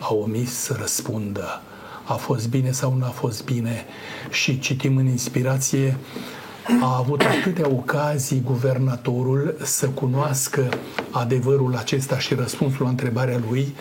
a 0.02 0.14
omis 0.14 0.54
să 0.54 0.76
răspundă, 0.80 1.62
a 2.04 2.14
fost 2.14 2.50
bine 2.50 2.72
sau 2.72 2.94
nu 2.94 3.06
a 3.06 3.10
fost 3.10 3.44
bine? 3.46 3.86
Și 4.30 4.60
citim 4.60 4.98
în 4.98 5.06
inspirație 5.08 5.98
a 6.82 6.98
avut 6.98 7.22
atâtea 7.22 7.68
ocazii 7.68 8.42
guvernatorul 8.46 9.58
să 9.64 9.88
cunoască 9.88 10.70
adevărul 11.12 11.76
acesta 11.76 12.20
și 12.20 12.34
răspunsul 12.34 12.84
la 12.84 12.90
întrebarea 12.90 13.40
lui, 13.50 13.76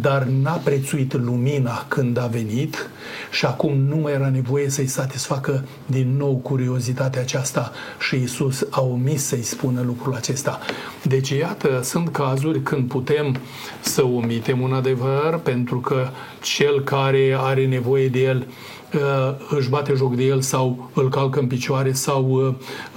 dar 0.00 0.22
n-a 0.22 0.60
prețuit 0.64 1.12
lumina 1.12 1.84
când 1.88 2.18
a 2.18 2.26
venit 2.26 2.90
și 3.30 3.44
acum 3.44 3.76
nu 3.76 3.96
mai 3.96 4.12
era 4.12 4.28
nevoie 4.28 4.68
să-i 4.68 4.86
satisfacă 4.86 5.64
din 5.86 6.16
nou 6.16 6.36
curiozitatea 6.36 7.20
aceasta 7.20 7.72
și 7.98 8.16
Isus 8.16 8.66
a 8.70 8.80
omis 8.80 9.24
să-i 9.24 9.42
spună 9.42 9.82
lucrul 9.82 10.14
acesta. 10.14 10.58
Deci, 11.02 11.28
iată, 11.28 11.80
sunt 11.82 12.08
cazuri 12.08 12.62
când 12.62 12.88
putem 12.88 13.36
să 13.80 14.04
omitem 14.04 14.60
un 14.60 14.72
adevăr 14.72 15.40
pentru 15.42 15.80
că 15.80 16.08
cel 16.42 16.80
care 16.80 17.36
are 17.38 17.66
nevoie 17.66 18.08
de 18.08 18.18
el 18.18 18.46
Uh, 18.94 19.34
își 19.58 19.68
bate 19.68 19.92
joc 19.96 20.16
de 20.16 20.22
el 20.22 20.40
sau 20.40 20.90
îl 20.94 21.08
calcă 21.08 21.40
în 21.40 21.46
picioare 21.46 21.92
sau 21.92 22.30
uh, 22.30 22.54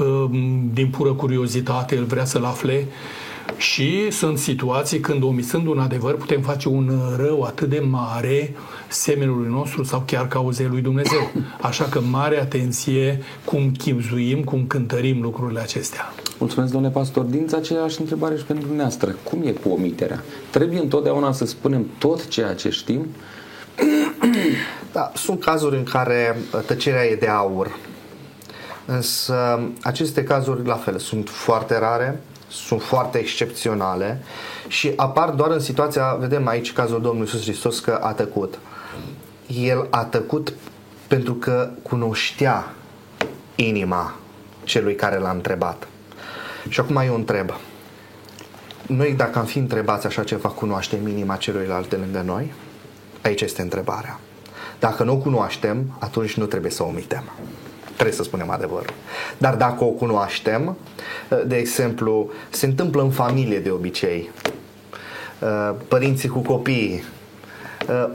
um, 0.08 0.70
din 0.74 0.90
pură 0.90 1.14
curiozitate 1.14 1.96
el 1.96 2.04
vrea 2.04 2.26
să-l 2.26 2.44
afle. 2.44 2.88
Și 3.58 4.12
sunt 4.12 4.38
situații 4.38 5.00
când, 5.00 5.24
omisând 5.24 5.68
un 5.68 5.80
adevăr, 5.80 6.16
putem 6.16 6.42
face 6.42 6.68
un 6.68 6.92
rău 7.18 7.42
atât 7.42 7.70
de 7.70 7.80
mare 7.80 8.54
semenului 8.88 9.50
nostru 9.50 9.84
sau 9.84 10.04
chiar 10.06 10.28
cauzei 10.28 10.68
lui 10.68 10.82
Dumnezeu. 10.82 11.32
Așa 11.62 11.84
că 11.84 12.02
mare 12.02 12.40
atenție 12.40 13.22
cum 13.46 13.72
chipzuim, 13.72 14.44
cum 14.44 14.66
cântărim 14.68 15.22
lucrurile 15.22 15.60
acestea. 15.60 16.14
Mulțumesc, 16.38 16.72
domnule 16.72 16.94
pastor. 16.94 17.24
Din 17.24 17.48
aceeași 17.56 18.00
întrebare 18.00 18.36
și 18.38 18.44
pentru 18.44 18.66
dumneavoastră. 18.66 19.16
Cum 19.24 19.42
e 19.46 19.52
cu 19.52 19.70
omiterea? 19.70 20.24
Trebuie 20.50 20.80
întotdeauna 20.80 21.32
să 21.32 21.46
spunem 21.46 21.88
tot 21.98 22.28
ceea 22.28 22.54
ce 22.54 22.70
știm 22.70 23.06
da, 24.94 25.12
sunt 25.16 25.44
cazuri 25.44 25.78
în 25.78 25.84
care 25.84 26.38
uh, 26.54 26.62
tăcerea 26.66 27.06
e 27.06 27.16
de 27.16 27.28
aur. 27.28 27.78
Însă 28.86 29.62
aceste 29.82 30.24
cazuri, 30.24 30.66
la 30.66 30.76
fel, 30.76 30.98
sunt 30.98 31.30
foarte 31.30 31.80
rare, 31.80 32.22
sunt 32.52 32.82
foarte 32.82 33.18
excepționale 33.18 34.24
și 34.68 34.94
apar 34.96 35.30
doar 35.30 35.52
în 35.52 35.60
situația, 35.60 36.16
vedem 36.20 36.48
aici 36.48 36.74
cazul 36.74 37.02
Domnului 37.02 37.30
Iisus 37.32 37.44
Hristos 37.44 37.80
că 37.80 38.00
a 38.02 38.14
tăcut. 38.14 38.60
El 39.48 39.88
a 39.90 40.04
tăcut 40.04 40.54
pentru 41.08 41.34
că 41.34 41.70
cunoștea 41.82 42.74
inima 43.56 44.16
celui 44.64 44.96
care 44.96 45.18
l-a 45.18 45.32
întrebat. 45.32 45.88
Și 46.70 46.80
acum 46.80 46.96
eu 46.96 47.16
întreb. 47.16 47.52
Noi 48.88 49.14
dacă 49.14 49.40
am 49.40 49.46
fi 49.46 49.58
întrebați 49.58 50.06
așa 50.06 50.24
ceva, 50.24 50.50
cunoaștem 50.50 51.08
inima 51.08 51.36
celuilalt 51.36 51.90
de 51.90 51.96
lângă 51.96 52.22
noi? 52.26 52.54
Aici 53.22 53.42
este 53.42 53.62
întrebarea. 53.62 54.20
Dacă 54.80 55.04
nu 55.04 55.14
o 55.14 55.18
cunoaștem, 55.18 55.98
atunci 56.00 56.38
nu 56.38 56.46
trebuie 56.46 56.72
să 56.72 56.84
o 56.84 56.88
omitem. 56.88 57.24
Trebuie 57.94 58.16
să 58.16 58.24
spunem 58.24 58.50
adevărul. 58.50 58.94
Dar 59.38 59.56
dacă 59.56 59.84
o 59.84 59.88
cunoaștem, 59.88 60.78
de 61.46 61.56
exemplu, 61.56 62.30
se 62.50 62.66
întâmplă 62.66 63.02
în 63.02 63.12
familie 63.12 63.60
de 63.60 63.70
obicei, 63.70 64.30
părinții 65.88 66.30
cu 66.30 66.40
copiii, 66.40 67.04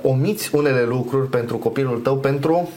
omiți 0.02 0.54
unele 0.54 0.82
lucruri 0.82 1.28
pentru 1.28 1.56
copilul 1.56 1.98
tău 1.98 2.16
pentru 2.16 2.70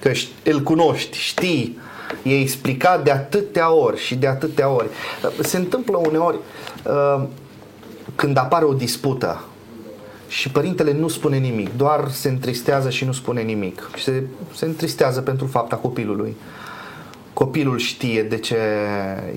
că 0.00 0.12
îl 0.44 0.62
cunoști, 0.62 1.18
știi, 1.18 1.78
e 2.22 2.40
explicat 2.40 3.04
de 3.04 3.10
atâtea 3.10 3.72
ori 3.72 4.00
și 4.00 4.14
de 4.14 4.26
atâtea 4.26 4.68
ori. 4.68 4.88
Se 5.40 5.56
întâmplă 5.56 5.96
uneori 5.96 6.38
când 8.14 8.36
apare 8.36 8.64
o 8.64 8.72
dispută 8.72 9.44
și 10.28 10.50
părintele 10.50 10.92
nu 10.92 11.08
spune 11.08 11.36
nimic, 11.36 11.76
doar 11.76 12.10
se 12.10 12.28
întristează 12.28 12.90
și 12.90 13.04
nu 13.04 13.12
spune 13.12 13.42
nimic. 13.42 13.90
Și 13.96 14.02
se, 14.02 14.22
se 14.54 14.64
întristează 14.64 15.20
pentru 15.20 15.46
fapta 15.46 15.76
copilului. 15.76 16.36
Copilul 17.32 17.78
știe 17.78 18.22
de 18.22 18.38
ce 18.38 18.56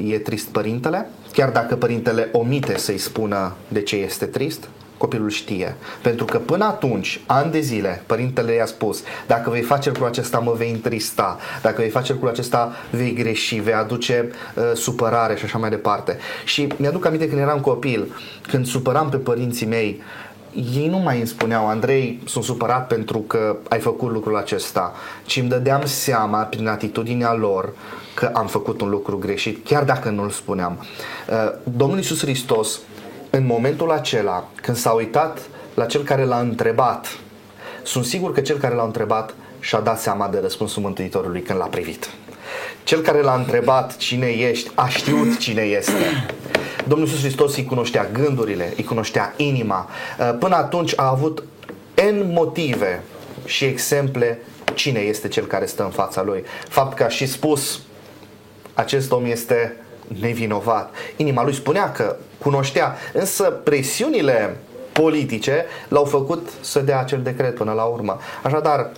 e 0.07 0.19
trist 0.19 0.47
părintele, 0.47 1.09
chiar 1.31 1.49
dacă 1.49 1.75
părintele 1.75 2.29
omite 2.31 2.77
să-i 2.77 2.97
spună 2.97 3.55
de 3.67 3.81
ce 3.81 3.95
este 3.95 4.25
trist, 4.25 4.69
copilul 4.97 5.29
știe. 5.29 5.75
Pentru 6.01 6.25
că 6.25 6.37
până 6.37 6.65
atunci, 6.65 7.21
ani 7.25 7.51
de 7.51 7.59
zile, 7.59 8.03
părintele 8.05 8.53
i-a 8.53 8.65
spus, 8.65 9.03
dacă 9.27 9.49
vei 9.49 9.61
face 9.61 9.89
lucrul 9.89 10.07
acesta, 10.07 10.39
mă 10.39 10.53
vei 10.57 10.71
întrista, 10.71 11.37
dacă 11.61 11.81
vei 11.81 11.89
face 11.89 12.11
lucrul 12.11 12.29
acesta, 12.29 12.71
vei 12.91 13.13
greși, 13.13 13.59
vei 13.59 13.73
aduce 13.73 14.29
uh, 14.55 14.63
supărare 14.73 15.35
și 15.35 15.45
așa 15.45 15.57
mai 15.57 15.69
departe. 15.69 16.17
Și 16.45 16.67
mi-aduc 16.77 17.05
aminte 17.05 17.27
când 17.27 17.41
eram 17.41 17.59
copil, 17.59 18.15
când 18.47 18.65
supăram 18.65 19.09
pe 19.09 19.17
părinții 19.17 19.65
mei, 19.65 20.01
ei 20.53 20.87
nu 20.87 20.97
mai 20.97 21.17
îmi 21.17 21.27
spuneau, 21.27 21.67
Andrei, 21.67 22.21
sunt 22.25 22.43
supărat 22.43 22.87
pentru 22.87 23.19
că 23.19 23.57
ai 23.69 23.79
făcut 23.79 24.11
lucrul 24.11 24.37
acesta, 24.37 24.93
ci 25.25 25.37
îmi 25.37 25.49
dădeam 25.49 25.85
seama 25.85 26.43
prin 26.43 26.67
atitudinea 26.67 27.33
lor 27.33 27.73
că 28.13 28.31
am 28.33 28.47
făcut 28.47 28.81
un 28.81 28.89
lucru 28.89 29.17
greșit, 29.17 29.65
chiar 29.65 29.83
dacă 29.83 30.09
nu-l 30.09 30.29
spuneam. 30.29 30.77
Uh, 31.29 31.35
Domnul 31.63 31.97
Iisus 31.97 32.19
Hristos, 32.19 32.79
în 33.29 33.45
momentul 33.45 33.91
acela, 33.91 34.47
când 34.61 34.77
s-a 34.77 34.91
uitat 34.91 35.39
la 35.73 35.85
cel 35.85 36.03
care 36.03 36.23
l-a 36.23 36.39
întrebat, 36.39 37.07
sunt 37.83 38.05
sigur 38.05 38.31
că 38.31 38.41
cel 38.41 38.57
care 38.57 38.75
l-a 38.75 38.83
întrebat 38.83 39.35
și-a 39.59 39.79
dat 39.79 39.99
seama 39.99 40.27
de 40.27 40.39
răspunsul 40.39 40.81
Mântuitorului 40.81 41.41
când 41.41 41.59
l-a 41.59 41.65
privit. 41.65 42.09
Cel 42.87 43.01
care 43.01 43.21
l-a 43.21 43.35
întrebat 43.35 43.97
cine 43.97 44.27
ești, 44.27 44.71
a 44.75 44.87
știut 44.87 45.37
cine 45.37 45.61
este. 45.61 45.91
Domnul 46.87 47.07
Iisus 47.07 47.21
Hristos 47.21 47.55
îi 47.55 47.65
cunoștea 47.65 48.09
gândurile, 48.13 48.73
îi 48.77 48.83
cunoștea 48.83 49.33
inima. 49.37 49.89
Uh, 50.19 50.35
până 50.39 50.55
atunci 50.55 50.93
a 50.95 51.09
avut 51.09 51.43
N 52.11 52.31
motive 52.33 53.03
și 53.45 53.65
exemple 53.65 54.39
cine 54.73 54.99
este 54.99 55.27
cel 55.27 55.45
care 55.45 55.65
stă 55.65 55.83
în 55.83 55.89
fața 55.89 56.23
lui. 56.23 56.43
Fapt 56.67 56.97
că 56.97 57.03
a 57.03 57.07
și 57.07 57.25
spus 57.25 57.79
acest 58.73 59.11
om 59.11 59.25
este 59.25 59.75
nevinovat. 60.19 60.95
Inima 61.15 61.43
lui 61.43 61.53
spunea 61.53 61.91
că 61.91 62.15
cunoștea, 62.37 62.95
însă 63.13 63.43
presiunile 63.43 64.57
politice 64.91 65.65
l-au 65.87 66.05
făcut 66.05 66.49
să 66.61 66.79
dea 66.79 66.99
acel 66.99 67.21
decret 67.21 67.55
până 67.55 67.73
la 67.73 67.83
urmă. 67.83 68.19
Așadar, 68.43 68.91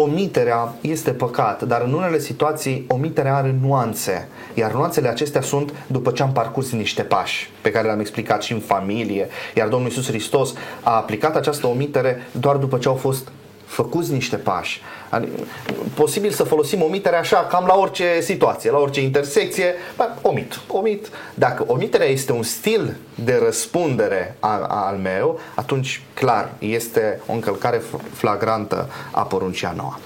omiterea 0.00 0.74
este 0.80 1.10
păcat, 1.10 1.62
dar 1.62 1.82
în 1.82 1.92
unele 1.92 2.18
situații 2.18 2.84
omiterea 2.88 3.36
are 3.36 3.54
nuanțe, 3.60 4.28
iar 4.54 4.72
nuanțele 4.72 5.08
acestea 5.08 5.40
sunt 5.40 5.72
după 5.86 6.10
ce 6.10 6.22
am 6.22 6.32
parcurs 6.32 6.72
niște 6.72 7.02
pași 7.02 7.50
pe 7.60 7.70
care 7.70 7.86
le-am 7.86 8.00
explicat 8.00 8.42
și 8.42 8.52
în 8.52 8.60
familie, 8.60 9.28
iar 9.54 9.68
Domnul 9.68 9.88
Iisus 9.88 10.06
Hristos 10.06 10.54
a 10.82 10.96
aplicat 10.96 11.36
această 11.36 11.66
omitere 11.66 12.16
doar 12.30 12.56
după 12.56 12.78
ce 12.78 12.88
au 12.88 12.94
fost 12.94 13.28
făcuți 13.66 14.12
niște 14.12 14.36
pași. 14.36 14.80
Adică, 15.10 15.32
posibil 15.94 16.30
să 16.30 16.42
folosim 16.42 16.82
omiterea 16.82 17.18
așa 17.18 17.36
cam 17.36 17.64
la 17.66 17.74
orice 17.74 18.20
situație, 18.20 18.70
la 18.70 18.78
orice 18.78 19.00
intersecție, 19.00 19.74
bă, 19.96 20.08
omit, 20.22 20.60
omit. 20.68 21.08
Dacă 21.34 21.64
omiterea 21.66 22.06
este 22.06 22.32
un 22.32 22.42
stil 22.42 22.96
de 23.14 23.40
răspundere 23.44 24.36
al, 24.40 24.62
al 24.62 24.96
meu, 24.96 25.40
atunci 25.54 26.02
clar, 26.14 26.52
este 26.58 27.20
o 27.26 27.32
încălcare 27.32 27.82
flagrantă 28.12 28.88
a 29.10 29.22
poruncia 29.22 29.74
noua. 29.76 29.98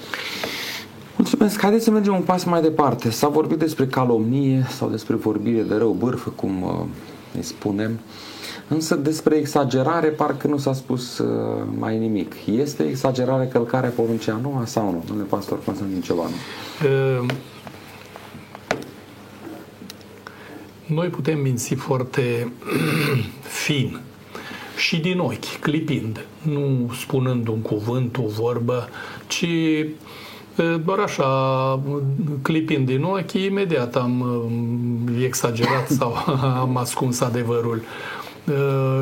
Mulțumesc. 1.15 1.61
Haideți 1.61 1.83
să 1.83 1.91
mergem 1.91 2.13
un 2.13 2.21
pas 2.21 2.43
mai 2.43 2.61
departe. 2.61 3.09
S-a 3.09 3.27
vorbit 3.27 3.57
despre 3.57 3.85
calomnie 3.85 4.65
sau 4.77 4.89
despre 4.89 5.15
vorbire 5.15 5.61
de 5.61 5.75
rău 5.75 5.91
bârfă, 5.91 6.29
cum 6.29 6.61
uh, 6.61 6.85
ne 7.31 7.41
spunem. 7.41 7.99
Însă 8.73 8.95
despre 8.95 9.35
exagerare 9.35 10.07
parcă 10.07 10.47
nu 10.47 10.57
s-a 10.57 10.73
spus 10.73 11.17
uh, 11.17 11.63
mai 11.77 11.97
nimic. 11.97 12.35
Este 12.45 12.83
exagerare 12.83 13.45
călcarea 13.45 13.89
poruncea 13.89 14.39
noua 14.41 14.65
sau 14.65 14.91
nu? 14.91 15.03
Domnule 15.07 15.27
pastor 15.29 15.63
Constantin 15.65 16.01
ceva 16.01 16.23
nu? 16.23 16.35
Uh, 16.87 17.25
noi 20.85 21.07
putem 21.07 21.39
minți 21.39 21.73
foarte 21.73 22.51
fin 23.65 23.99
și 24.77 24.99
din 24.99 25.19
ochi, 25.19 25.59
clipind, 25.59 26.25
nu 26.41 26.91
spunând 26.99 27.47
un 27.47 27.61
cuvânt, 27.61 28.17
o 28.17 28.27
vorbă, 28.27 28.89
ci 29.27 29.45
doar 30.85 30.99
așa, 30.99 31.79
clipind 32.41 32.85
din 32.85 33.03
ochi, 33.03 33.33
imediat 33.33 33.95
am 33.95 34.41
exagerat 35.23 35.89
sau 35.89 36.15
am 36.61 36.77
ascuns 36.77 37.19
adevărul. 37.19 37.81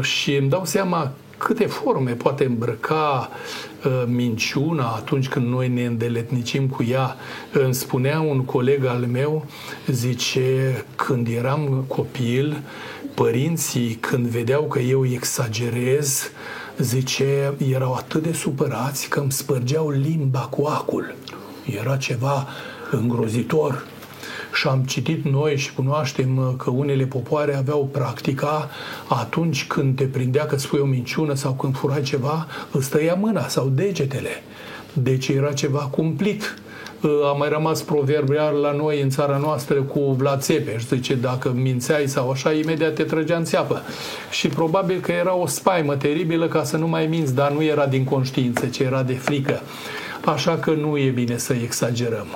Și 0.01 0.35
îmi 0.35 0.49
dau 0.49 0.65
seama 0.65 1.11
câte 1.37 1.65
forme 1.65 2.11
poate 2.11 2.45
îmbrăca 2.45 3.29
minciuna 4.05 4.87
atunci 4.87 5.27
când 5.27 5.47
noi 5.47 5.67
ne 5.67 5.85
îndeletnicim 5.85 6.67
cu 6.67 6.83
ea. 6.83 7.15
Îmi 7.53 7.73
spunea 7.73 8.19
un 8.19 8.45
coleg 8.45 8.85
al 8.85 9.05
meu, 9.11 9.45
zice, 9.87 10.85
când 10.95 11.27
eram 11.27 11.83
copil, 11.87 12.61
părinții, 13.13 13.97
când 13.99 14.25
vedeau 14.27 14.63
că 14.63 14.79
eu 14.79 15.05
exagerez, 15.05 16.31
zice, 16.77 17.53
erau 17.71 17.93
atât 17.93 18.23
de 18.23 18.33
supărați 18.33 19.09
că 19.09 19.19
îmi 19.19 19.31
spărgeau 19.31 19.89
limba 19.89 20.39
cu 20.39 20.65
acul. 20.65 21.15
Era 21.79 21.97
ceva 21.97 22.47
îngrozitor. 22.91 23.85
Și 24.53 24.67
am 24.67 24.83
citit 24.83 25.25
noi 25.25 25.57
și 25.57 25.73
cunoaștem 25.73 26.55
că 26.57 26.69
unele 26.69 27.03
popoare 27.03 27.55
aveau 27.55 27.89
practica 27.91 28.69
atunci 29.07 29.67
când 29.67 29.95
te 29.95 30.03
prindea 30.03 30.45
că 30.45 30.57
spui 30.57 30.79
o 30.79 30.85
minciună 30.85 31.33
sau 31.33 31.51
când 31.51 31.75
furai 31.75 32.01
ceva, 32.01 32.47
îți 32.71 32.89
tăia 32.89 33.13
mâna 33.13 33.47
sau 33.47 33.67
degetele. 33.67 34.43
Deci 34.93 35.27
era 35.27 35.51
ceva 35.51 35.79
cumplit 35.79 36.55
a 37.01 37.31
mai 37.37 37.49
rămas 37.49 37.81
proverbial 37.81 38.55
la 38.55 38.71
noi 38.71 39.01
în 39.01 39.09
țara 39.09 39.37
noastră 39.37 39.81
cu 39.81 39.99
Vlad 39.99 40.41
Țepeș. 40.41 40.83
Zice, 40.85 41.15
dacă 41.15 41.51
mințeai 41.55 42.07
sau 42.07 42.29
așa, 42.29 42.51
imediat 42.51 42.93
te 42.93 43.03
trăgea 43.03 43.37
în 43.37 43.43
țeapă. 43.43 43.81
Și 44.29 44.47
probabil 44.47 44.99
că 44.99 45.11
era 45.11 45.35
o 45.35 45.47
spaimă 45.47 45.95
teribilă 45.95 46.47
ca 46.47 46.63
să 46.63 46.77
nu 46.77 46.87
mai 46.87 47.07
minți, 47.07 47.35
dar 47.35 47.51
nu 47.51 47.63
era 47.63 47.85
din 47.85 48.03
conștiință, 48.03 48.65
ci 48.65 48.79
era 48.79 49.03
de 49.03 49.13
frică. 49.13 49.61
Așa 50.25 50.57
că 50.57 50.71
nu 50.71 50.97
e 50.97 51.09
bine 51.09 51.37
să 51.37 51.53
exagerăm. 51.53 52.27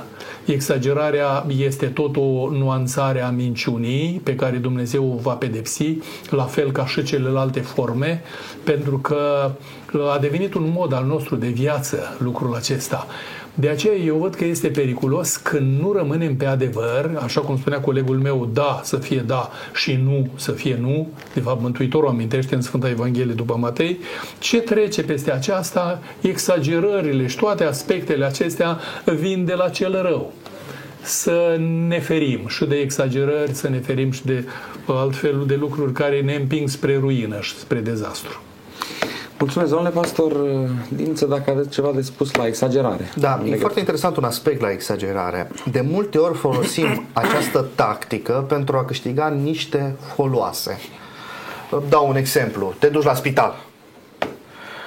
Exagerarea 0.46 1.46
este 1.58 1.86
tot 1.86 2.16
o 2.16 2.50
nuanțare 2.52 3.22
a 3.22 3.30
minciunii 3.30 4.22
pe 4.24 4.36
care 4.36 4.58
Dumnezeu 4.58 5.14
o 5.14 5.22
va 5.22 5.34
pedepsi, 5.34 5.98
la 6.30 6.44
fel 6.44 6.72
ca 6.72 6.86
și 6.86 7.04
celelalte 7.04 7.60
forme, 7.60 8.22
pentru 8.64 8.98
că 8.98 9.52
a 10.14 10.18
devenit 10.18 10.54
un 10.54 10.72
mod 10.76 10.94
al 10.94 11.06
nostru 11.06 11.36
de 11.36 11.48
viață 11.48 12.18
lucrul 12.20 12.56
acesta. 12.56 13.08
De 13.54 13.70
aceea 13.70 13.96
eu 13.96 14.16
văd 14.16 14.36
că 14.36 14.46
este 14.46 14.68
periculos 14.68 15.36
când 15.36 15.80
nu 15.82 15.92
rămânem 15.92 16.36
pe 16.36 16.46
adevăr, 16.46 17.20
așa 17.24 17.42
cum 17.42 17.58
spunea 17.58 17.80
colegul 17.80 18.18
meu, 18.18 18.50
da 18.54 18.82
să 18.84 18.98
fie 18.98 19.24
da 19.26 19.50
și 19.74 20.00
nu 20.04 20.28
să 20.36 20.52
fie 20.52 20.78
nu, 20.82 21.08
de 21.34 21.40
fapt 21.40 21.62
Mântuitorul 21.62 22.10
amintește 22.10 22.56
în 22.56 22.62
Sfânta 22.62 22.90
Evanghelie 22.90 23.34
după 23.34 23.56
Matei, 23.56 24.00
ce 24.40 24.60
trece 24.60 25.04
peste 25.04 25.32
aceasta, 25.32 26.02
exagerările 26.22 27.28
și 27.28 27.38
toate 27.38 27.64
aspectele 27.64 28.26
acestea 28.26 28.80
vin 29.20 29.46
de 29.46 29.54
la 29.54 29.70
cel 29.70 30.02
rău. 30.02 30.34
Să 31.02 31.60
ne 31.88 32.00
ferim 32.00 32.48
și 32.48 32.66
de 32.66 32.76
exagerări, 32.76 33.54
să 33.54 33.70
ne 33.70 33.80
ferim 33.80 34.12
și 34.12 34.26
de 34.26 34.46
altfel 34.86 35.44
de 35.48 35.56
lucruri 35.56 35.94
care 35.94 36.22
ne 36.22 36.36
împing 36.36 36.70
spre 36.70 36.98
ruină 36.98 37.40
și 37.42 37.56
spre 37.56 37.80
dezastru. 37.80 38.42
Mulțumesc, 39.44 39.72
domnule 39.72 39.94
pastor 39.94 40.32
Dință, 40.88 41.26
dacă 41.26 41.52
aveți 41.52 41.70
ceva 41.70 41.92
de 41.96 42.02
spus 42.02 42.36
la 42.36 42.46
exagerare. 42.46 43.10
Da, 43.16 43.42
e 43.46 43.56
foarte 43.56 43.80
interesant 43.80 44.18
un 44.18 44.24
aspect 44.24 44.62
la 44.62 44.72
exagerare. 44.72 45.50
De 45.72 45.82
multe 45.82 46.18
ori 46.18 46.38
folosim 46.38 47.06
această 47.14 47.68
tactică 47.76 48.46
pentru 48.48 48.78
a 48.78 48.86
câștiga 48.86 49.30
niște 49.30 49.96
foloase. 50.16 50.80
Dau 51.90 52.08
un 52.08 52.16
exemplu. 52.16 52.74
Te 52.80 52.88
duci 52.88 53.04
la 53.04 53.14
spital 53.14 53.56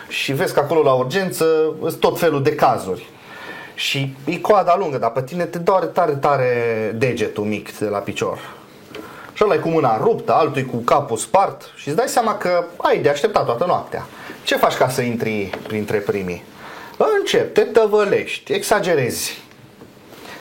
și 0.08 0.32
vezi 0.32 0.54
că 0.54 0.60
acolo 0.60 0.82
la 0.82 0.92
urgență 0.92 1.46
sunt 1.80 2.00
tot 2.00 2.18
felul 2.18 2.42
de 2.42 2.54
cazuri. 2.54 3.08
Și 3.74 4.16
e 4.24 4.38
coada 4.38 4.76
lungă, 4.78 4.98
dar 4.98 5.10
pe 5.10 5.22
tine 5.22 5.44
te 5.44 5.58
doare 5.58 5.86
tare, 5.86 6.12
tare 6.12 6.94
degetul 6.98 7.44
mic 7.44 7.78
de 7.78 7.88
la 7.88 7.98
picior 7.98 8.38
și 9.36 9.44
ăla 9.44 9.58
cu 9.58 9.68
mâna 9.68 9.96
ruptă, 9.96 10.32
altul 10.32 10.62
cu 10.62 10.76
capul 10.76 11.16
spart 11.16 11.72
și 11.76 11.88
îți 11.88 11.96
dai 11.96 12.08
seama 12.08 12.36
că 12.36 12.64
ai 12.76 12.98
de 12.98 13.08
așteptat 13.08 13.44
toată 13.44 13.64
noaptea. 13.64 14.06
Ce 14.42 14.56
faci 14.56 14.74
ca 14.74 14.88
să 14.88 15.02
intri 15.02 15.50
printre 15.66 15.98
primii? 15.98 16.44
Încep, 17.18 17.54
te 17.54 17.60
tăvălești, 17.60 18.52
exagerezi. 18.52 19.42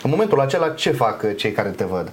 În 0.04 0.10
momentul 0.10 0.40
acela 0.40 0.70
ce 0.70 0.92
fac 0.92 1.36
cei 1.36 1.52
care 1.52 1.70
te 1.70 1.84
văd? 1.84 2.12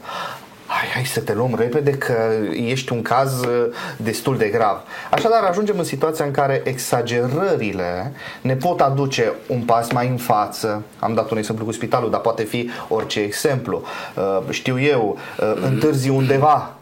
Hai, 0.83 0.91
hai 0.91 1.05
să 1.05 1.21
te 1.21 1.35
luăm 1.35 1.55
repede 1.55 1.91
că 1.91 2.15
ești 2.53 2.93
un 2.93 3.03
caz 3.03 3.41
uh, 3.41 3.67
destul 3.97 4.37
de 4.37 4.49
grav. 4.49 4.81
Așadar, 5.11 5.43
ajungem 5.43 5.79
în 5.79 5.85
situația 5.85 6.25
în 6.25 6.31
care 6.31 6.63
exagerările 6.65 8.13
ne 8.41 8.55
pot 8.55 8.81
aduce 8.81 9.33
un 9.47 9.61
pas 9.61 9.93
mai 9.93 10.09
în 10.09 10.17
față. 10.17 10.83
Am 10.99 11.15
dat 11.15 11.31
un 11.31 11.39
exemplu 11.39 11.65
cu 11.65 11.73
spitalul, 11.73 12.11
dar 12.11 12.21
poate 12.21 12.43
fi 12.43 12.71
orice 12.89 13.21
exemplu. 13.21 13.83
Uh, 14.17 14.41
știu 14.51 14.81
eu, 14.81 15.19
uh, 15.41 15.53
întârzi 15.65 16.09
undeva 16.09 16.75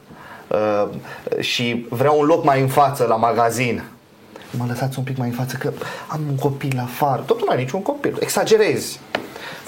și 1.38 1.86
vreau 1.88 2.18
un 2.18 2.26
loc 2.26 2.44
mai 2.44 2.60
în 2.60 2.68
față 2.68 3.04
la 3.08 3.16
magazin 3.16 3.82
mă 4.50 4.64
lăsați 4.68 4.98
un 4.98 5.04
pic 5.04 5.16
mai 5.16 5.28
în 5.28 5.34
față 5.34 5.56
că 5.56 5.72
am 6.06 6.20
un 6.28 6.36
copil 6.36 6.78
afară. 6.82 7.22
Tot 7.26 7.40
nu 7.40 7.46
ai 7.50 7.56
niciun 7.56 7.82
copil. 7.82 8.16
Exagerezi. 8.20 9.00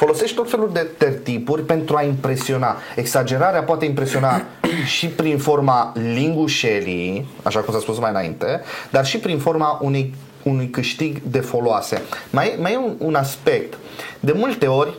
Folosești 0.02 0.36
tot 0.36 0.50
felul 0.50 0.70
de 0.72 0.86
tertipuri 0.98 1.62
pentru 1.62 1.96
a 1.96 2.02
impresiona. 2.02 2.76
Exagerarea 2.96 3.62
poate 3.62 3.84
impresiona 3.84 4.42
și 4.96 5.06
prin 5.06 5.38
forma 5.38 5.92
lingușelii, 6.14 7.28
așa 7.42 7.60
cum 7.60 7.74
s-a 7.74 7.80
spus 7.80 7.98
mai 7.98 8.10
înainte, 8.10 8.60
dar 8.90 9.06
și 9.06 9.18
prin 9.18 9.38
forma 9.38 9.78
unui, 9.82 10.14
unui 10.42 10.68
câștig 10.68 11.18
de 11.22 11.40
foloase. 11.40 12.02
Mai, 12.30 12.56
mai 12.60 12.72
e 12.72 12.76
un, 12.76 12.94
un 12.98 13.14
aspect. 13.14 13.78
De 14.20 14.32
multe 14.32 14.66
ori, 14.66 14.94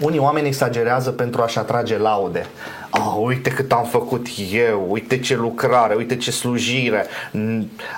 unii 0.00 0.18
oameni 0.18 0.46
exagerează 0.46 1.10
pentru 1.10 1.42
a-și 1.42 1.58
atrage 1.58 1.98
laude. 1.98 2.46
Oh, 2.90 3.16
uite 3.26 3.50
cât 3.50 3.72
am 3.72 3.84
făcut 3.84 4.26
eu, 4.52 4.86
uite 4.88 5.18
ce 5.18 5.36
lucrare, 5.36 5.94
uite 5.94 6.16
ce 6.16 6.30
slujire, 6.30 7.06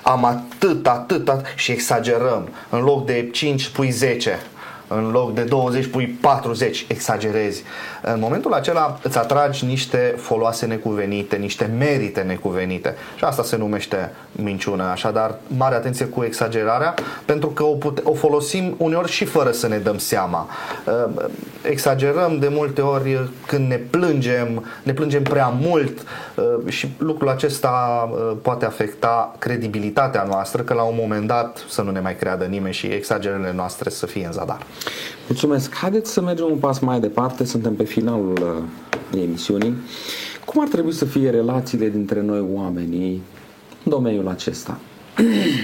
am 0.03 0.25
atât, 0.25 0.87
atât, 0.87 1.29
atât 1.29 1.45
și 1.55 1.71
exagerăm. 1.71 2.49
În 2.69 2.79
loc 2.79 3.05
de 3.05 3.29
5 3.31 3.67
pui 3.67 3.89
10 3.89 4.39
în 4.95 5.11
loc 5.11 5.33
de 5.33 5.41
20 5.41 5.85
pui 5.85 6.05
40, 6.07 6.85
exagerezi. 6.87 7.63
În 8.01 8.19
momentul 8.19 8.53
acela 8.53 8.99
îți 9.03 9.17
atragi 9.17 9.65
niște 9.65 10.15
foloase 10.17 10.65
necuvenite, 10.65 11.35
niște 11.35 11.71
merite 11.77 12.21
necuvenite 12.21 12.95
și 13.17 13.23
asta 13.23 13.43
se 13.43 13.57
numește 13.57 14.11
minciună. 14.31 14.83
Așadar, 14.83 15.35
mare 15.57 15.75
atenție 15.75 16.05
cu 16.05 16.23
exagerarea 16.23 16.93
pentru 17.25 17.49
că 17.49 17.63
o, 17.63 17.75
pute- 17.75 18.01
o 18.05 18.13
folosim 18.13 18.75
uneori 18.77 19.11
și 19.11 19.25
fără 19.25 19.51
să 19.51 19.67
ne 19.67 19.77
dăm 19.77 19.97
seama. 19.97 20.49
Ă, 20.87 21.09
exagerăm 21.61 22.39
de 22.39 22.47
multe 22.47 22.81
ori 22.81 23.29
când 23.47 23.67
ne 23.67 23.75
plângem, 23.75 24.65
ne 24.83 24.93
plângem 24.93 25.23
prea 25.23 25.47
mult 25.47 25.99
ă, 26.37 26.69
și 26.69 26.89
lucrul 26.97 27.29
acesta 27.29 28.09
ă, 28.13 28.35
poate 28.41 28.65
afecta 28.65 29.35
credibilitatea 29.39 30.23
noastră 30.23 30.61
că 30.61 30.73
la 30.73 30.83
un 30.83 30.95
moment 30.99 31.27
dat 31.27 31.65
să 31.69 31.81
nu 31.81 31.91
ne 31.91 31.99
mai 31.99 32.15
creadă 32.15 32.45
nimeni 32.45 32.73
și 32.73 32.87
exagerările 32.87 33.51
noastre 33.55 33.89
să 33.89 34.05
fie 34.05 34.25
în 34.25 34.31
zadar. 34.31 34.59
Mulțumesc. 35.27 35.75
Haideți 35.75 36.11
să 36.11 36.21
mergem 36.21 36.45
un 36.45 36.57
pas 36.57 36.79
mai 36.79 36.99
departe. 36.99 37.45
Suntem 37.45 37.75
pe 37.75 37.83
finalul 37.83 38.63
uh, 39.13 39.21
emisiunii. 39.21 39.75
Cum 40.45 40.61
ar 40.61 40.67
trebui 40.67 40.93
să 40.93 41.05
fie 41.05 41.29
relațiile 41.29 41.89
dintre 41.89 42.21
noi 42.21 42.45
oamenii 42.53 43.21
în 43.83 43.91
domeniul 43.91 44.27
acesta? 44.27 44.79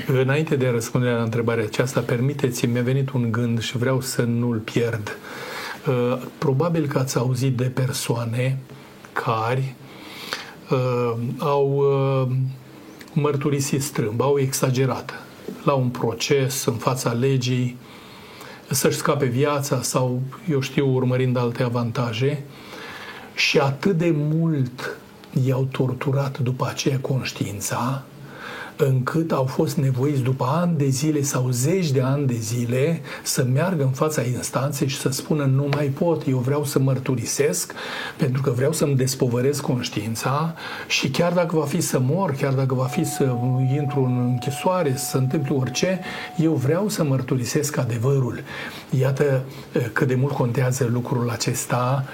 Înainte 0.22 0.56
de 0.56 0.66
a 0.66 0.72
răspunde 0.72 1.10
la 1.10 1.24
întrebarea 1.24 1.64
aceasta, 1.64 2.00
permiteți-mi, 2.00 2.72
mi-a 2.72 2.82
venit 2.82 3.10
un 3.10 3.32
gând 3.32 3.62
și 3.62 3.78
vreau 3.78 4.02
să 4.02 4.22
nu-l 4.22 4.58
pierd. 4.58 5.18
Uh, 5.88 6.22
probabil 6.38 6.88
că 6.88 6.98
ați 6.98 7.18
auzit 7.18 7.58
de 7.58 7.64
persoane 7.64 8.58
care 9.14 9.76
uh, 10.70 11.14
au 11.38 11.76
uh, 11.78 12.36
mărturisit 13.14 13.84
strâmb, 13.84 14.22
au 14.22 14.40
exagerat 14.40 15.14
la 15.64 15.74
un 15.74 15.88
proces 15.88 16.66
în 16.66 16.74
fața 16.74 17.12
legii 17.12 17.78
să-și 18.70 18.98
scape 18.98 19.26
viața 19.26 19.82
sau, 19.82 20.22
eu 20.50 20.60
știu, 20.60 20.96
urmărind 20.96 21.38
alte 21.38 21.64
avantaje. 21.64 22.44
Și 23.36 23.60
atât 23.60 23.98
de 23.98 24.14
mult 24.16 24.98
i-au 25.46 25.64
torturat 25.72 26.40
după 26.40 26.68
aceea 26.70 27.00
conștiința, 27.00 28.04
încât 28.78 29.32
au 29.32 29.44
fost 29.44 29.78
nevoiți 29.78 30.22
după 30.22 30.46
ani 30.62 30.78
de 30.78 30.88
zile 30.88 31.22
sau 31.22 31.50
zeci 31.50 31.92
de 31.92 32.02
ani 32.02 32.28
de 32.28 32.36
zile 32.40 33.02
să 33.24 33.48
meargă 33.54 33.84
în 33.84 33.90
fața 33.90 34.22
instanței 34.22 34.88
și 34.88 34.98
să 34.98 35.10
spună 35.10 35.46
nu 35.46 35.70
mai 35.76 35.86
pot, 35.86 36.28
eu 36.28 36.38
vreau 36.38 36.66
să 36.66 36.80
mărturisesc 36.80 37.74
pentru 38.18 38.42
că 38.42 38.52
vreau 38.52 38.72
să-mi 38.72 38.96
despovăresc 38.96 39.62
conștiința 39.62 40.54
și 40.88 41.10
chiar 41.10 41.34
dacă 41.34 41.56
va 41.56 41.66
fi 41.66 41.82
să 41.82 42.00
mor, 42.00 42.32
chiar 42.32 42.54
dacă 42.54 42.74
va 42.74 42.86
fi 42.86 43.04
să 43.04 43.36
intru 43.76 44.04
în 44.04 44.18
închisoare, 44.20 44.94
să 44.96 45.06
se 45.06 45.18
întâmple 45.18 45.56
orice, 45.56 46.00
eu 46.38 46.54
vreau 46.54 46.90
să 46.90 47.04
mărturisesc 47.04 47.78
adevărul. 47.78 48.44
Iată 49.00 49.44
eh, 49.72 49.82
cât 49.94 50.08
de 50.08 50.16
mult 50.16 50.34
contează 50.34 50.90
lucrul 50.92 51.30
acesta 51.30 52.06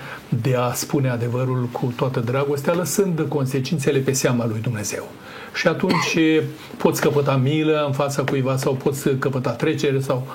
de 0.41 0.55
a 0.55 0.73
spune 0.73 1.09
adevărul 1.09 1.69
cu 1.71 1.93
toată 1.95 2.19
dragostea, 2.19 2.73
lăsând 2.73 3.25
consecințele 3.27 3.99
pe 3.99 4.11
seama 4.11 4.45
lui 4.45 4.59
Dumnezeu 4.61 5.03
și 5.53 5.67
atunci 5.67 6.17
poți 6.77 7.01
căpăta 7.01 7.35
milă 7.35 7.83
în 7.85 7.93
fața 7.93 8.23
cuiva 8.23 8.57
sau 8.57 8.73
poți 8.73 9.09
căpăta 9.09 9.51
trecere 9.51 9.99
sau 9.99 10.27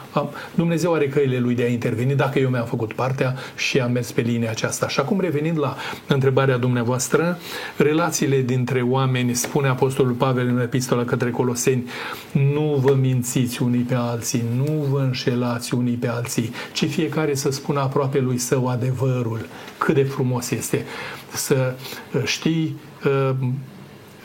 Dumnezeu 0.55 0.95
are 0.95 1.09
căile 1.09 1.39
lui 1.39 1.55
de 1.55 1.63
a 1.63 1.69
interveni 1.69 2.15
dacă 2.15 2.39
eu 2.39 2.49
mi-am 2.49 2.65
făcut 2.65 2.93
partea 2.93 3.35
și 3.57 3.81
am 3.81 3.93
mers 3.93 4.13
pe 4.13 4.21
linia 4.21 4.51
aceasta. 4.51 4.89
Și 4.89 5.01
acum 5.01 5.21
revenind 5.21 5.59
la 5.59 5.77
întrebarea 6.07 6.57
dumneavoastră, 6.57 7.39
relațiile 7.77 8.41
dintre 8.41 8.83
oameni, 8.83 9.35
spune 9.35 9.69
Apostolul 9.69 10.13
Pavel 10.13 10.47
în 10.47 10.61
epistola 10.61 11.05
către 11.05 11.31
Coloseni, 11.31 11.89
nu 12.53 12.79
vă 12.83 12.95
mințiți 12.95 13.63
unii 13.63 13.83
pe 13.83 13.95
alții, 13.95 14.45
nu 14.57 14.87
vă 14.91 14.99
înșelați 15.01 15.75
unii 15.75 15.95
pe 15.95 16.09
alții, 16.09 16.53
ci 16.73 16.89
fiecare 16.89 17.35
să 17.35 17.51
spună 17.51 17.81
aproape 17.81 18.19
lui 18.19 18.39
său 18.39 18.67
adevărul. 18.67 19.47
Cât 19.79 19.95
de 19.95 20.03
frumos 20.03 20.51
este 20.51 20.85
să 21.33 21.75
știi 22.25 22.77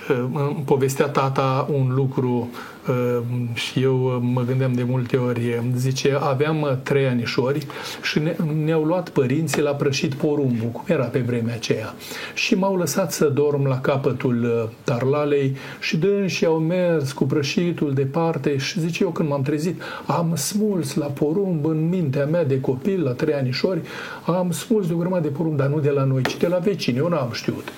îmi 0.08 0.64
povestea 0.66 1.08
tata 1.08 1.68
un 1.72 1.91
lucru 1.95 2.49
uh, 2.88 3.24
și 3.54 3.82
eu 3.82 4.04
uh, 4.04 4.18
mă 4.22 4.41
gândeam 4.41 4.74
de 4.74 4.84
multe 4.84 5.18
ori, 5.18 5.62
zice, 5.76 6.18
aveam 6.22 6.62
uh, 6.62 6.72
trei 6.84 7.08
anișori 7.08 7.68
și 8.01 8.22
ne, 8.64 8.72
au 8.72 8.84
luat 8.84 9.10
părinții 9.10 9.62
la 9.62 9.72
prășit 9.72 10.14
porumbul, 10.14 10.68
cum 10.68 10.84
era 10.88 11.04
pe 11.04 11.20
vremea 11.20 11.54
aceea. 11.54 11.93
Și 12.34 12.56
m-au 12.56 12.76
lăsat 12.76 13.12
să 13.12 13.26
dorm 13.26 13.66
la 13.66 13.80
capătul 13.80 14.70
tarlalei 14.84 15.56
și 15.80 15.99
și 16.28 16.45
au 16.45 16.58
mers 16.58 17.12
cu 17.12 17.24
prășitul 17.24 17.93
departe 17.93 18.58
și 18.58 18.80
zice 18.80 19.04
eu 19.04 19.10
când 19.10 19.30
m-am 19.30 19.41
trezit, 19.41 19.82
am 20.06 20.36
smuls 20.36 20.95
la 20.95 21.06
porumb 21.06 21.66
în 21.66 21.89
mintea 21.89 22.26
mea 22.26 22.45
de 22.45 22.60
copil, 22.60 23.04
la 23.04 23.12
trei 23.12 23.34
anișori, 23.34 23.82
am 24.26 24.51
smuls 24.51 24.88
de 24.88 24.93
o 24.93 24.97
grămadă 24.97 25.28
de 25.28 25.34
porumb, 25.34 25.58
dar 25.58 25.68
nu 25.68 25.80
de 25.80 25.89
la 25.89 26.04
noi, 26.04 26.22
ci 26.22 26.38
de 26.38 26.47
la 26.47 26.58
vecini, 26.58 26.97
eu 26.97 27.08
n-am 27.08 27.30
știut. 27.32 27.72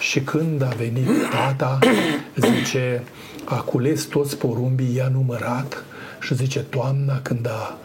Și 0.00 0.20
când 0.20 0.62
a 0.62 0.72
venit 0.76 1.08
tata, 1.30 1.78
zice, 2.50 3.02
a 3.44 3.60
cules 3.60 4.04
toți 4.04 4.36
porumbii, 4.36 4.94
i-a 4.94 5.08
numărat. 5.08 5.84
Și 6.20 6.34
zice, 6.34 6.60
toamna 6.60 7.20
când 7.22 7.46
a 7.46 7.78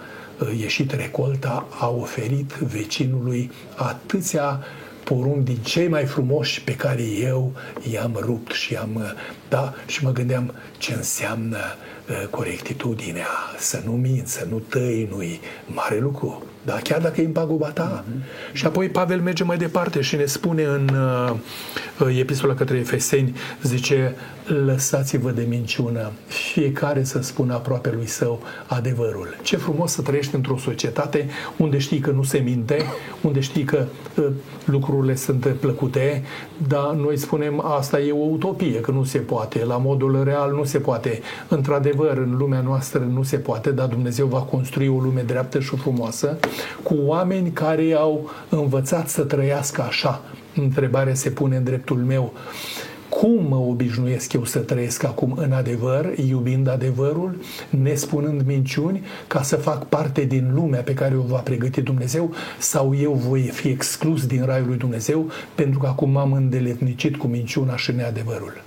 ieșit 0.59 0.91
recolta, 0.91 1.67
a 1.79 1.89
oferit 1.89 2.51
vecinului 2.53 3.51
atâția 3.75 4.63
porumbi 5.03 5.43
din 5.43 5.57
cei 5.63 5.87
mai 5.87 6.05
frumoși 6.05 6.61
pe 6.61 6.75
care 6.75 7.03
eu 7.03 7.53
i-am 7.91 8.17
rupt 8.19 8.51
și 8.51 8.75
am 8.75 9.15
da, 9.53 9.73
și 9.85 10.03
mă 10.03 10.11
gândeam 10.11 10.53
ce 10.77 10.93
înseamnă 10.93 11.57
corectitudinea, 12.29 13.27
să 13.57 13.81
nu 13.85 13.91
minți, 13.91 14.33
să 14.33 14.47
nu 14.49 14.57
tăinui, 14.57 15.39
mare 15.65 15.99
lucru. 15.99 16.43
Da, 16.65 16.73
chiar 16.73 17.01
dacă 17.01 17.21
e 17.21 17.25
în 17.25 17.31
paguba 17.31 17.67
ta. 17.67 18.03
Mm-hmm. 18.03 18.53
Și 18.53 18.65
apoi 18.65 18.89
Pavel 18.89 19.21
merge 19.21 19.43
mai 19.43 19.57
departe 19.57 20.01
și 20.01 20.15
ne 20.15 20.25
spune 20.25 20.63
în 20.63 20.89
uh, 21.99 22.17
epistola 22.19 22.53
către 22.53 22.77
Efeseni, 22.77 23.35
zice, 23.63 24.15
lăsați-vă 24.65 25.31
de 25.31 25.45
minciună, 25.47 26.11
fiecare 26.27 27.03
să 27.03 27.21
spună 27.21 27.53
aproape 27.53 27.91
lui 27.95 28.07
său 28.07 28.41
adevărul. 28.67 29.37
Ce 29.41 29.57
frumos 29.57 29.91
să 29.91 30.01
trăiești 30.01 30.35
într-o 30.35 30.57
societate 30.57 31.29
unde 31.57 31.77
știi 31.77 31.99
că 31.99 32.11
nu 32.11 32.23
se 32.23 32.37
minte, 32.37 32.85
unde 33.21 33.39
știi 33.39 33.63
că 33.63 33.85
uh, 34.17 34.25
lucrurile 34.65 35.15
sunt 35.15 35.47
plăcute, 35.59 36.23
dar 36.67 36.91
noi 36.91 37.17
spunem 37.17 37.65
asta 37.65 37.99
e 37.99 38.11
o 38.11 38.25
utopie, 38.25 38.79
că 38.79 38.91
nu 38.91 39.03
se 39.03 39.17
poate, 39.17 39.42
la 39.67 39.77
modul 39.77 40.23
real 40.23 40.51
nu 40.51 40.63
se 40.63 40.79
poate. 40.79 41.19
Într-adevăr, 41.47 42.17
în 42.17 42.35
lumea 42.37 42.61
noastră 42.61 43.07
nu 43.13 43.23
se 43.23 43.37
poate, 43.37 43.71
dar 43.71 43.87
Dumnezeu 43.87 44.27
va 44.27 44.39
construi 44.39 44.87
o 44.87 44.99
lume 44.99 45.21
dreaptă 45.21 45.59
și 45.59 45.75
frumoasă 45.75 46.37
cu 46.83 46.95
oameni 47.05 47.51
care 47.51 47.93
au 47.93 48.29
învățat 48.49 49.09
să 49.09 49.21
trăiască 49.21 49.81
așa. 49.81 50.21
Întrebarea 50.55 51.13
se 51.13 51.29
pune 51.29 51.55
în 51.55 51.63
dreptul 51.63 51.97
meu. 51.97 52.33
Cum 53.09 53.45
mă 53.49 53.55
obișnuiesc 53.55 54.33
eu 54.33 54.45
să 54.45 54.59
trăiesc 54.59 55.03
acum 55.03 55.33
în 55.37 55.51
adevăr, 55.51 56.13
iubind 56.29 56.67
adevărul, 56.67 57.37
nespunând 57.69 58.41
minciuni, 58.45 59.03
ca 59.27 59.41
să 59.41 59.55
fac 59.55 59.85
parte 59.85 60.23
din 60.23 60.51
lumea 60.53 60.81
pe 60.81 60.93
care 60.93 61.15
o 61.15 61.21
va 61.21 61.37
pregăti 61.37 61.81
Dumnezeu, 61.81 62.33
sau 62.59 62.95
eu 62.95 63.13
voi 63.13 63.41
fi 63.41 63.67
exclus 63.67 64.25
din 64.25 64.45
raiul 64.45 64.67
lui 64.67 64.77
Dumnezeu 64.77 65.29
pentru 65.55 65.79
că 65.79 65.87
acum 65.87 66.09
m-am 66.09 66.33
îndeletnicit 66.33 67.15
cu 67.15 67.27
minciuna 67.27 67.77
și 67.77 67.91
neadevărul? 67.91 68.61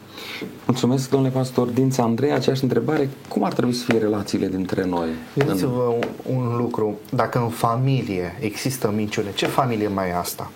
Mulțumesc, 0.64 1.11
domnule 1.11 1.33
pastor 1.33 1.67
Dința 1.67 2.03
Andrei. 2.03 2.33
Aceeași 2.33 2.62
întrebare, 2.62 3.09
cum 3.29 3.45
ar 3.45 3.53
trebui 3.53 3.73
să 3.73 3.85
fie 3.85 3.99
relațiile 3.99 4.47
dintre 4.47 4.85
noi? 4.85 5.09
Gândiți-vă 5.35 5.83
un, 5.83 6.37
un 6.37 6.57
lucru, 6.57 6.99
dacă 7.11 7.39
în 7.39 7.49
familie 7.49 8.39
există 8.41 8.93
minciune, 8.95 9.33
ce 9.35 9.47
familie 9.47 9.89
mai 9.89 10.09
e 10.09 10.14
asta? 10.14 10.51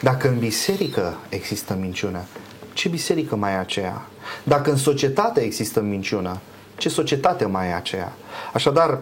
Dacă 0.00 0.28
în 0.28 0.38
biserică 0.38 1.16
există 1.28 1.76
minciune, 1.80 2.26
ce 2.72 2.88
biserică 2.88 3.36
mai 3.36 3.52
e 3.52 3.56
aceea? 3.56 4.06
Dacă 4.44 4.70
în 4.70 4.76
societate 4.76 5.40
există 5.40 5.80
minciună, 5.80 6.38
ce 6.76 6.88
societate 6.88 7.44
mai 7.44 7.68
e 7.68 7.74
aceea? 7.74 8.12
Așadar, 8.52 8.98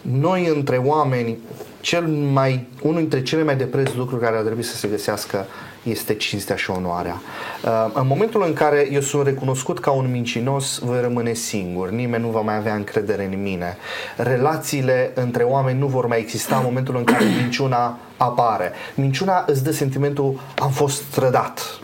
noi 0.00 0.46
între 0.46 0.76
oameni, 0.76 1.38
cel 1.80 2.06
mai, 2.06 2.66
unul 2.82 3.00
dintre 3.00 3.22
cele 3.22 3.42
mai 3.42 3.56
de 3.56 3.64
preț 3.64 3.92
lucruri 3.94 4.22
care 4.22 4.36
ar 4.36 4.42
trebui 4.42 4.62
să 4.62 4.76
se 4.76 4.88
găsească 4.88 5.46
este 5.90 6.14
cinstea 6.14 6.56
și 6.56 6.70
onoarea. 6.70 7.20
Uh, 7.64 7.70
în 7.92 8.06
momentul 8.06 8.42
în 8.46 8.52
care 8.52 8.88
eu 8.92 9.00
sunt 9.00 9.26
recunoscut 9.26 9.78
ca 9.78 9.90
un 9.90 10.10
mincinos, 10.10 10.78
voi 10.78 11.00
rămâne 11.00 11.32
singur. 11.32 11.90
Nimeni 11.90 12.22
nu 12.22 12.28
va 12.28 12.40
mai 12.40 12.56
avea 12.56 12.74
încredere 12.74 13.24
în 13.32 13.42
mine. 13.42 13.76
Relațiile 14.16 15.10
între 15.14 15.42
oameni 15.42 15.78
nu 15.78 15.86
vor 15.86 16.06
mai 16.06 16.18
exista 16.18 16.56
în 16.56 16.62
momentul 16.64 16.96
în 16.96 17.04
care 17.04 17.24
minciuna 17.40 17.98
apare. 18.16 18.72
Minciuna 18.94 19.44
îți 19.46 19.64
dă 19.64 19.70
sentimentul 19.72 20.40
am 20.58 20.70
fost 20.70 21.02
trădat, 21.02 21.80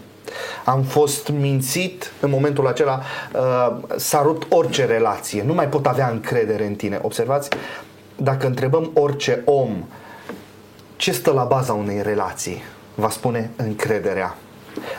am 0.64 0.82
fost 0.82 1.28
mințit 1.28 2.12
în 2.20 2.30
momentul 2.30 2.66
acela, 2.66 3.00
uh, 3.32 3.76
s-a 3.96 4.22
rupt 4.22 4.52
orice 4.52 4.84
relație, 4.84 5.42
nu 5.46 5.54
mai 5.54 5.68
pot 5.68 5.86
avea 5.86 6.08
încredere 6.08 6.66
în 6.66 6.74
tine. 6.74 6.98
Observați, 7.02 7.48
dacă 8.16 8.46
întrebăm 8.46 8.90
orice 8.94 9.42
om 9.44 9.84
ce 10.96 11.12
stă 11.12 11.30
la 11.32 11.44
baza 11.44 11.72
unei 11.72 12.02
relații, 12.02 12.62
va 12.94 13.10
spune 13.10 13.50
încrederea. 13.56 14.36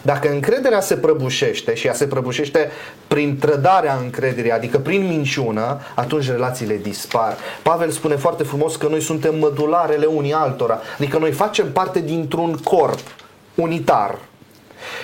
Dacă 0.01 0.29
încrederea 0.29 0.79
se 0.79 0.95
prăbușește 0.95 1.73
și 1.73 1.87
ea 1.87 1.93
se 1.93 2.07
prăbușește 2.07 2.71
prin 3.07 3.37
trădarea 3.37 3.97
încrederii, 4.01 4.51
adică 4.51 4.77
prin 4.79 5.07
minciună, 5.07 5.79
atunci 5.95 6.29
relațiile 6.29 6.77
dispar. 6.77 7.37
Pavel 7.61 7.89
spune 7.89 8.15
foarte 8.15 8.43
frumos 8.43 8.75
că 8.75 8.87
noi 8.87 9.01
suntem 9.01 9.39
mădularele 9.39 10.05
unii 10.05 10.33
altora, 10.33 10.79
adică 10.97 11.17
noi 11.17 11.31
facem 11.31 11.71
parte 11.71 11.99
dintr-un 11.99 12.59
corp 12.63 12.99
unitar. 13.55 14.17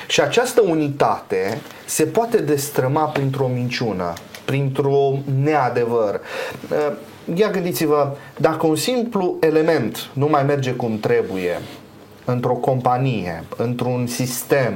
Și 0.07 0.21
această 0.21 0.61
unitate 0.61 1.61
se 1.85 2.03
poate 2.03 2.37
destrăma 2.37 3.03
printr-o 3.03 3.47
minciună, 3.47 4.13
printr-o 4.45 5.13
neadevăr. 5.43 6.21
Ia 7.35 7.49
gândiți-vă, 7.49 8.11
dacă 8.37 8.65
un 8.65 8.75
simplu 8.75 9.37
element 9.39 10.09
nu 10.13 10.27
mai 10.27 10.43
merge 10.43 10.71
cum 10.71 10.99
trebuie, 10.99 11.61
într-o 12.25 12.53
companie, 12.53 13.43
într-un 13.57 14.07
sistem, 14.07 14.73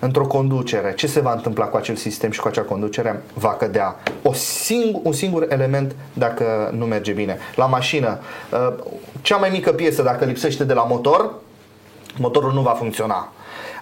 într-o 0.00 0.26
conducere, 0.26 0.94
ce 0.94 1.06
se 1.06 1.20
va 1.20 1.32
întâmpla 1.32 1.64
cu 1.64 1.76
acel 1.76 1.96
sistem 1.96 2.30
și 2.30 2.40
cu 2.40 2.48
acea 2.48 2.62
conducere? 2.62 3.22
Va 3.34 3.54
cădea 3.54 3.96
o 4.22 4.32
sing- 4.32 5.02
un 5.02 5.12
singur 5.12 5.46
element 5.48 5.94
dacă 6.12 6.70
nu 6.76 6.84
merge 6.84 7.12
bine. 7.12 7.38
La 7.54 7.66
mașină, 7.66 8.18
uh, 8.52 8.72
cea 9.20 9.36
mai 9.36 9.50
mică 9.50 9.72
piesă 9.72 10.02
dacă 10.02 10.24
lipsește 10.24 10.64
de 10.64 10.72
la 10.72 10.82
motor, 10.82 11.30
motorul 12.18 12.52
nu 12.52 12.60
va 12.60 12.70
funcționa. 12.70 13.32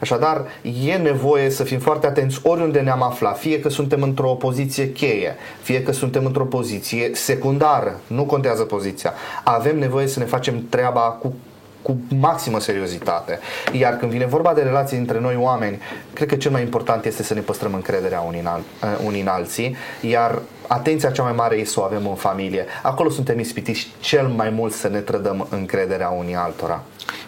Așadar, 0.01 0.45
e 0.87 0.95
nevoie 0.95 1.51
să 1.51 1.65
fim 1.65 1.79
foarte 1.79 2.07
atenți 2.07 2.41
oriunde 2.43 2.81
ne-am 2.81 3.03
aflat, 3.03 3.39
fie 3.39 3.61
că 3.61 3.69
suntem 3.69 4.03
într-o 4.03 4.31
poziție 4.31 4.93
cheie, 4.93 5.37
fie 5.63 5.83
că 5.83 5.93
suntem 5.93 6.25
într-o 6.25 6.45
poziție 6.45 7.11
secundară, 7.15 8.01
nu 8.07 8.25
contează 8.25 8.63
poziția. 8.63 9.13
Avem 9.45 9.79
nevoie 9.79 10.07
să 10.07 10.19
ne 10.19 10.25
facem 10.25 10.67
treaba 10.69 11.01
cu 11.01 11.35
cu 11.83 11.97
maximă 12.19 12.61
seriozitate. 12.61 13.39
Iar 13.73 13.97
când 13.97 14.11
vine 14.11 14.27
vorba 14.27 14.53
de 14.55 14.63
relații 14.63 14.99
între 14.99 15.21
noi 15.21 15.37
oameni, 15.39 15.79
cred 16.13 16.29
că 16.29 16.37
cel 16.37 16.51
mai 16.51 16.63
important 16.63 17.05
este 17.05 17.23
să 17.23 17.35
ne 17.35 17.41
păstrăm 17.41 17.75
încrederea 17.75 18.21
unii 18.21 18.41
în, 18.41 18.47
al, 18.47 18.61
uh, 18.83 19.07
unii 19.07 19.21
în 19.21 19.27
alții, 19.27 19.77
iar 20.01 20.43
atenția 20.67 21.11
cea 21.11 21.23
mai 21.23 21.33
mare 21.33 21.57
e 21.57 21.65
să 21.65 21.81
o 21.81 21.83
avem 21.83 22.07
în 22.09 22.15
familie. 22.15 22.65
Acolo 22.83 23.11
suntem 23.11 23.39
ispitiți 23.39 23.93
cel 24.01 24.27
mai 24.27 24.51
mult 24.51 24.73
să 24.73 24.89
ne 24.89 24.99
trădăm 24.99 25.47
încrederea 25.51 26.09
unii 26.09 26.35
altora. 26.35 26.83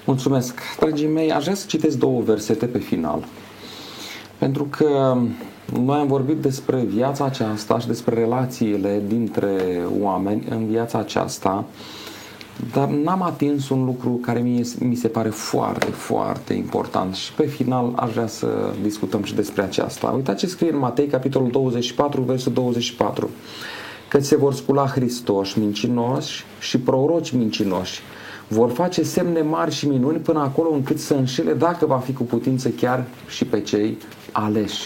Mulțumesc. 0.05 0.61
Dragii 0.79 1.07
mei, 1.07 1.33
aș 1.33 1.43
vrea 1.43 1.55
să 1.55 1.65
citesc 1.67 1.97
două 1.97 2.21
versete 2.21 2.67
pe 2.67 2.79
final. 2.79 3.25
Pentru 4.39 4.65
că 4.65 5.17
noi 5.81 5.99
am 5.99 6.07
vorbit 6.07 6.37
despre 6.37 6.77
viața 6.77 7.25
aceasta 7.25 7.79
și 7.79 7.87
despre 7.87 8.15
relațiile 8.15 9.03
dintre 9.07 9.81
oameni 10.01 10.47
în 10.51 10.67
viața 10.67 10.99
aceasta, 10.99 11.65
dar 12.73 12.89
n-am 12.89 13.23
atins 13.23 13.69
un 13.69 13.85
lucru 13.85 14.11
care 14.11 14.39
mie, 14.39 14.63
mi 14.79 14.95
se 14.95 15.09
pare 15.09 15.29
foarte, 15.29 15.87
foarte 15.87 16.53
important 16.53 17.15
și 17.15 17.33
pe 17.33 17.47
final 17.47 17.93
aș 17.97 18.13
vrea 18.13 18.27
să 18.27 18.47
discutăm 18.83 19.23
și 19.23 19.35
despre 19.35 19.63
aceasta. 19.63 20.13
Uitați 20.17 20.39
ce 20.39 20.47
scrie 20.47 20.73
în 20.73 20.79
Matei, 20.79 21.07
capitolul 21.07 21.51
24, 21.51 22.23
versul 22.23 22.53
24. 22.53 23.31
Că 24.09 24.21
se 24.21 24.37
vor 24.37 24.55
scula 24.55 24.87
Hristoși 24.87 25.59
mincinoși 25.59 26.45
și 26.61 26.79
proroci 26.79 27.31
mincinoși. 27.31 28.01
Vor 28.49 28.71
face 28.71 29.03
semne 29.03 29.41
mari 29.41 29.75
și 29.75 29.89
minuni 29.89 30.19
până 30.19 30.41
acolo 30.41 30.71
încât 30.73 30.99
să 30.99 31.15
înșele, 31.15 31.53
dacă 31.53 31.87
va 31.87 31.99
fi 31.99 32.13
cu 32.13 32.23
putință, 32.23 32.69
chiar 32.69 33.05
și 33.29 33.45
pe 33.45 33.61
cei 33.61 33.99
aleși. 34.33 34.83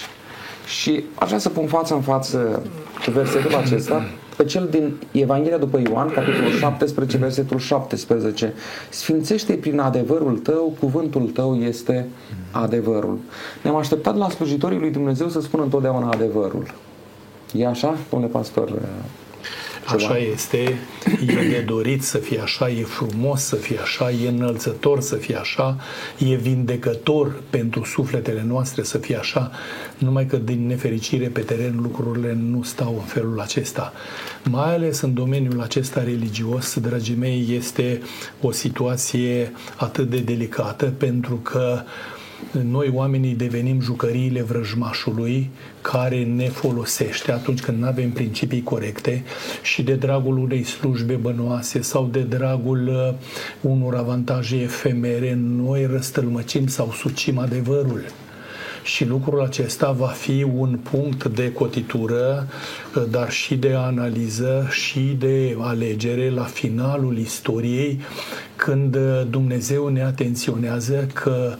Și 0.66 1.04
aș 1.14 1.26
vrea 1.26 1.38
să 1.38 1.48
pun 1.48 1.66
față 1.66 1.94
în 1.94 2.00
față 2.00 2.62
cu 3.04 3.10
versetul 3.10 3.54
acesta 3.54 4.04
pe 4.36 4.44
cel 4.44 4.68
din 4.70 4.94
Evanghelia 5.12 5.58
după 5.58 5.80
Ioan, 5.88 6.08
capitolul 6.08 6.50
17, 6.50 7.16
versetul 7.16 7.58
17. 7.58 8.52
Sfințește 8.90 9.52
prin 9.52 9.78
adevărul 9.78 10.38
tău, 10.38 10.76
cuvântul 10.80 11.22
tău 11.22 11.56
este 11.56 12.08
adevărul. 12.50 13.18
Ne-am 13.62 13.76
așteptat 13.76 14.16
la 14.16 14.30
slujitorii 14.30 14.78
lui 14.78 14.90
Dumnezeu 14.90 15.28
să 15.28 15.40
spună 15.40 15.62
întotdeauna 15.62 16.10
adevărul. 16.10 16.74
E 17.54 17.66
așa, 17.66 17.96
domnule 18.10 18.32
pastor? 18.32 18.72
Așa 19.86 20.18
este, 20.18 20.78
e 21.26 21.48
de 21.48 21.62
dorit 21.66 22.02
să 22.02 22.18
fie 22.18 22.40
așa, 22.40 22.68
e 22.68 22.82
frumos 22.82 23.42
să 23.42 23.56
fie 23.56 23.78
așa, 23.78 24.10
e 24.10 24.28
înălțător 24.28 25.00
să 25.00 25.14
fie 25.14 25.36
așa, 25.36 25.76
e 26.18 26.34
vindecător 26.34 27.42
pentru 27.50 27.84
sufletele 27.84 28.44
noastre 28.46 28.82
să 28.82 28.98
fie 28.98 29.16
așa, 29.16 29.50
numai 29.98 30.26
că 30.26 30.36
din 30.36 30.66
nefericire 30.66 31.26
pe 31.26 31.40
teren 31.40 31.78
lucrurile 31.82 32.38
nu 32.40 32.62
stau 32.62 32.94
în 32.94 33.04
felul 33.04 33.40
acesta. 33.40 33.92
Mai 34.50 34.74
ales 34.74 35.00
în 35.00 35.14
domeniul 35.14 35.60
acesta 35.60 36.02
religios, 36.02 36.78
dragii 36.78 37.14
mei, 37.14 37.46
este 37.56 38.02
o 38.40 38.50
situație 38.50 39.52
atât 39.76 40.10
de 40.10 40.18
delicată 40.18 40.84
pentru 40.98 41.34
că 41.34 41.82
noi 42.62 42.90
oamenii 42.94 43.34
devenim 43.34 43.80
jucăriile 43.80 44.42
vrăjmașului 44.42 45.50
care 45.80 46.24
ne 46.24 46.48
folosește 46.48 47.32
atunci 47.32 47.60
când 47.60 47.78
nu 47.78 47.86
avem 47.86 48.10
principii 48.10 48.62
corecte 48.62 49.24
și 49.62 49.82
de 49.82 49.94
dragul 49.94 50.38
unei 50.38 50.62
slujbe 50.62 51.14
bănoase 51.14 51.82
sau 51.82 52.08
de 52.12 52.20
dragul 52.20 52.88
uh, 52.88 53.70
unor 53.70 53.94
avantaje 53.94 54.56
efemere, 54.56 55.38
noi 55.40 55.86
răstălmăcim 55.86 56.66
sau 56.66 56.92
sucim 56.92 57.38
adevărul 57.38 58.04
și 58.86 59.04
lucrul 59.04 59.42
acesta 59.42 59.90
va 59.90 60.06
fi 60.06 60.46
un 60.56 60.78
punct 60.90 61.24
de 61.24 61.52
cotitură, 61.52 62.46
uh, 62.94 63.02
dar 63.10 63.30
și 63.30 63.56
de 63.56 63.72
analiză 63.72 64.66
și 64.70 65.00
de 65.00 65.56
alegere 65.60 66.30
la 66.30 66.42
finalul 66.42 67.18
istoriei, 67.18 68.00
când 68.56 68.94
uh, 68.94 69.22
Dumnezeu 69.30 69.88
ne 69.88 70.02
atenționează 70.02 71.06
că 71.12 71.54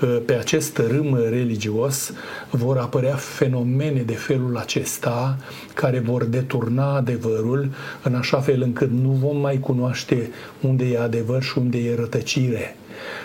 uh, 0.00 0.18
pe 0.26 0.34
acest 0.34 0.78
râm 0.78 1.18
religios 1.30 2.12
vor 2.50 2.78
apărea 2.78 3.14
fenomene 3.14 4.00
de 4.00 4.14
felul 4.14 4.56
acesta 4.56 5.36
care 5.74 5.98
vor 5.98 6.24
deturna 6.24 6.94
adevărul 6.94 7.70
în 8.02 8.14
așa 8.14 8.40
fel 8.40 8.62
încât 8.62 8.90
nu 8.90 9.10
vom 9.10 9.36
mai 9.36 9.58
cunoaște 9.58 10.30
unde 10.60 10.84
e 10.84 11.00
adevăr 11.00 11.42
și 11.42 11.58
unde 11.58 11.78
e 11.78 11.94
rătăcire. 11.94 12.76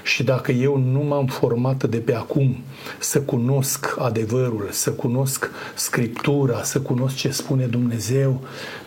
Și 0.03 0.24
dacă 0.24 0.51
eu 0.51 0.78
nu 0.78 0.99
m-am 0.99 1.26
format 1.26 1.84
de 1.84 1.97
pe 1.97 2.15
acum 2.15 2.57
să 2.99 3.21
cunosc 3.21 3.95
adevărul, 3.99 4.67
să 4.71 4.91
cunosc 4.91 5.49
Scriptura, 5.76 6.63
să 6.63 6.82
cunosc 6.82 7.15
ce 7.15 7.32
spune 7.32 7.65
Dumnezeu 7.65 8.41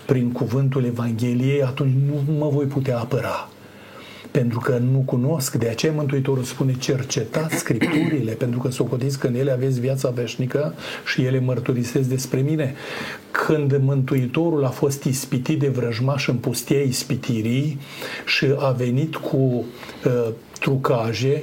prin 0.06 0.32
cuvântul 0.32 0.84
Evangheliei, 0.84 1.62
atunci 1.62 1.94
nu 2.06 2.32
mă 2.38 2.48
voi 2.48 2.64
putea 2.64 2.98
apăra 2.98 3.48
pentru 4.38 4.58
că 4.58 4.78
nu 4.92 4.98
cunosc. 4.98 5.54
De 5.54 5.68
aceea 5.68 5.92
Mântuitorul 5.92 6.42
spune 6.42 6.74
cercetați 6.78 7.56
Scripturile, 7.56 8.32
pentru 8.32 8.58
că 8.58 8.70
socotiți 8.70 9.18
că 9.18 9.26
în 9.26 9.34
ele 9.34 9.50
aveți 9.50 9.80
viața 9.80 10.10
veșnică 10.10 10.74
și 11.06 11.22
ele 11.22 11.40
mărturisesc 11.40 12.08
despre 12.08 12.40
mine. 12.40 12.74
Când 13.30 13.76
Mântuitorul 13.80 14.64
a 14.64 14.68
fost 14.68 15.04
ispitit 15.04 15.58
de 15.58 15.68
vrăjmaș 15.68 16.28
în 16.28 16.36
pustia 16.36 16.80
ispitirii 16.80 17.78
și 18.26 18.46
a 18.58 18.70
venit 18.70 19.16
cu 19.16 19.36
uh, 19.36 20.28
trucaje, 20.60 21.42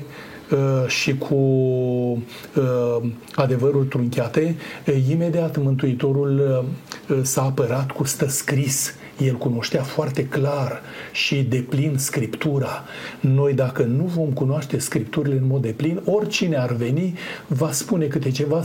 uh, 0.51 0.87
și 0.87 1.17
cu 1.17 1.35
uh, 1.35 3.09
adevărul 3.35 3.83
trunchiate, 3.83 4.55
uh, 4.87 4.95
imediat 5.09 5.57
Mântuitorul 5.57 6.63
uh, 7.09 7.19
s-a 7.21 7.41
apărat 7.41 7.91
cu 7.91 8.03
stă 8.03 8.27
scris 8.27 8.93
el 9.17 9.35
cunoștea 9.35 9.81
foarte 9.83 10.25
clar 10.25 10.81
și 11.11 11.43
de 11.43 11.57
plin 11.69 11.97
Scriptura. 11.97 12.83
Noi, 13.19 13.53
dacă 13.53 13.83
nu 13.83 14.03
vom 14.03 14.29
cunoaște 14.29 14.79
Scripturile 14.79 15.35
în 15.35 15.47
mod 15.47 15.61
de 15.61 15.73
plin, 15.75 16.01
oricine 16.05 16.57
ar 16.57 16.73
veni 16.73 17.17
va 17.47 17.71
spune 17.71 18.05
câte 18.05 18.31
ceva, 18.31 18.63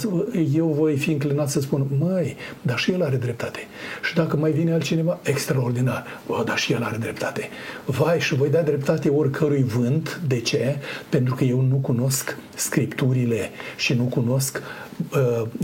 eu 0.55 0.67
voi 0.67 0.97
fi 0.97 1.11
înclinat 1.11 1.51
să 1.51 1.61
spun, 1.61 1.87
măi, 1.99 2.37
dar 2.63 2.79
și 2.79 2.91
el 2.91 3.03
are 3.03 3.17
dreptate. 3.17 3.59
Și 4.03 4.15
dacă 4.15 4.37
mai 4.37 4.51
vine 4.51 4.73
altcineva, 4.73 5.19
extraordinar, 5.23 6.07
bă, 6.27 6.43
dar 6.47 6.59
și 6.59 6.73
el 6.73 6.83
are 6.83 6.97
dreptate. 6.97 7.49
Vai, 7.85 8.21
și 8.21 8.35
voi 8.35 8.51
da 8.51 8.61
dreptate 8.61 9.09
oricărui 9.09 9.63
vânt. 9.63 10.21
De 10.27 10.41
ce? 10.41 10.77
Pentru 11.09 11.35
că 11.35 11.45
eu 11.45 11.61
nu 11.61 11.77
cunosc 11.77 12.37
Scripturile 12.55 13.51
și 13.77 13.95
nu 13.95 14.03
cunosc 14.03 14.57
uh, 14.57 14.88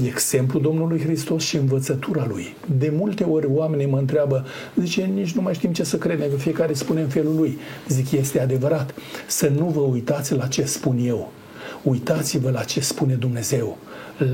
exemplul 0.05 0.63
Domnului 0.63 1.01
Hristos 1.01 1.43
și 1.43 1.57
învățătura 1.57 2.27
Lui. 2.29 2.57
De 2.79 2.93
multe 2.97 3.25
ori 3.25 3.47
oamenii 3.47 3.87
mă 3.87 3.99
întreabă, 3.99 4.45
zice, 4.77 5.03
nici 5.03 5.33
nu 5.33 5.43
mai 5.43 5.55
știm 5.55 5.73
ce 5.73 5.85
să 5.85 5.97
credem, 5.97 6.31
că 6.31 6.37
fiecare 6.37 6.73
spune 6.73 7.01
în 7.01 7.09
felul 7.09 7.37
lui. 7.37 7.59
Zic, 7.89 8.13
este 8.13 8.41
adevărat. 8.41 8.95
Să 9.27 9.49
nu 9.49 9.65
vă 9.65 9.81
uitați 9.81 10.35
la 10.35 10.47
ce 10.47 10.65
spun 10.65 10.99
eu. 10.99 11.33
Uitați-vă 11.83 12.51
la 12.51 12.63
ce 12.63 12.81
spune 12.81 13.15
Dumnezeu, 13.15 13.79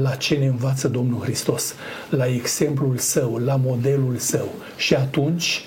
la 0.02 0.10
ce 0.10 0.34
ne 0.34 0.46
învață 0.46 0.88
Domnul 0.88 1.20
Hristos, 1.20 1.74
la 2.10 2.26
exemplul 2.26 2.96
său, 2.96 3.36
la 3.44 3.56
modelul 3.64 4.16
său. 4.16 4.48
Și 4.76 4.94
atunci 4.94 5.64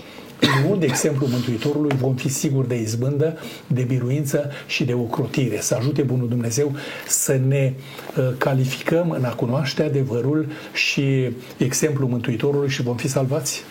luând 0.65 0.79
de 0.79 0.85
exemplu 0.85 1.27
Mântuitorului, 1.27 1.97
vom 1.99 2.15
fi 2.15 2.29
siguri 2.29 2.67
de 2.67 2.79
izbândă, 2.79 3.37
de 3.67 3.81
biruință 3.81 4.49
și 4.67 4.83
de 4.83 4.93
ocrotire. 4.93 5.59
Să 5.61 5.75
ajute 5.75 6.01
Bunul 6.01 6.27
Dumnezeu 6.27 6.75
să 7.07 7.39
ne 7.47 7.73
uh, 8.17 8.29
calificăm 8.37 9.11
în 9.11 9.23
a 9.23 9.33
cunoaște 9.33 9.83
adevărul 9.83 10.47
și 10.73 11.29
exemplul 11.57 12.09
Mântuitorului 12.09 12.69
și 12.69 12.83
vom 12.83 12.95
fi 12.95 13.07
salvați. 13.07 13.63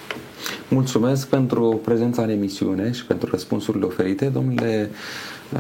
Mulțumesc 0.68 1.29
pentru 1.29 1.81
prezența 1.85 2.23
în 2.23 2.31
emisiune 2.31 2.93
și 2.93 3.07
pentru 3.07 3.29
răspunsurile 3.31 3.85
oferite. 3.85 4.25
Domnule 4.25 4.91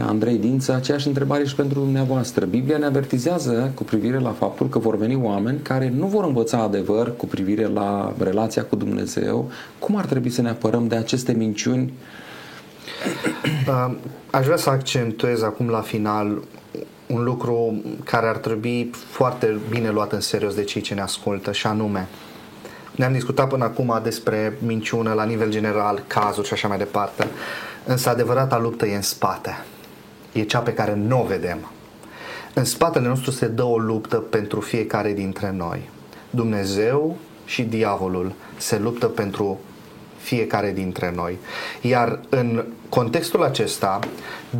Andrei 0.00 0.36
Dință, 0.36 0.74
aceeași 0.74 1.06
întrebare 1.06 1.44
și 1.44 1.54
pentru 1.54 1.78
dumneavoastră. 1.78 2.44
Biblia 2.44 2.78
ne 2.78 2.84
avertizează 2.84 3.72
cu 3.74 3.84
privire 3.84 4.18
la 4.18 4.30
faptul 4.30 4.68
că 4.68 4.78
vor 4.78 4.96
veni 4.96 5.16
oameni 5.22 5.58
care 5.58 5.92
nu 5.96 6.06
vor 6.06 6.24
învăța 6.24 6.58
adevăr 6.58 7.16
cu 7.16 7.26
privire 7.26 7.66
la 7.66 8.12
relația 8.18 8.64
cu 8.64 8.76
Dumnezeu. 8.76 9.50
Cum 9.78 9.96
ar 9.96 10.04
trebui 10.04 10.30
să 10.30 10.42
ne 10.42 10.48
apărăm 10.48 10.86
de 10.86 10.96
aceste 10.96 11.32
minciuni? 11.32 11.92
Uh, 13.68 13.94
aș 14.30 14.44
vrea 14.44 14.56
să 14.56 14.70
accentuez 14.70 15.42
acum 15.42 15.68
la 15.68 15.80
final 15.80 16.42
un 17.06 17.24
lucru 17.24 17.82
care 18.04 18.26
ar 18.26 18.36
trebui 18.36 18.90
foarte 19.10 19.58
bine 19.70 19.90
luat 19.90 20.12
în 20.12 20.20
serios 20.20 20.54
de 20.54 20.64
cei 20.64 20.80
ce 20.80 20.94
ne 20.94 21.00
ascultă 21.00 21.52
și 21.52 21.66
anume 21.66 22.08
ne-am 22.96 23.12
discutat 23.12 23.48
până 23.48 23.64
acum 23.64 24.00
despre 24.02 24.58
minciună 24.58 25.12
la 25.12 25.24
nivel 25.24 25.50
general, 25.50 26.04
cazuri 26.06 26.46
și 26.46 26.52
așa 26.52 26.68
mai 26.68 26.78
departe, 26.78 27.26
însă 27.84 28.08
adevărata 28.08 28.58
luptă 28.58 28.86
e 28.86 28.94
în 28.94 29.02
spate 29.02 29.64
e 30.32 30.42
cea 30.42 30.58
pe 30.58 30.72
care 30.72 30.94
nu 30.94 31.20
o 31.20 31.24
vedem. 31.24 31.58
În 32.54 32.64
spatele 32.64 33.08
nostru 33.08 33.30
se 33.30 33.46
dă 33.46 33.62
o 33.62 33.78
luptă 33.78 34.16
pentru 34.16 34.60
fiecare 34.60 35.12
dintre 35.12 35.52
noi. 35.56 35.90
Dumnezeu 36.30 37.16
și 37.44 37.62
diavolul 37.62 38.32
se 38.56 38.78
luptă 38.78 39.06
pentru 39.06 39.60
fiecare 40.18 40.72
dintre 40.72 41.12
noi. 41.14 41.38
Iar 41.80 42.20
în 42.28 42.64
contextul 42.88 43.42
acesta, 43.42 43.98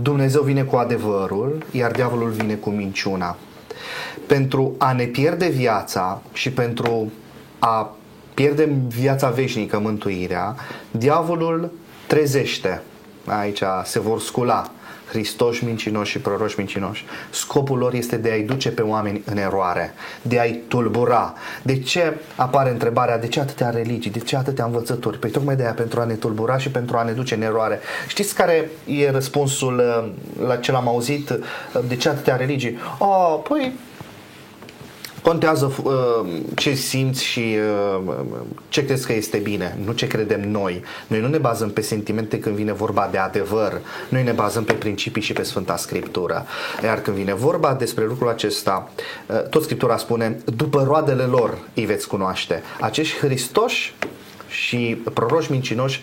Dumnezeu 0.03 0.43
vine 0.43 0.63
cu 0.63 0.77
adevărul, 0.77 1.65
iar 1.71 1.91
diavolul 1.91 2.31
vine 2.31 2.55
cu 2.55 2.71
minciuna. 2.71 3.37
Pentru 4.27 4.75
a 4.79 4.93
ne 4.93 5.05
pierde 5.05 5.49
viața 5.49 6.23
și 6.33 6.51
pentru 6.51 7.13
a 7.59 7.97
pierde 8.35 8.73
viața 8.89 9.31
veșnică, 9.31 9.79
mântuirea, 9.79 10.57
diavolul 10.91 11.71
trezește. 12.07 12.83
Aici 13.27 13.63
se 13.85 14.01
vor 14.01 14.21
scula 14.21 14.71
Hristoși 15.13 15.65
mincinoși 15.65 16.11
și 16.11 16.19
proroși 16.19 16.59
mincinoși. 16.59 17.05
Scopul 17.31 17.79
lor 17.79 17.95
este 17.95 18.17
de 18.17 18.31
a-i 18.31 18.43
duce 18.43 18.71
pe 18.71 18.83
oameni 18.83 19.23
în 19.25 19.37
eroare, 19.37 19.95
de 20.23 20.41
a-i 20.41 20.61
tulbura. 20.69 21.35
De 21.63 21.79
ce 21.79 22.17
apare 22.37 22.71
întrebarea, 22.71 23.19
de 23.19 23.29
ce 23.29 23.41
atâtea 23.41 23.71
religii, 23.71 24.11
de 24.11 24.19
ce 24.19 24.37
atâtea 24.37 24.65
învățături? 24.65 25.19
Păi 25.19 25.31
tocmai 25.31 25.57
de 25.57 25.63
aia, 25.63 25.73
pentru 25.73 26.01
a 26.01 26.05
ne 26.05 26.15
tulbura 26.15 26.59
și 26.59 26.71
pentru 26.71 26.97
a 26.97 27.03
ne 27.03 27.13
duce 27.13 27.35
în 27.35 27.43
eroare. 27.43 27.81
Știți 28.09 28.35
care 28.35 28.71
e 28.87 29.11
răspunsul 29.11 29.79
uh, 29.79 30.47
la 30.47 30.57
ce 30.57 30.73
l-am 30.73 30.89
auzit? 30.89 31.31
Uh, 31.31 31.37
de 31.89 31.97
ce 31.97 32.09
atâtea 32.09 32.37
religii? 32.37 32.79
Oh, 32.99 33.41
păi 33.49 33.73
Contează 35.23 35.73
uh, 35.83 35.93
ce 36.55 36.75
simți 36.75 37.25
și 37.25 37.57
uh, 37.97 38.15
ce 38.69 38.85
crezi 38.85 39.07
că 39.07 39.13
este 39.13 39.39
bine, 39.39 39.79
nu 39.85 39.93
ce 39.93 40.07
credem 40.07 40.51
noi. 40.51 40.83
Noi 41.07 41.21
nu 41.21 41.29
ne 41.29 41.39
bazăm 41.39 41.71
pe 41.71 41.81
sentimente 41.81 42.39
când 42.39 42.55
vine 42.55 42.73
vorba 42.73 43.09
de 43.11 43.19
adevăr, 43.19 43.81
noi 44.09 44.23
ne 44.23 44.33
bazăm 44.33 44.65
pe 44.65 44.73
principii 44.73 45.23
și 45.23 45.33
pe 45.33 45.43
Sfânta 45.43 45.77
Scriptură. 45.77 46.47
Iar 46.83 47.01
când 47.01 47.17
vine 47.17 47.35
vorba 47.35 47.75
despre 47.75 48.05
lucrul 48.05 48.29
acesta, 48.29 48.91
uh, 49.27 49.49
tot 49.49 49.63
Scriptura 49.63 49.97
spune, 49.97 50.39
după 50.57 50.83
roadele 50.83 51.23
lor 51.23 51.59
îi 51.75 51.85
veți 51.85 52.09
cunoaște. 52.09 52.63
Acești 52.81 53.19
Hristoși 53.19 53.95
și 54.49 55.03
proroși 55.15 55.51
mincinoși 55.51 56.01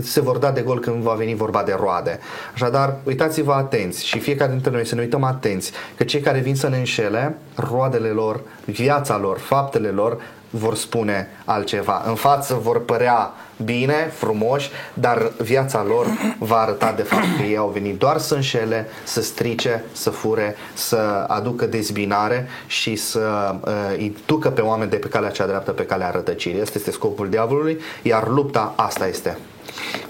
se 0.00 0.20
vor 0.20 0.36
da 0.36 0.50
de 0.50 0.60
gol 0.60 0.80
când 0.80 1.02
va 1.02 1.12
veni 1.12 1.34
vorba 1.34 1.62
de 1.62 1.76
roade. 1.78 2.18
Așadar, 2.54 2.96
uitați-vă 3.04 3.52
atenți 3.52 4.06
și 4.06 4.18
fiecare 4.18 4.50
dintre 4.50 4.70
noi 4.70 4.86
să 4.86 4.94
ne 4.94 5.00
uităm 5.00 5.22
atenți 5.22 5.72
că 5.96 6.04
cei 6.04 6.20
care 6.20 6.38
vin 6.38 6.56
să 6.56 6.68
ne 6.68 6.76
înșele, 6.76 7.36
roadele 7.54 8.08
lor, 8.08 8.40
viața 8.64 9.18
lor, 9.18 9.38
faptele 9.38 9.88
lor 9.88 10.20
vor 10.50 10.74
spune 10.74 11.28
altceva. 11.44 12.02
În 12.06 12.14
față 12.14 12.54
vor 12.54 12.84
părea 12.84 13.32
bine, 13.64 14.10
frumoși, 14.14 14.70
dar 14.94 15.32
viața 15.38 15.84
lor 15.88 16.06
va 16.38 16.56
arăta 16.56 16.92
de 16.92 17.02
fapt 17.02 17.26
că 17.36 17.42
ei 17.42 17.56
au 17.56 17.68
venit 17.68 17.98
doar 17.98 18.18
să 18.18 18.34
înșele, 18.34 18.88
să 19.04 19.22
strice, 19.22 19.84
să 19.92 20.10
fure, 20.10 20.56
să 20.74 21.24
aducă 21.28 21.66
dezbinare 21.66 22.48
și 22.66 22.96
să 22.96 23.54
uh, 23.64 23.72
îi 23.96 24.16
ducă 24.26 24.50
pe 24.50 24.60
oameni 24.60 24.90
de 24.90 24.96
pe 24.96 25.08
calea 25.08 25.30
cea 25.30 25.46
dreaptă, 25.46 25.70
pe 25.70 25.86
calea 25.86 26.10
rătăcirii. 26.10 26.60
Asta 26.60 26.78
este 26.78 26.90
scopul 26.90 27.28
diavolului, 27.28 27.80
iar 28.02 28.28
lupta 28.28 28.72
asta 28.76 29.06
este. 29.06 29.38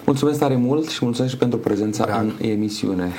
Mulțumesc 0.05 0.39
tare 0.39 0.57
mult 0.57 0.89
și 0.89 1.05
mulțumesc 1.05 1.33
și 1.33 1.39
pentru 1.39 1.59
prezența 1.59 2.05
Drag. 2.05 2.21
în 2.21 2.49
emisiune. 2.49 3.11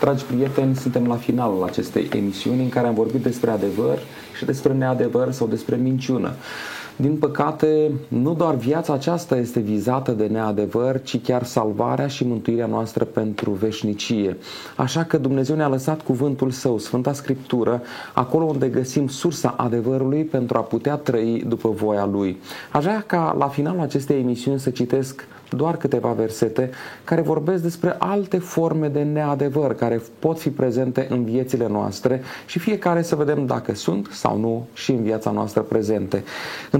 Dragi 0.00 0.24
prieteni, 0.24 0.76
suntem 0.76 1.06
la 1.06 1.16
finalul 1.16 1.62
acestei 1.64 2.08
emisiuni 2.16 2.62
în 2.62 2.68
care 2.68 2.86
am 2.86 2.94
vorbit 2.94 3.22
despre 3.22 3.50
adevăr 3.50 3.98
și 4.36 4.44
despre 4.44 4.72
neadevăr 4.72 5.32
sau 5.32 5.46
despre 5.46 5.76
minciună. 5.76 6.32
Din 6.98 7.16
păcate, 7.16 7.90
nu 8.08 8.34
doar 8.34 8.54
viața 8.54 8.92
aceasta 8.92 9.36
este 9.36 9.60
vizată 9.60 10.12
de 10.12 10.26
neadevăr, 10.26 11.02
ci 11.02 11.20
chiar 11.22 11.44
salvarea 11.44 12.06
și 12.06 12.26
mântuirea 12.26 12.66
noastră 12.66 13.04
pentru 13.04 13.50
veșnicie. 13.50 14.36
Așa 14.76 15.04
că 15.04 15.18
Dumnezeu 15.18 15.56
ne-a 15.56 15.68
lăsat 15.68 16.02
cuvântul 16.02 16.50
Său, 16.50 16.78
Sfânta 16.78 17.12
Scriptură, 17.12 17.82
acolo 18.14 18.44
unde 18.44 18.68
găsim 18.68 19.08
sursa 19.08 19.54
adevărului 19.56 20.24
pentru 20.24 20.58
a 20.58 20.60
putea 20.60 20.94
trăi 20.94 21.44
după 21.46 21.68
voia 21.68 22.04
Lui. 22.04 22.36
Aș 22.72 22.82
vrea 22.84 23.04
ca 23.06 23.34
la 23.38 23.48
finalul 23.48 23.80
acestei 23.80 24.18
emisiuni 24.18 24.60
să 24.60 24.70
citesc 24.70 25.26
doar 25.50 25.76
câteva 25.76 26.12
versete 26.12 26.70
care 27.04 27.20
vorbesc 27.20 27.62
despre 27.62 27.96
alte 27.98 28.38
forme 28.38 28.88
de 28.88 29.02
neadevăr 29.02 29.74
care 29.74 30.02
pot 30.18 30.40
fi 30.40 30.50
prezente 30.50 31.06
în 31.10 31.24
viețile 31.24 31.68
noastre 31.68 32.22
și 32.46 32.58
fiecare 32.58 33.02
să 33.02 33.16
vedem 33.16 33.46
dacă 33.46 33.74
sunt 33.74 34.08
sau 34.12 34.38
nu 34.38 34.66
și 34.72 34.90
în 34.90 35.02
viața 35.02 35.30
noastră 35.30 35.60
prezente. 35.60 36.24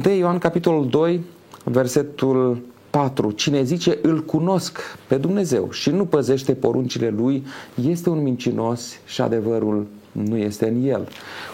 1 0.04 0.14
Ioan 0.14 0.38
capitolul 0.38 0.88
2, 0.88 1.20
versetul 1.64 2.62
4. 2.90 3.30
Cine 3.30 3.62
zice 3.62 3.98
îl 4.02 4.24
cunosc 4.24 4.78
pe 5.08 5.16
Dumnezeu 5.16 5.70
și 5.70 5.90
nu 5.90 6.04
păzește 6.04 6.52
poruncile 6.52 7.14
lui, 7.16 7.44
este 7.88 8.08
un 8.08 8.22
mincinos 8.22 8.98
și 9.06 9.20
adevărul 9.20 9.86
nu 10.24 10.36
este 10.36 10.68
în 10.68 10.88
el. 10.88 11.08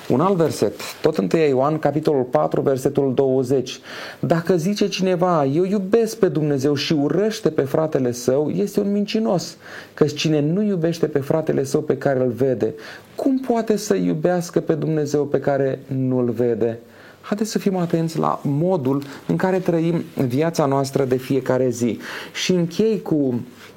Un 0.09 0.21
alt 0.21 0.37
verset, 0.37 0.73
tot 1.01 1.17
1 1.17 1.29
Ioan, 1.49 1.79
capitolul 1.79 2.23
4, 2.23 2.61
versetul 2.61 3.15
20. 3.15 3.81
Dacă 4.21 4.57
zice 4.57 4.89
cineva, 4.89 5.45
eu 5.45 5.65
iubesc 5.65 6.17
pe 6.17 6.29
Dumnezeu 6.29 6.75
și 6.75 6.93
urăște 6.93 7.51
pe 7.51 7.63
fratele 7.63 8.13
său, 8.13 8.51
este 8.51 8.81
un 8.81 8.93
mincinos. 8.93 9.57
Că 9.95 10.05
cine 10.05 10.41
nu 10.41 10.63
iubește 10.63 11.07
pe 11.07 11.19
fratele 11.19 11.65
său 11.65 11.81
pe 11.81 11.97
care 11.97 12.21
îl 12.21 12.31
vede, 12.31 12.75
cum 13.15 13.39
poate 13.39 13.77
să 13.77 13.95
iubească 13.95 14.61
pe 14.61 14.75
Dumnezeu 14.75 15.25
pe 15.25 15.41
care 15.41 15.79
nu 15.87 16.19
îl 16.19 16.31
vede? 16.31 16.79
Haideți 17.21 17.51
să 17.51 17.59
fim 17.59 17.77
atenți 17.77 18.19
la 18.19 18.41
modul 18.43 19.03
în 19.27 19.37
care 19.37 19.59
trăim 19.59 20.05
viața 20.27 20.67
noastră 20.67 21.05
de 21.05 21.17
fiecare 21.17 21.69
zi. 21.69 21.99
Și 22.33 22.53
închei 22.53 23.03
cu 23.03 23.15
Uh, 23.15 23.72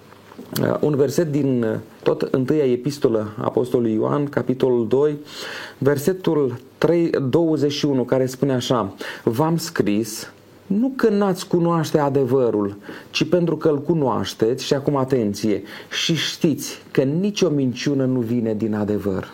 un 0.79 0.95
verset 0.95 1.31
din 1.31 1.63
uh, 1.63 1.75
tot 2.03 2.21
întâia 2.21 2.71
epistolă 2.71 3.33
Apostolului 3.41 3.93
Ioan, 3.93 4.25
capitolul 4.25 4.87
2, 4.87 5.17
versetul 5.77 6.59
3, 6.77 7.09
21, 7.29 8.03
care 8.03 8.25
spune 8.25 8.53
așa, 8.53 8.93
V-am 9.23 9.57
scris 9.57 10.29
nu 10.65 10.91
că 10.95 11.09
n-ați 11.09 11.47
cunoaște 11.47 11.99
adevărul, 11.99 12.75
ci 13.09 13.23
pentru 13.29 13.57
că 13.57 13.69
îl 13.69 13.81
cunoașteți 13.81 14.65
și 14.65 14.73
acum 14.73 14.95
atenție 14.95 15.63
și 16.03 16.15
știți 16.15 16.81
că 16.91 17.01
nicio 17.01 17.49
minciună 17.49 18.05
nu 18.05 18.19
vine 18.19 18.53
din 18.53 18.75
adevăr. 18.75 19.33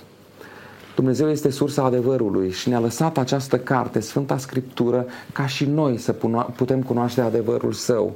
Dumnezeu 0.96 1.30
este 1.30 1.50
sursa 1.50 1.84
adevărului 1.84 2.52
și 2.52 2.70
ne-a 2.70 2.80
lăsat 2.80 3.18
această 3.18 3.58
carte, 3.58 4.00
Sfânta 4.00 4.38
Scriptură, 4.38 5.06
ca 5.34 5.48
și 5.48 5.66
noi 5.66 5.98
să 5.98 6.16
putem 6.56 6.82
cunoaște 6.82 7.22
adevărul 7.22 7.72
său. 7.72 8.14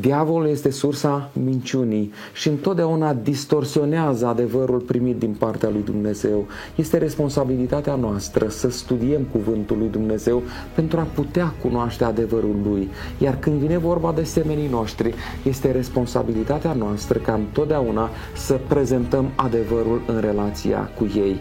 Diavolul 0.00 0.48
este 0.48 0.70
sursa 0.70 1.30
minciunii 1.32 2.12
și 2.32 2.48
întotdeauna 2.48 3.14
distorsionează 3.14 4.26
adevărul 4.26 4.80
primit 4.80 5.18
din 5.18 5.36
partea 5.38 5.68
lui 5.68 5.82
Dumnezeu. 5.84 6.46
Este 6.74 6.98
responsabilitatea 6.98 7.94
noastră 7.94 8.48
să 8.48 8.70
studiem 8.70 9.22
cuvântul 9.22 9.78
lui 9.78 9.88
Dumnezeu 9.88 10.42
pentru 10.74 11.00
a 11.00 11.06
putea 11.14 11.54
cunoaște 11.62 12.04
adevărul 12.04 12.56
lui. 12.64 12.88
Iar 13.18 13.36
când 13.38 13.56
vine 13.60 13.78
vorba 13.78 14.12
de 14.12 14.22
semenii 14.22 14.68
noștri, 14.68 15.14
este 15.44 15.70
responsabilitatea 15.70 16.72
noastră 16.72 17.18
ca 17.18 17.32
întotdeauna 17.34 18.10
să 18.36 18.60
prezentăm 18.68 19.30
adevărul 19.34 20.02
în 20.06 20.20
relația 20.20 20.90
cu 20.98 21.10
ei. 21.14 21.40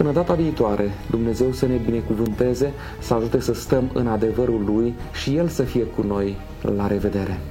Până 0.00 0.12
data 0.12 0.34
viitoare, 0.34 0.90
Dumnezeu 1.10 1.52
să 1.52 1.66
ne 1.66 1.76
binecuvânteze, 1.76 2.72
să 2.98 3.14
ajute 3.14 3.40
să 3.40 3.54
stăm 3.54 3.90
în 3.94 4.06
adevărul 4.06 4.64
Lui 4.64 4.94
și 5.12 5.36
El 5.36 5.48
să 5.48 5.62
fie 5.62 5.84
cu 5.84 6.02
noi. 6.02 6.36
La 6.76 6.86
revedere! 6.86 7.49